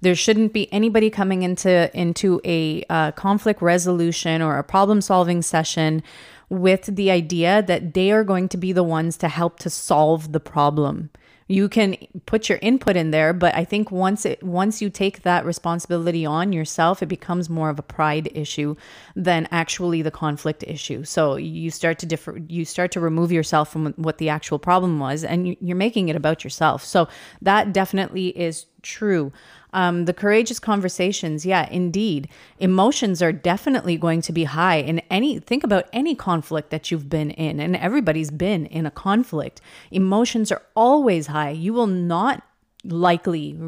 There 0.00 0.14
shouldn't 0.14 0.52
be 0.52 0.72
anybody 0.72 1.10
coming 1.10 1.42
into 1.42 1.90
into 1.98 2.40
a 2.44 2.84
uh, 2.88 3.10
conflict 3.12 3.60
resolution 3.60 4.40
or 4.40 4.58
a 4.58 4.64
problem 4.64 5.00
solving 5.00 5.42
session 5.42 6.02
with 6.48 6.84
the 6.96 7.10
idea 7.10 7.62
that 7.62 7.94
they 7.94 8.10
are 8.10 8.24
going 8.24 8.48
to 8.48 8.56
be 8.56 8.72
the 8.72 8.82
ones 8.82 9.16
to 9.18 9.28
help 9.28 9.58
to 9.60 9.70
solve 9.70 10.32
the 10.32 10.40
problem. 10.40 11.10
You 11.50 11.70
can 11.70 11.96
put 12.26 12.50
your 12.50 12.58
input 12.60 12.94
in 12.94 13.10
there, 13.10 13.32
but 13.32 13.54
I 13.54 13.64
think 13.64 13.90
once 13.90 14.26
it 14.26 14.42
once 14.42 14.82
you 14.82 14.90
take 14.90 15.22
that 15.22 15.46
responsibility 15.46 16.26
on 16.26 16.52
yourself, 16.52 17.02
it 17.02 17.06
becomes 17.06 17.48
more 17.48 17.70
of 17.70 17.78
a 17.78 17.82
pride 17.82 18.28
issue 18.34 18.76
than 19.16 19.48
actually 19.50 20.02
the 20.02 20.10
conflict 20.10 20.62
issue. 20.66 21.04
So 21.04 21.36
you 21.36 21.70
start 21.70 21.98
to 22.00 22.06
differ, 22.06 22.36
you 22.48 22.66
start 22.66 22.92
to 22.92 23.00
remove 23.00 23.32
yourself 23.32 23.72
from 23.72 23.94
what 23.96 24.18
the 24.18 24.28
actual 24.28 24.58
problem 24.58 25.00
was, 25.00 25.24
and 25.24 25.56
you're 25.62 25.74
making 25.74 26.10
it 26.10 26.16
about 26.16 26.44
yourself. 26.44 26.84
So 26.84 27.08
that 27.40 27.72
definitely 27.72 28.28
is 28.28 28.66
true. 28.82 29.32
Um, 29.72 30.06
the 30.06 30.14
courageous 30.14 30.58
conversations, 30.58 31.44
yeah, 31.44 31.68
indeed. 31.70 32.28
Emotions 32.58 33.22
are 33.22 33.32
definitely 33.32 33.96
going 33.96 34.22
to 34.22 34.32
be 34.32 34.44
high 34.44 34.76
in 34.76 35.00
any, 35.10 35.38
think 35.38 35.64
about 35.64 35.88
any 35.92 36.14
conflict 36.14 36.70
that 36.70 36.90
you've 36.90 37.08
been 37.08 37.30
in, 37.32 37.60
and 37.60 37.76
everybody's 37.76 38.30
been 38.30 38.66
in 38.66 38.86
a 38.86 38.90
conflict. 38.90 39.60
Emotions 39.90 40.50
are 40.50 40.62
always 40.74 41.26
high. 41.26 41.50
You 41.50 41.72
will 41.74 41.86
not 41.86 42.42
likely 42.84 43.58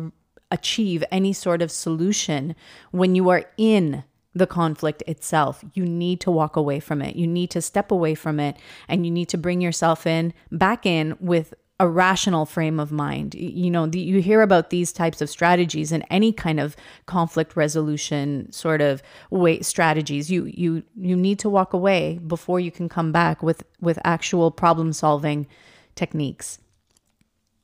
achieve 0.51 1.05
any 1.11 1.33
sort 1.33 1.63
of 1.63 1.71
solution 1.71 2.57
when 2.91 3.15
you 3.15 3.29
are 3.29 3.45
in 3.57 4.05
the 4.35 4.47
conflict 4.47 5.03
itself. 5.07 5.65
You 5.75 5.85
need 5.85 6.21
to 6.21 6.31
walk 6.31 6.57
away 6.57 6.81
from 6.81 7.03
it. 7.03 7.17
You 7.17 7.27
need 7.27 7.51
to 7.51 7.63
step 7.63 7.91
away 7.91 8.15
from 8.15 8.39
it 8.41 8.57
and 8.89 9.05
you 9.05 9.11
need 9.11 9.29
to 9.31 9.39
bring 9.39 9.61
yourself 9.61 10.07
in 10.07 10.33
back 10.51 10.87
in 10.87 11.17
with 11.21 11.55
a 11.81 11.89
rational 11.89 12.47
frame 12.47 12.78
of 12.78 12.93
mind. 12.93 13.35
You 13.35 13.70
know, 13.70 13.87
the, 13.87 13.99
you 13.99 14.20
hear 14.20 14.43
about 14.43 14.70
these 14.70 14.93
types 14.93 15.20
of 15.20 15.31
strategies 15.31 15.91
in 15.91 16.03
any 16.03 16.31
kind 16.33 16.61
of 16.61 16.76
conflict 17.07 17.57
resolution 17.57 18.53
sort 18.53 18.83
of 18.83 19.03
way 19.31 19.61
strategies. 19.62 20.31
You 20.31 20.45
you 20.45 20.85
you 20.97 21.16
need 21.16 21.39
to 21.41 21.49
walk 21.49 21.72
away 21.72 22.20
before 22.24 22.61
you 22.61 22.70
can 22.70 22.89
come 22.89 23.11
back 23.11 23.43
with 23.43 23.64
with 23.81 23.99
actual 24.05 24.51
problem 24.51 24.93
solving 24.93 25.47
techniques. 25.97 26.59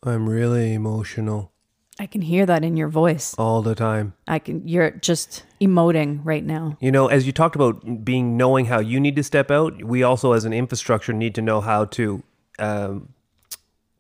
I'm 0.03 0.29
really 0.29 0.73
emotional 0.73 1.53
I 1.99 2.07
can 2.07 2.21
hear 2.21 2.45
that 2.45 2.63
in 2.63 2.77
your 2.77 2.89
voice. 2.89 3.35
all 3.39 3.63
the 3.63 3.75
time. 3.75 4.15
I 4.29 4.39
can 4.39 4.67
you're 4.69 4.91
just 4.91 5.45
emoting 5.61 6.21
right 6.25 6.45
now. 6.45 6.77
You 6.81 6.93
know, 6.93 7.09
as 7.09 7.27
you 7.27 7.33
talked 7.33 7.57
about 7.57 8.05
being 8.05 8.37
knowing 8.37 8.67
how 8.67 8.81
you 8.81 9.01
need 9.01 9.17
to 9.17 9.23
step 9.23 9.51
out, 9.51 9.83
we 9.83 10.03
also, 10.03 10.33
as 10.33 10.45
an 10.45 10.53
infrastructure, 10.53 11.13
need 11.13 11.35
to 11.35 11.43
know 11.43 11.61
how 11.61 11.87
to 11.87 12.23
um, 12.59 13.09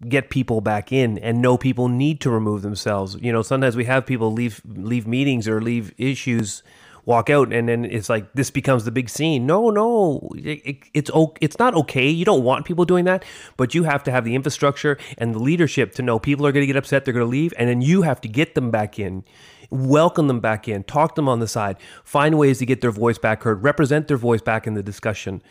get 0.08 0.30
people 0.30 0.60
back 0.60 0.92
in 0.92 1.18
and 1.18 1.40
know 1.40 1.56
people 1.56 1.88
need 1.88 2.20
to 2.20 2.30
remove 2.30 2.62
themselves. 2.62 3.16
You 3.20 3.32
know, 3.32 3.42
sometimes 3.42 3.76
we 3.76 3.84
have 3.86 4.06
people 4.06 4.32
leave 4.32 4.60
leave 4.66 5.06
meetings 5.06 5.48
or 5.48 5.60
leave 5.60 5.92
issues, 5.96 6.62
walk 7.06 7.30
out, 7.30 7.52
and 7.52 7.68
then 7.68 7.84
it's 7.84 8.10
like 8.10 8.32
this 8.34 8.50
becomes 8.50 8.84
the 8.84 8.90
big 8.90 9.08
scene. 9.08 9.46
No, 9.46 9.70
no, 9.70 10.28
it, 10.36 10.60
it, 10.64 10.76
it's 10.92 11.10
it's 11.40 11.58
not 11.58 11.74
okay. 11.74 12.08
You 12.08 12.24
don't 12.24 12.44
want 12.44 12.66
people 12.66 12.84
doing 12.84 13.06
that, 13.06 13.24
but 13.56 13.74
you 13.74 13.84
have 13.84 14.04
to 14.04 14.10
have 14.10 14.24
the 14.24 14.34
infrastructure 14.34 14.98
and 15.16 15.34
the 15.34 15.38
leadership 15.38 15.94
to 15.94 16.02
know 16.02 16.18
people 16.18 16.46
are 16.46 16.52
going 16.52 16.62
to 16.62 16.66
get 16.66 16.76
upset, 16.76 17.04
they're 17.04 17.14
going 17.14 17.26
to 17.26 17.30
leave, 17.30 17.54
and 17.56 17.68
then 17.68 17.80
you 17.80 18.02
have 18.02 18.20
to 18.20 18.28
get 18.28 18.54
them 18.54 18.70
back 18.70 18.98
in. 18.98 19.24
Welcome 19.68 20.28
them 20.28 20.38
back 20.38 20.68
in, 20.68 20.84
talk 20.84 21.16
to 21.16 21.20
them 21.20 21.28
on 21.28 21.40
the 21.40 21.48
side, 21.48 21.78
find 22.04 22.38
ways 22.38 22.58
to 22.58 22.66
get 22.66 22.82
their 22.82 22.92
voice 22.92 23.18
back 23.18 23.42
heard, 23.42 23.64
represent 23.64 24.06
their 24.06 24.16
voice 24.16 24.40
back 24.40 24.66
in 24.66 24.74
the 24.74 24.82
discussion 24.82 25.42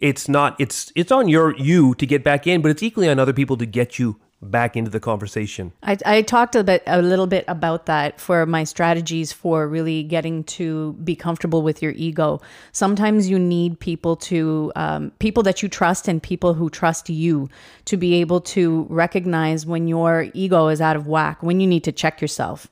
it's 0.00 0.28
not 0.28 0.56
it's 0.58 0.92
it's 0.94 1.12
on 1.12 1.28
your 1.28 1.56
you 1.56 1.94
to 1.96 2.06
get 2.06 2.24
back 2.24 2.46
in 2.46 2.62
but 2.62 2.70
it's 2.70 2.82
equally 2.82 3.08
on 3.08 3.18
other 3.18 3.32
people 3.32 3.56
to 3.56 3.66
get 3.66 3.98
you 3.98 4.18
back 4.42 4.74
into 4.74 4.90
the 4.90 4.98
conversation 4.98 5.70
I, 5.82 5.98
I 6.06 6.22
talked 6.22 6.56
a 6.56 6.64
bit 6.64 6.82
a 6.86 7.02
little 7.02 7.26
bit 7.26 7.44
about 7.46 7.84
that 7.86 8.18
for 8.18 8.46
my 8.46 8.64
strategies 8.64 9.32
for 9.32 9.68
really 9.68 10.02
getting 10.02 10.44
to 10.44 10.94
be 11.04 11.14
comfortable 11.14 11.60
with 11.60 11.82
your 11.82 11.92
ego. 11.94 12.40
Sometimes 12.72 13.28
you 13.28 13.38
need 13.38 13.78
people 13.80 14.16
to 14.16 14.72
um, 14.76 15.12
people 15.18 15.42
that 15.42 15.62
you 15.62 15.68
trust 15.68 16.08
and 16.08 16.22
people 16.22 16.54
who 16.54 16.70
trust 16.70 17.10
you 17.10 17.50
to 17.84 17.98
be 17.98 18.14
able 18.14 18.40
to 18.40 18.86
recognize 18.88 19.66
when 19.66 19.86
your 19.86 20.28
ego 20.32 20.68
is 20.68 20.80
out 20.80 20.96
of 20.96 21.06
whack, 21.06 21.42
when 21.42 21.60
you 21.60 21.66
need 21.66 21.84
to 21.84 21.92
check 21.92 22.22
yourself 22.22 22.66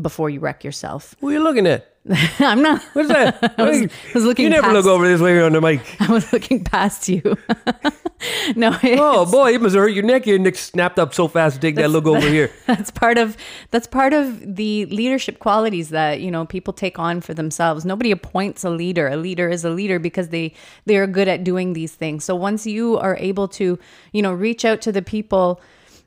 before 0.00 0.30
you 0.30 0.40
wreck 0.40 0.64
yourself. 0.64 1.14
what 1.20 1.28
are 1.28 1.32
you 1.32 1.42
looking 1.42 1.66
at 1.66 1.93
I'm 2.38 2.60
not. 2.60 2.82
what's 2.92 3.08
that 3.08 3.54
I 3.58 3.62
was, 3.62 3.88
was 4.12 4.24
looking. 4.24 4.44
you 4.44 4.50
never 4.50 4.64
past, 4.64 4.74
look 4.74 4.86
over 4.86 5.08
this 5.08 5.22
way 5.22 5.40
on 5.40 5.52
the 5.52 5.60
mic 5.62 5.80
I 6.00 6.12
was 6.12 6.30
looking 6.34 6.62
past 6.62 7.08
you. 7.08 7.22
no, 8.56 8.76
oh 8.82 9.24
boy 9.30 9.54
it 9.54 9.62
must 9.62 9.74
hurt 9.74 9.88
your 9.88 10.02
neck 10.04 10.26
your 10.26 10.38
neck 10.38 10.56
snapped 10.56 10.98
up 10.98 11.14
so 11.14 11.28
fast 11.28 11.54
to 11.54 11.60
take 11.62 11.76
that 11.76 11.88
look 11.88 12.04
over 12.04 12.26
here 12.28 12.50
that's 12.66 12.90
part 12.90 13.16
of 13.16 13.38
that's 13.70 13.86
part 13.86 14.12
of 14.12 14.56
the 14.56 14.84
leadership 14.86 15.38
qualities 15.38 15.88
that 15.88 16.20
you 16.20 16.30
know 16.30 16.44
people 16.44 16.74
take 16.74 16.98
on 16.98 17.22
for 17.22 17.32
themselves 17.32 17.86
nobody 17.86 18.10
appoints 18.10 18.64
a 18.64 18.70
leader 18.70 19.08
a 19.08 19.16
leader 19.16 19.48
is 19.48 19.64
a 19.64 19.70
leader 19.70 19.98
because 19.98 20.28
they 20.28 20.52
they 20.84 20.96
are 20.98 21.06
good 21.06 21.26
at 21.26 21.42
doing 21.42 21.72
these 21.72 21.94
things 21.94 22.22
so 22.22 22.34
once 22.34 22.66
you 22.66 22.98
are 22.98 23.16
able 23.18 23.48
to 23.48 23.78
you 24.12 24.20
know 24.20 24.32
reach 24.32 24.64
out 24.66 24.82
to 24.82 24.92
the 24.92 25.02
people 25.02 25.58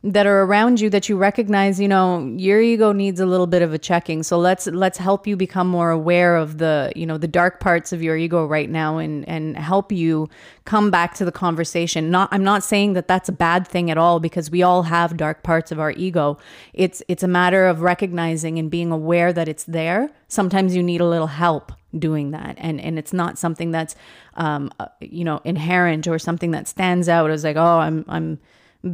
that 0.03 0.27
are 0.27 0.43
around 0.43 0.79
you 0.79 0.89
that 0.91 1.09
you 1.09 1.17
recognize 1.17 1.79
you 1.79 1.87
know 1.87 2.19
your 2.37 2.61
ego 2.61 2.91
needs 2.91 3.19
a 3.19 3.25
little 3.25 3.47
bit 3.47 3.61
of 3.61 3.73
a 3.73 3.77
checking. 3.79 4.21
So 4.23 4.37
let's 4.37 4.67
let's 4.67 4.97
help 4.97 5.25
you 5.25 5.35
become 5.35 5.67
more 5.67 5.89
aware 5.89 6.35
of 6.35 6.59
the 6.59 6.91
you 6.95 7.05
know 7.05 7.17
the 7.17 7.27
dark 7.27 7.59
parts 7.59 7.91
of 7.91 8.03
your 8.03 8.15
ego 8.15 8.45
right 8.45 8.69
now 8.69 8.99
and 8.99 9.27
and 9.27 9.57
help 9.57 9.91
you 9.91 10.29
come 10.65 10.91
back 10.91 11.15
to 11.15 11.25
the 11.25 11.31
conversation. 11.31 12.11
Not 12.11 12.29
i'm 12.31 12.43
not 12.43 12.63
saying 12.63 12.93
that 12.93 13.07
that's 13.07 13.27
a 13.27 13.31
bad 13.33 13.67
thing 13.67 13.89
at 13.89 13.97
all 13.97 14.19
because 14.19 14.51
we 14.51 14.61
all 14.61 14.83
have 14.83 15.17
dark 15.17 15.43
parts 15.43 15.71
of 15.71 15.79
our 15.79 15.91
ego. 15.91 16.37
It's 16.73 17.01
it's 17.07 17.23
a 17.23 17.27
matter 17.27 17.65
of 17.65 17.81
recognizing 17.81 18.59
and 18.59 18.69
being 18.69 18.91
aware 18.91 19.33
that 19.33 19.47
it's 19.47 19.63
there. 19.63 20.11
Sometimes 20.27 20.75
you 20.75 20.83
need 20.83 21.01
a 21.01 21.07
little 21.07 21.27
help 21.27 21.71
doing 21.97 22.31
that. 22.31 22.55
And 22.59 22.79
and 22.79 22.99
it's 22.99 23.13
not 23.13 23.39
something 23.39 23.71
that's 23.71 23.95
um 24.35 24.71
uh, 24.79 24.87
you 25.01 25.23
know 25.23 25.41
inherent 25.43 26.07
or 26.07 26.19
something 26.19 26.51
that 26.51 26.67
stands 26.67 27.09
out 27.09 27.31
as 27.31 27.43
like 27.43 27.55
oh 27.55 27.79
i'm 27.79 28.05
i'm 28.07 28.39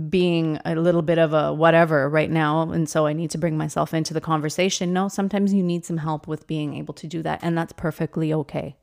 being 0.10 0.60
a 0.66 0.76
little 0.76 1.02
bit 1.02 1.18
of 1.18 1.34
a 1.34 1.54
whatever 1.54 2.10
right 2.10 2.32
now 2.32 2.72
and 2.72 2.90
so 2.90 3.06
I 3.06 3.14
need 3.14 3.32
to 3.32 3.38
bring 3.38 3.58
myself 3.58 3.94
into 3.94 4.14
the 4.14 4.22
conversation. 4.22 4.94
No, 4.94 5.08
sometimes 5.08 5.54
you 5.54 5.64
need 5.64 5.86
some 5.86 5.98
help 5.98 6.28
with 6.28 6.48
being 6.48 6.76
able 6.76 6.94
to 6.96 7.08
do 7.08 7.22
that 7.24 7.40
and 7.44 7.58
that's 7.58 7.74
perfectly 7.74 8.34
okay. 8.34 8.76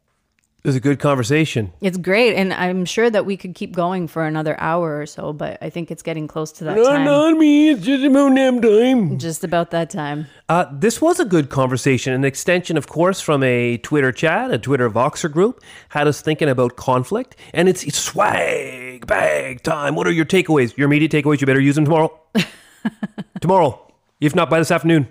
It 0.62 0.66
was 0.66 0.76
a 0.76 0.80
good 0.80 0.98
conversation 0.98 1.72
It's 1.80 1.96
great 1.96 2.34
and 2.34 2.52
I'm 2.52 2.84
sure 2.84 3.08
that 3.10 3.26
we 3.26 3.36
could 3.36 3.54
keep 3.54 3.74
going 3.74 4.08
for 4.08 4.24
another 4.24 4.58
hour 4.60 5.00
or 5.00 5.06
so, 5.06 5.32
but 5.32 5.58
I 5.62 5.70
think 5.70 5.90
it's 5.90 6.02
getting 6.02 6.28
close 6.28 6.52
to 6.52 6.64
that 6.64 6.76
not 6.76 6.96
time. 6.96 7.08
on 7.08 7.38
me 7.38 7.70
it's 7.70 7.84
just 7.84 8.04
about 8.04 8.34
damn 8.34 8.60
time 8.60 9.18
Just 9.18 9.44
about 9.44 9.70
that 9.70 9.90
time. 9.90 10.26
Uh, 10.48 10.66
this 10.72 11.00
was 11.00 11.20
a 11.20 11.24
good 11.24 11.48
conversation, 11.48 12.12
an 12.12 12.24
extension, 12.24 12.76
of 12.76 12.88
course, 12.88 13.20
from 13.20 13.42
a 13.42 13.78
Twitter 13.78 14.10
chat, 14.12 14.50
a 14.50 14.58
Twitter 14.58 14.90
Voxer 14.90 15.30
group, 15.30 15.62
had 15.90 16.08
us 16.08 16.20
thinking 16.20 16.48
about 16.48 16.74
conflict, 16.74 17.36
and 17.54 17.68
it's, 17.68 17.84
it's 17.84 17.98
swag 17.98 19.06
bag 19.06 19.62
time. 19.62 19.94
What 19.94 20.06
are 20.08 20.12
your 20.12 20.24
takeaways? 20.24 20.76
Your 20.76 20.86
immediate 20.86 21.12
takeaways? 21.12 21.40
You 21.40 21.46
better 21.46 21.60
use 21.60 21.76
them 21.76 21.84
tomorrow. 21.84 22.20
tomorrow, 23.40 23.92
if 24.20 24.34
not 24.34 24.50
by 24.50 24.58
this 24.58 24.70
afternoon. 24.70 25.06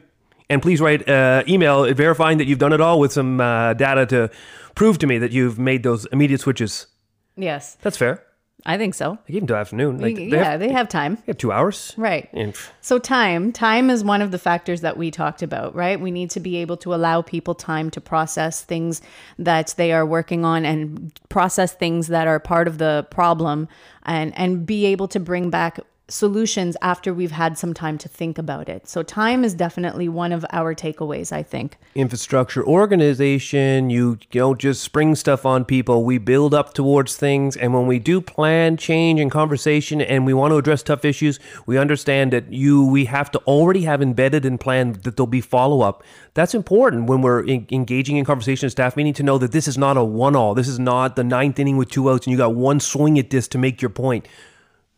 And 0.50 0.62
please 0.62 0.82
write 0.82 1.08
uh, 1.08 1.44
email 1.48 1.94
verifying 1.94 2.40
that 2.40 2.48
you've 2.48 2.60
done 2.60 2.74
it 2.74 2.82
all 2.82 3.00
with 3.00 3.14
some 3.14 3.40
uh, 3.40 3.76
data 3.76 4.06
to 4.08 4.32
prove 4.80 4.98
to 4.98 5.06
me 5.06 5.18
that 5.18 5.34
you've 5.34 5.60
made 5.60 5.84
those 5.84 6.06
immediate 6.06 6.40
switches. 6.40 6.88
Yes, 7.36 7.78
That's 7.82 7.98
fair. 7.98 8.24
I 8.66 8.78
think 8.78 8.94
so. 8.94 9.18
Gave 9.28 9.42
them 9.42 9.48
to 9.48 9.56
afternoon. 9.56 10.00
Like, 10.00 10.16
they 10.16 10.28
yeah, 10.28 10.52
have, 10.52 10.60
they 10.60 10.72
have 10.72 10.88
time. 10.88 11.16
they 11.16 11.24
have 11.28 11.38
two 11.38 11.52
hours. 11.52 11.94
Right. 11.98 12.30
And 12.34 12.56
So 12.82 12.98
time, 12.98 13.52
time 13.52 13.90
is 13.90 14.04
one 14.04 14.22
of 14.22 14.32
the 14.32 14.40
factors 14.40 14.82
that 14.82 14.98
we 14.98 15.12
talked 15.12 15.42
about, 15.42 15.76
right? 15.76 16.00
We 16.00 16.12
need 16.12 16.30
to 16.32 16.40
be 16.40 16.58
able 16.58 16.78
to 16.78 16.94
allow 16.94 17.22
people 17.22 17.56
time 17.56 17.90
to 17.92 18.02
process 18.02 18.62
things 18.62 19.02
that 19.38 19.74
they 19.78 19.92
are 19.92 20.06
working 20.06 20.44
on 20.46 20.66
and 20.66 21.18
process 21.30 21.74
things 21.74 22.08
that 22.08 22.28
are 22.28 22.40
part 22.40 22.68
of 22.68 22.78
the 22.78 23.06
problem 23.10 23.68
and 24.04 24.38
and 24.38 24.66
be 24.66 24.86
able 24.88 25.08
to 25.10 25.20
bring 25.20 25.50
back 25.50 25.80
solutions 26.10 26.76
after 26.82 27.14
we've 27.14 27.32
had 27.32 27.58
some 27.58 27.74
time 27.74 27.98
to 28.00 28.10
think 28.10 28.38
about 28.38 28.68
it. 28.68 28.88
So, 28.88 29.04
time 29.04 29.44
is 29.44 29.54
definitely 29.54 30.10
one 30.10 30.32
of 30.32 30.46
our 30.52 30.76
takeaways, 30.76 31.32
I 31.32 31.44
think. 31.44 31.78
Infrastructure 31.96 32.66
organization, 32.66 33.90
you 33.90 34.18
don't 34.32 34.60
just 34.60 34.84
spring 34.84 35.16
stuff 35.16 35.46
on 35.46 35.66
people. 35.66 36.04
We 36.04 36.18
build 36.18 36.54
up 36.54 36.74
towards 36.74 37.16
things. 37.16 37.56
And 37.56 37.74
when 37.74 37.88
we 37.88 38.00
do 38.00 38.22
plan 38.22 38.78
change 38.78 39.20
and 39.20 39.32
conversation 39.32 40.02
and 40.02 40.26
we 40.26 40.34
want 40.34 40.52
to 40.52 40.58
address 40.58 40.84
tough 40.84 41.06
issues, 41.06 41.40
we 41.66 41.78
understand 41.78 42.34
that 42.34 42.52
you 42.52 42.86
we 42.86 43.06
have 43.06 43.32
to 43.32 43.40
already 43.40 43.84
have 43.84 44.02
embedded 44.02 44.46
and 44.46 44.60
planned 44.60 45.04
that 45.04 45.16
there'll 45.16 45.28
be 45.28 45.42
follow 45.42 45.82
up. 45.82 46.04
That's 46.34 46.54
important 46.54 47.08
when 47.08 47.22
we're 47.22 47.42
in, 47.42 47.68
engaging 47.72 48.18
in 48.18 48.26
conversation 48.26 48.66
and 48.66 48.72
staff 48.72 48.96
meeting 48.96 49.14
to 49.14 49.24
know 49.24 49.38
that 49.38 49.52
this 49.52 49.68
is 49.68 49.78
not 49.78 49.98
a 49.98 50.04
one 50.04 50.36
all. 50.36 50.54
This 50.54 50.68
is 50.68 50.80
not 50.80 51.16
the 51.16 51.24
ninth 51.24 51.60
inning 51.60 51.78
with 51.78 51.90
two 51.90 52.10
outs 52.10 52.26
and 52.26 52.32
you 52.32 52.38
got 52.38 52.56
one 52.56 52.80
swing 52.80 53.20
at 53.20 53.30
this 53.30 53.48
to 53.50 53.58
make 53.58 53.82
your 53.82 53.90
point. 53.90 54.28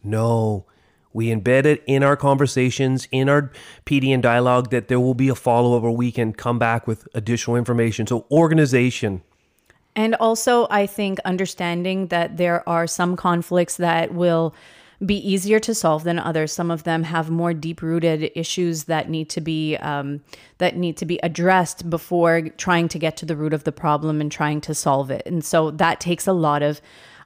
No, 0.04 0.66
we 1.14 1.28
embed 1.28 1.66
it 1.66 1.84
in 1.88 2.04
our 2.04 2.16
conversations, 2.16 3.08
in 3.12 3.30
our 3.30 3.52
PD 3.86 4.14
and 4.14 4.24
dialogue, 4.24 4.70
that 4.72 4.88
there 4.88 5.00
will 5.00 5.14
be 5.14 5.30
a 5.30 5.36
follow 5.36 5.76
up 5.76 5.84
where 5.84 5.92
we 5.92 6.12
can 6.12 6.34
come 6.34 6.60
back 6.60 6.88
with 6.88 7.08
additional 7.14 7.58
information. 7.58 8.08
So, 8.08 8.26
organization. 8.32 9.22
And 9.96 10.16
also, 10.16 10.68
I 10.70 10.86
think 10.86 11.20
understanding 11.26 12.08
that 12.08 12.38
there 12.38 12.68
are 12.68 12.88
some 12.88 13.16
conflicts 13.16 13.76
that 13.78 14.14
will 14.14 14.56
be 15.06 15.16
easier 15.18 15.60
to 15.60 15.74
solve 15.74 16.04
than 16.04 16.20
others. 16.20 16.52
Some 16.52 16.70
of 16.70 16.84
them 16.84 17.04
have 17.04 17.30
more 17.30 17.54
deep-rooted 17.54 18.32
issues 18.36 18.84
that 18.84 19.10
need 19.10 19.30
to 19.32 19.42
be 19.42 19.76
um, 19.78 20.22
that 20.60 20.78
need 20.78 20.96
to 20.98 21.06
be 21.06 21.20
addressed 21.24 21.90
before 21.90 22.42
trying 22.58 22.88
to 22.90 23.00
get 23.00 23.18
to 23.18 23.26
the 23.26 23.36
root 23.36 23.54
of 23.54 23.64
the 23.64 23.72
problem 23.72 24.22
and 24.22 24.32
trying 24.32 24.62
to 24.62 24.76
solve 24.76 25.10
it. 25.10 25.24
And 25.26 25.44
so 25.44 25.72
that 25.72 26.00
takes 26.00 26.28
a 26.28 26.34
lot 26.34 26.62
of 26.62 26.82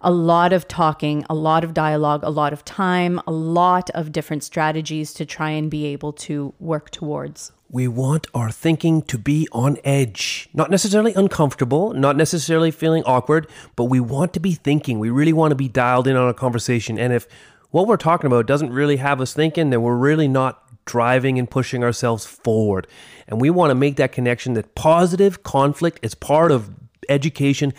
a 0.06 0.12
lot 0.12 0.54
of 0.54 0.68
talking, 0.68 1.26
a 1.32 1.34
lot 1.34 1.64
of 1.64 1.74
dialogue, 1.74 2.22
a 2.24 2.30
lot 2.30 2.54
of 2.54 2.64
time, 2.64 3.20
a 3.26 3.32
lot 3.32 3.90
of 3.90 4.12
different 4.12 4.44
strategies 4.44 5.12
to 5.16 5.26
try 5.26 5.50
and 5.50 5.70
be 5.72 5.88
able 5.88 6.14
to 6.14 6.54
work 6.60 6.92
towards. 6.92 7.52
We 7.72 7.88
want 7.88 8.28
our 8.36 8.52
thinking 8.52 9.02
to 9.02 9.18
be 9.18 9.48
on 9.52 9.78
edge, 9.84 10.48
not 10.54 10.70
necessarily 10.70 11.16
uncomfortable, 11.16 11.92
not 11.94 12.16
necessarily 12.16 12.70
feeling 12.70 13.04
awkward, 13.06 13.48
but 13.76 13.86
we 13.86 14.00
want 14.00 14.32
to 14.34 14.40
be 14.40 14.54
thinking. 14.54 15.00
We 15.00 15.10
really 15.10 15.34
want 15.34 15.52
to 15.52 15.56
be 15.56 15.68
dialed 15.68 16.08
in 16.08 16.16
on 16.16 16.30
a 16.30 16.36
conversation. 16.36 17.00
And 17.00 17.12
if 17.12 17.28
what 17.72 17.88
we're 17.88 17.98
talking 17.98 18.28
about 18.28 18.46
doesn't 18.46 18.72
really 18.72 18.98
have 18.98 19.20
us 19.20 19.34
thinking, 19.34 19.72
then 19.72 19.82
we're 19.82 19.98
really 19.98 20.28
not 20.28 20.62
driving 20.86 21.40
and 21.40 21.50
pushing 21.50 21.84
ourselves 21.84 22.28
forward. 22.28 22.86
And 23.28 23.42
we 23.42 23.50
want 23.50 23.72
to 23.72 23.76
make 23.76 23.96
that 23.96 24.12
connection 24.12 24.54
that 24.54 24.76
positive 24.76 25.42
conflict 25.42 26.00
is 26.04 26.14
part 26.14 26.52
of 26.52 26.70
education, 27.10 27.74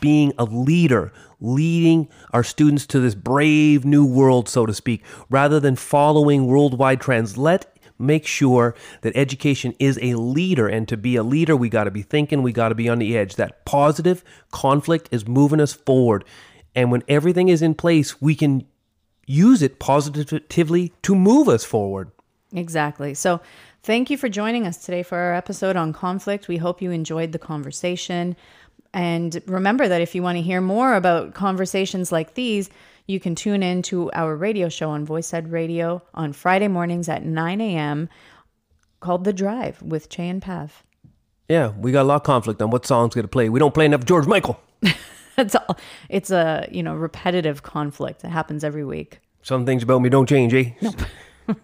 being 0.00 0.32
a 0.38 0.44
leader, 0.44 1.12
leading 1.40 2.08
our 2.32 2.44
students 2.44 2.86
to 2.86 3.00
this 3.00 3.14
brave 3.14 3.84
new 3.84 4.04
world, 4.04 4.48
so 4.48 4.66
to 4.66 4.74
speak, 4.74 5.04
rather 5.30 5.60
than 5.60 5.76
following 5.76 6.46
worldwide 6.46 7.00
trends. 7.00 7.36
Let 7.36 7.74
make 7.98 8.26
sure 8.26 8.74
that 9.02 9.16
education 9.16 9.74
is 9.78 9.98
a 10.02 10.14
leader. 10.14 10.68
And 10.68 10.88
to 10.88 10.96
be 10.96 11.16
a 11.16 11.22
leader, 11.22 11.56
we 11.56 11.68
got 11.68 11.84
to 11.84 11.90
be 11.90 12.02
thinking, 12.02 12.42
we 12.42 12.52
got 12.52 12.70
to 12.70 12.74
be 12.74 12.88
on 12.88 12.98
the 12.98 13.16
edge. 13.16 13.36
That 13.36 13.64
positive 13.64 14.24
conflict 14.50 15.08
is 15.10 15.26
moving 15.26 15.60
us 15.60 15.72
forward. 15.72 16.24
And 16.74 16.90
when 16.90 17.02
everything 17.08 17.48
is 17.48 17.62
in 17.62 17.74
place, 17.74 18.20
we 18.20 18.34
can 18.34 18.66
use 19.26 19.62
it 19.62 19.78
positively 19.78 20.92
to 21.02 21.14
move 21.14 21.48
us 21.48 21.64
forward. 21.64 22.10
Exactly. 22.52 23.14
So, 23.14 23.40
thank 23.82 24.10
you 24.10 24.16
for 24.16 24.28
joining 24.28 24.66
us 24.66 24.84
today 24.84 25.02
for 25.02 25.18
our 25.18 25.34
episode 25.34 25.76
on 25.76 25.92
conflict. 25.92 26.46
We 26.46 26.58
hope 26.58 26.80
you 26.80 26.90
enjoyed 26.90 27.32
the 27.32 27.38
conversation. 27.38 28.36
And 28.94 29.42
remember 29.46 29.88
that 29.88 30.00
if 30.00 30.14
you 30.14 30.22
want 30.22 30.38
to 30.38 30.42
hear 30.42 30.60
more 30.60 30.94
about 30.94 31.34
conversations 31.34 32.12
like 32.12 32.34
these, 32.34 32.70
you 33.06 33.18
can 33.18 33.34
tune 33.34 33.62
in 33.62 33.82
to 33.82 34.10
our 34.12 34.36
radio 34.36 34.68
show 34.68 34.90
on 34.90 35.04
VoicEd 35.04 35.50
Radio 35.50 36.00
on 36.14 36.32
Friday 36.32 36.68
mornings 36.68 37.08
at 37.08 37.24
9 37.24 37.60
a.m. 37.60 38.08
called 39.00 39.24
The 39.24 39.32
Drive 39.32 39.82
with 39.82 40.08
Chey 40.08 40.28
and 40.28 40.40
Pav. 40.40 40.84
Yeah, 41.48 41.72
we 41.76 41.90
got 41.90 42.02
a 42.02 42.04
lot 42.04 42.16
of 42.16 42.22
conflict 42.22 42.62
on 42.62 42.70
what 42.70 42.86
song's 42.86 43.14
going 43.14 43.24
to 43.24 43.28
play. 43.28 43.48
We 43.48 43.58
don't 43.58 43.74
play 43.74 43.84
enough 43.84 44.04
George 44.04 44.26
Michael. 44.26 44.58
it's 45.36 45.56
all, 45.56 45.76
it's 46.08 46.30
a 46.30 46.66
you 46.70 46.82
know 46.82 46.94
repetitive 46.94 47.64
conflict. 47.64 48.24
It 48.24 48.30
happens 48.30 48.62
every 48.62 48.84
week. 48.84 49.18
Some 49.42 49.66
things 49.66 49.82
about 49.82 50.00
me 50.00 50.08
don't 50.08 50.28
change, 50.28 50.54
eh? 50.54 50.70
Nope. 50.80 51.02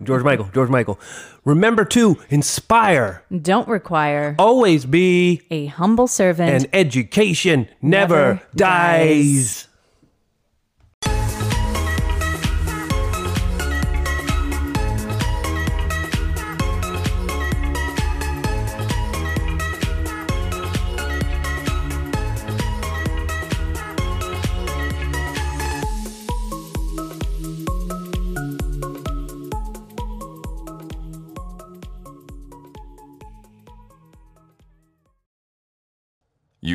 George 0.03 0.23
Michael, 0.23 0.49
George 0.53 0.71
Michael. 0.71 0.99
Remember 1.45 1.85
to 1.87 2.19
inspire. 2.29 3.23
Don't 3.41 3.69
require. 3.69 4.37
Always 4.39 4.85
be 4.85 5.43
a 5.51 5.67
humble 5.67 6.07
servant. 6.07 6.51
And 6.51 6.69
education 6.73 7.69
never, 7.81 8.15
never 8.15 8.43
dies. 8.55 9.65
dies. 9.65 9.69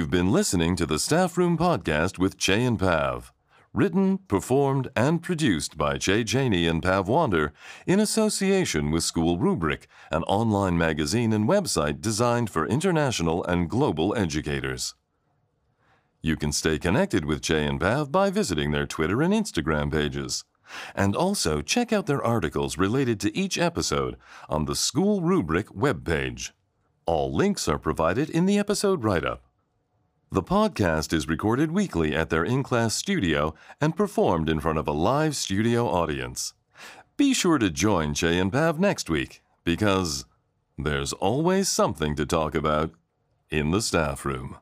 You've 0.06 0.12
been 0.12 0.32
listening 0.32 0.76
to 0.76 0.86
the 0.86 1.00
Staff 1.00 1.36
Room 1.36 1.58
Podcast 1.58 2.20
with 2.20 2.38
Chey 2.38 2.64
and 2.64 2.78
Pav. 2.78 3.34
Written, 3.74 4.20
performed, 4.20 4.88
and 4.96 5.20
produced 5.24 5.80
by 5.80 5.98
Chey 5.98 6.24
Cheney 6.24 6.68
and 6.68 6.84
Pav 6.84 7.08
Wander 7.08 7.54
in 7.88 8.00
association 8.00 8.92
with 8.92 9.02
School 9.02 9.40
Rubric, 9.40 9.88
an 10.12 10.22
online 10.26 10.78
magazine 10.78 11.34
and 11.34 11.50
website 11.50 12.02
designed 12.02 12.52
for 12.52 12.68
international 12.68 13.44
and 13.46 13.68
global 13.68 14.16
educators. 14.16 14.94
You 16.22 16.36
can 16.36 16.52
stay 16.52 16.78
connected 16.78 17.26
with 17.26 17.42
Chey 17.42 17.66
and 17.66 17.82
Pav 17.82 18.12
by 18.12 18.30
visiting 18.30 18.70
their 18.70 18.86
Twitter 18.86 19.24
and 19.24 19.34
Instagram 19.34 19.92
pages. 19.92 20.44
And 20.94 21.16
also 21.16 21.64
check 21.64 21.92
out 21.92 22.06
their 22.06 22.24
articles 22.24 22.78
related 22.78 23.20
to 23.22 23.36
each 23.36 23.58
episode 23.58 24.18
on 24.50 24.66
the 24.66 24.76
School 24.76 25.24
Rubric 25.24 25.70
webpage. 25.70 26.52
All 27.08 27.34
links 27.34 27.68
are 27.68 27.80
provided 27.80 28.30
in 28.30 28.46
the 28.46 28.60
episode 28.60 29.04
write 29.04 29.26
up. 29.26 29.42
The 30.36 30.44
podcast 30.44 31.14
is 31.14 31.30
recorded 31.30 31.72
weekly 31.72 32.14
at 32.14 32.30
their 32.30 32.44
in 32.44 32.62
class 32.62 32.94
studio 32.94 33.56
and 33.80 33.96
performed 33.96 34.50
in 34.50 34.60
front 34.60 34.78
of 34.78 34.86
a 34.86 34.92
live 34.92 35.34
studio 35.34 35.88
audience. 35.88 36.54
Be 37.16 37.34
sure 37.34 37.58
to 37.58 37.70
join 37.70 38.14
Chey 38.14 38.38
and 38.38 38.52
Pav 38.52 38.78
next 38.78 39.10
week 39.10 39.42
because 39.64 40.26
there's 40.78 41.14
always 41.14 41.70
something 41.70 42.18
to 42.18 42.26
talk 42.26 42.54
about 42.54 42.92
in 43.50 43.72
the 43.72 43.82
staff 43.82 44.26
room. 44.26 44.58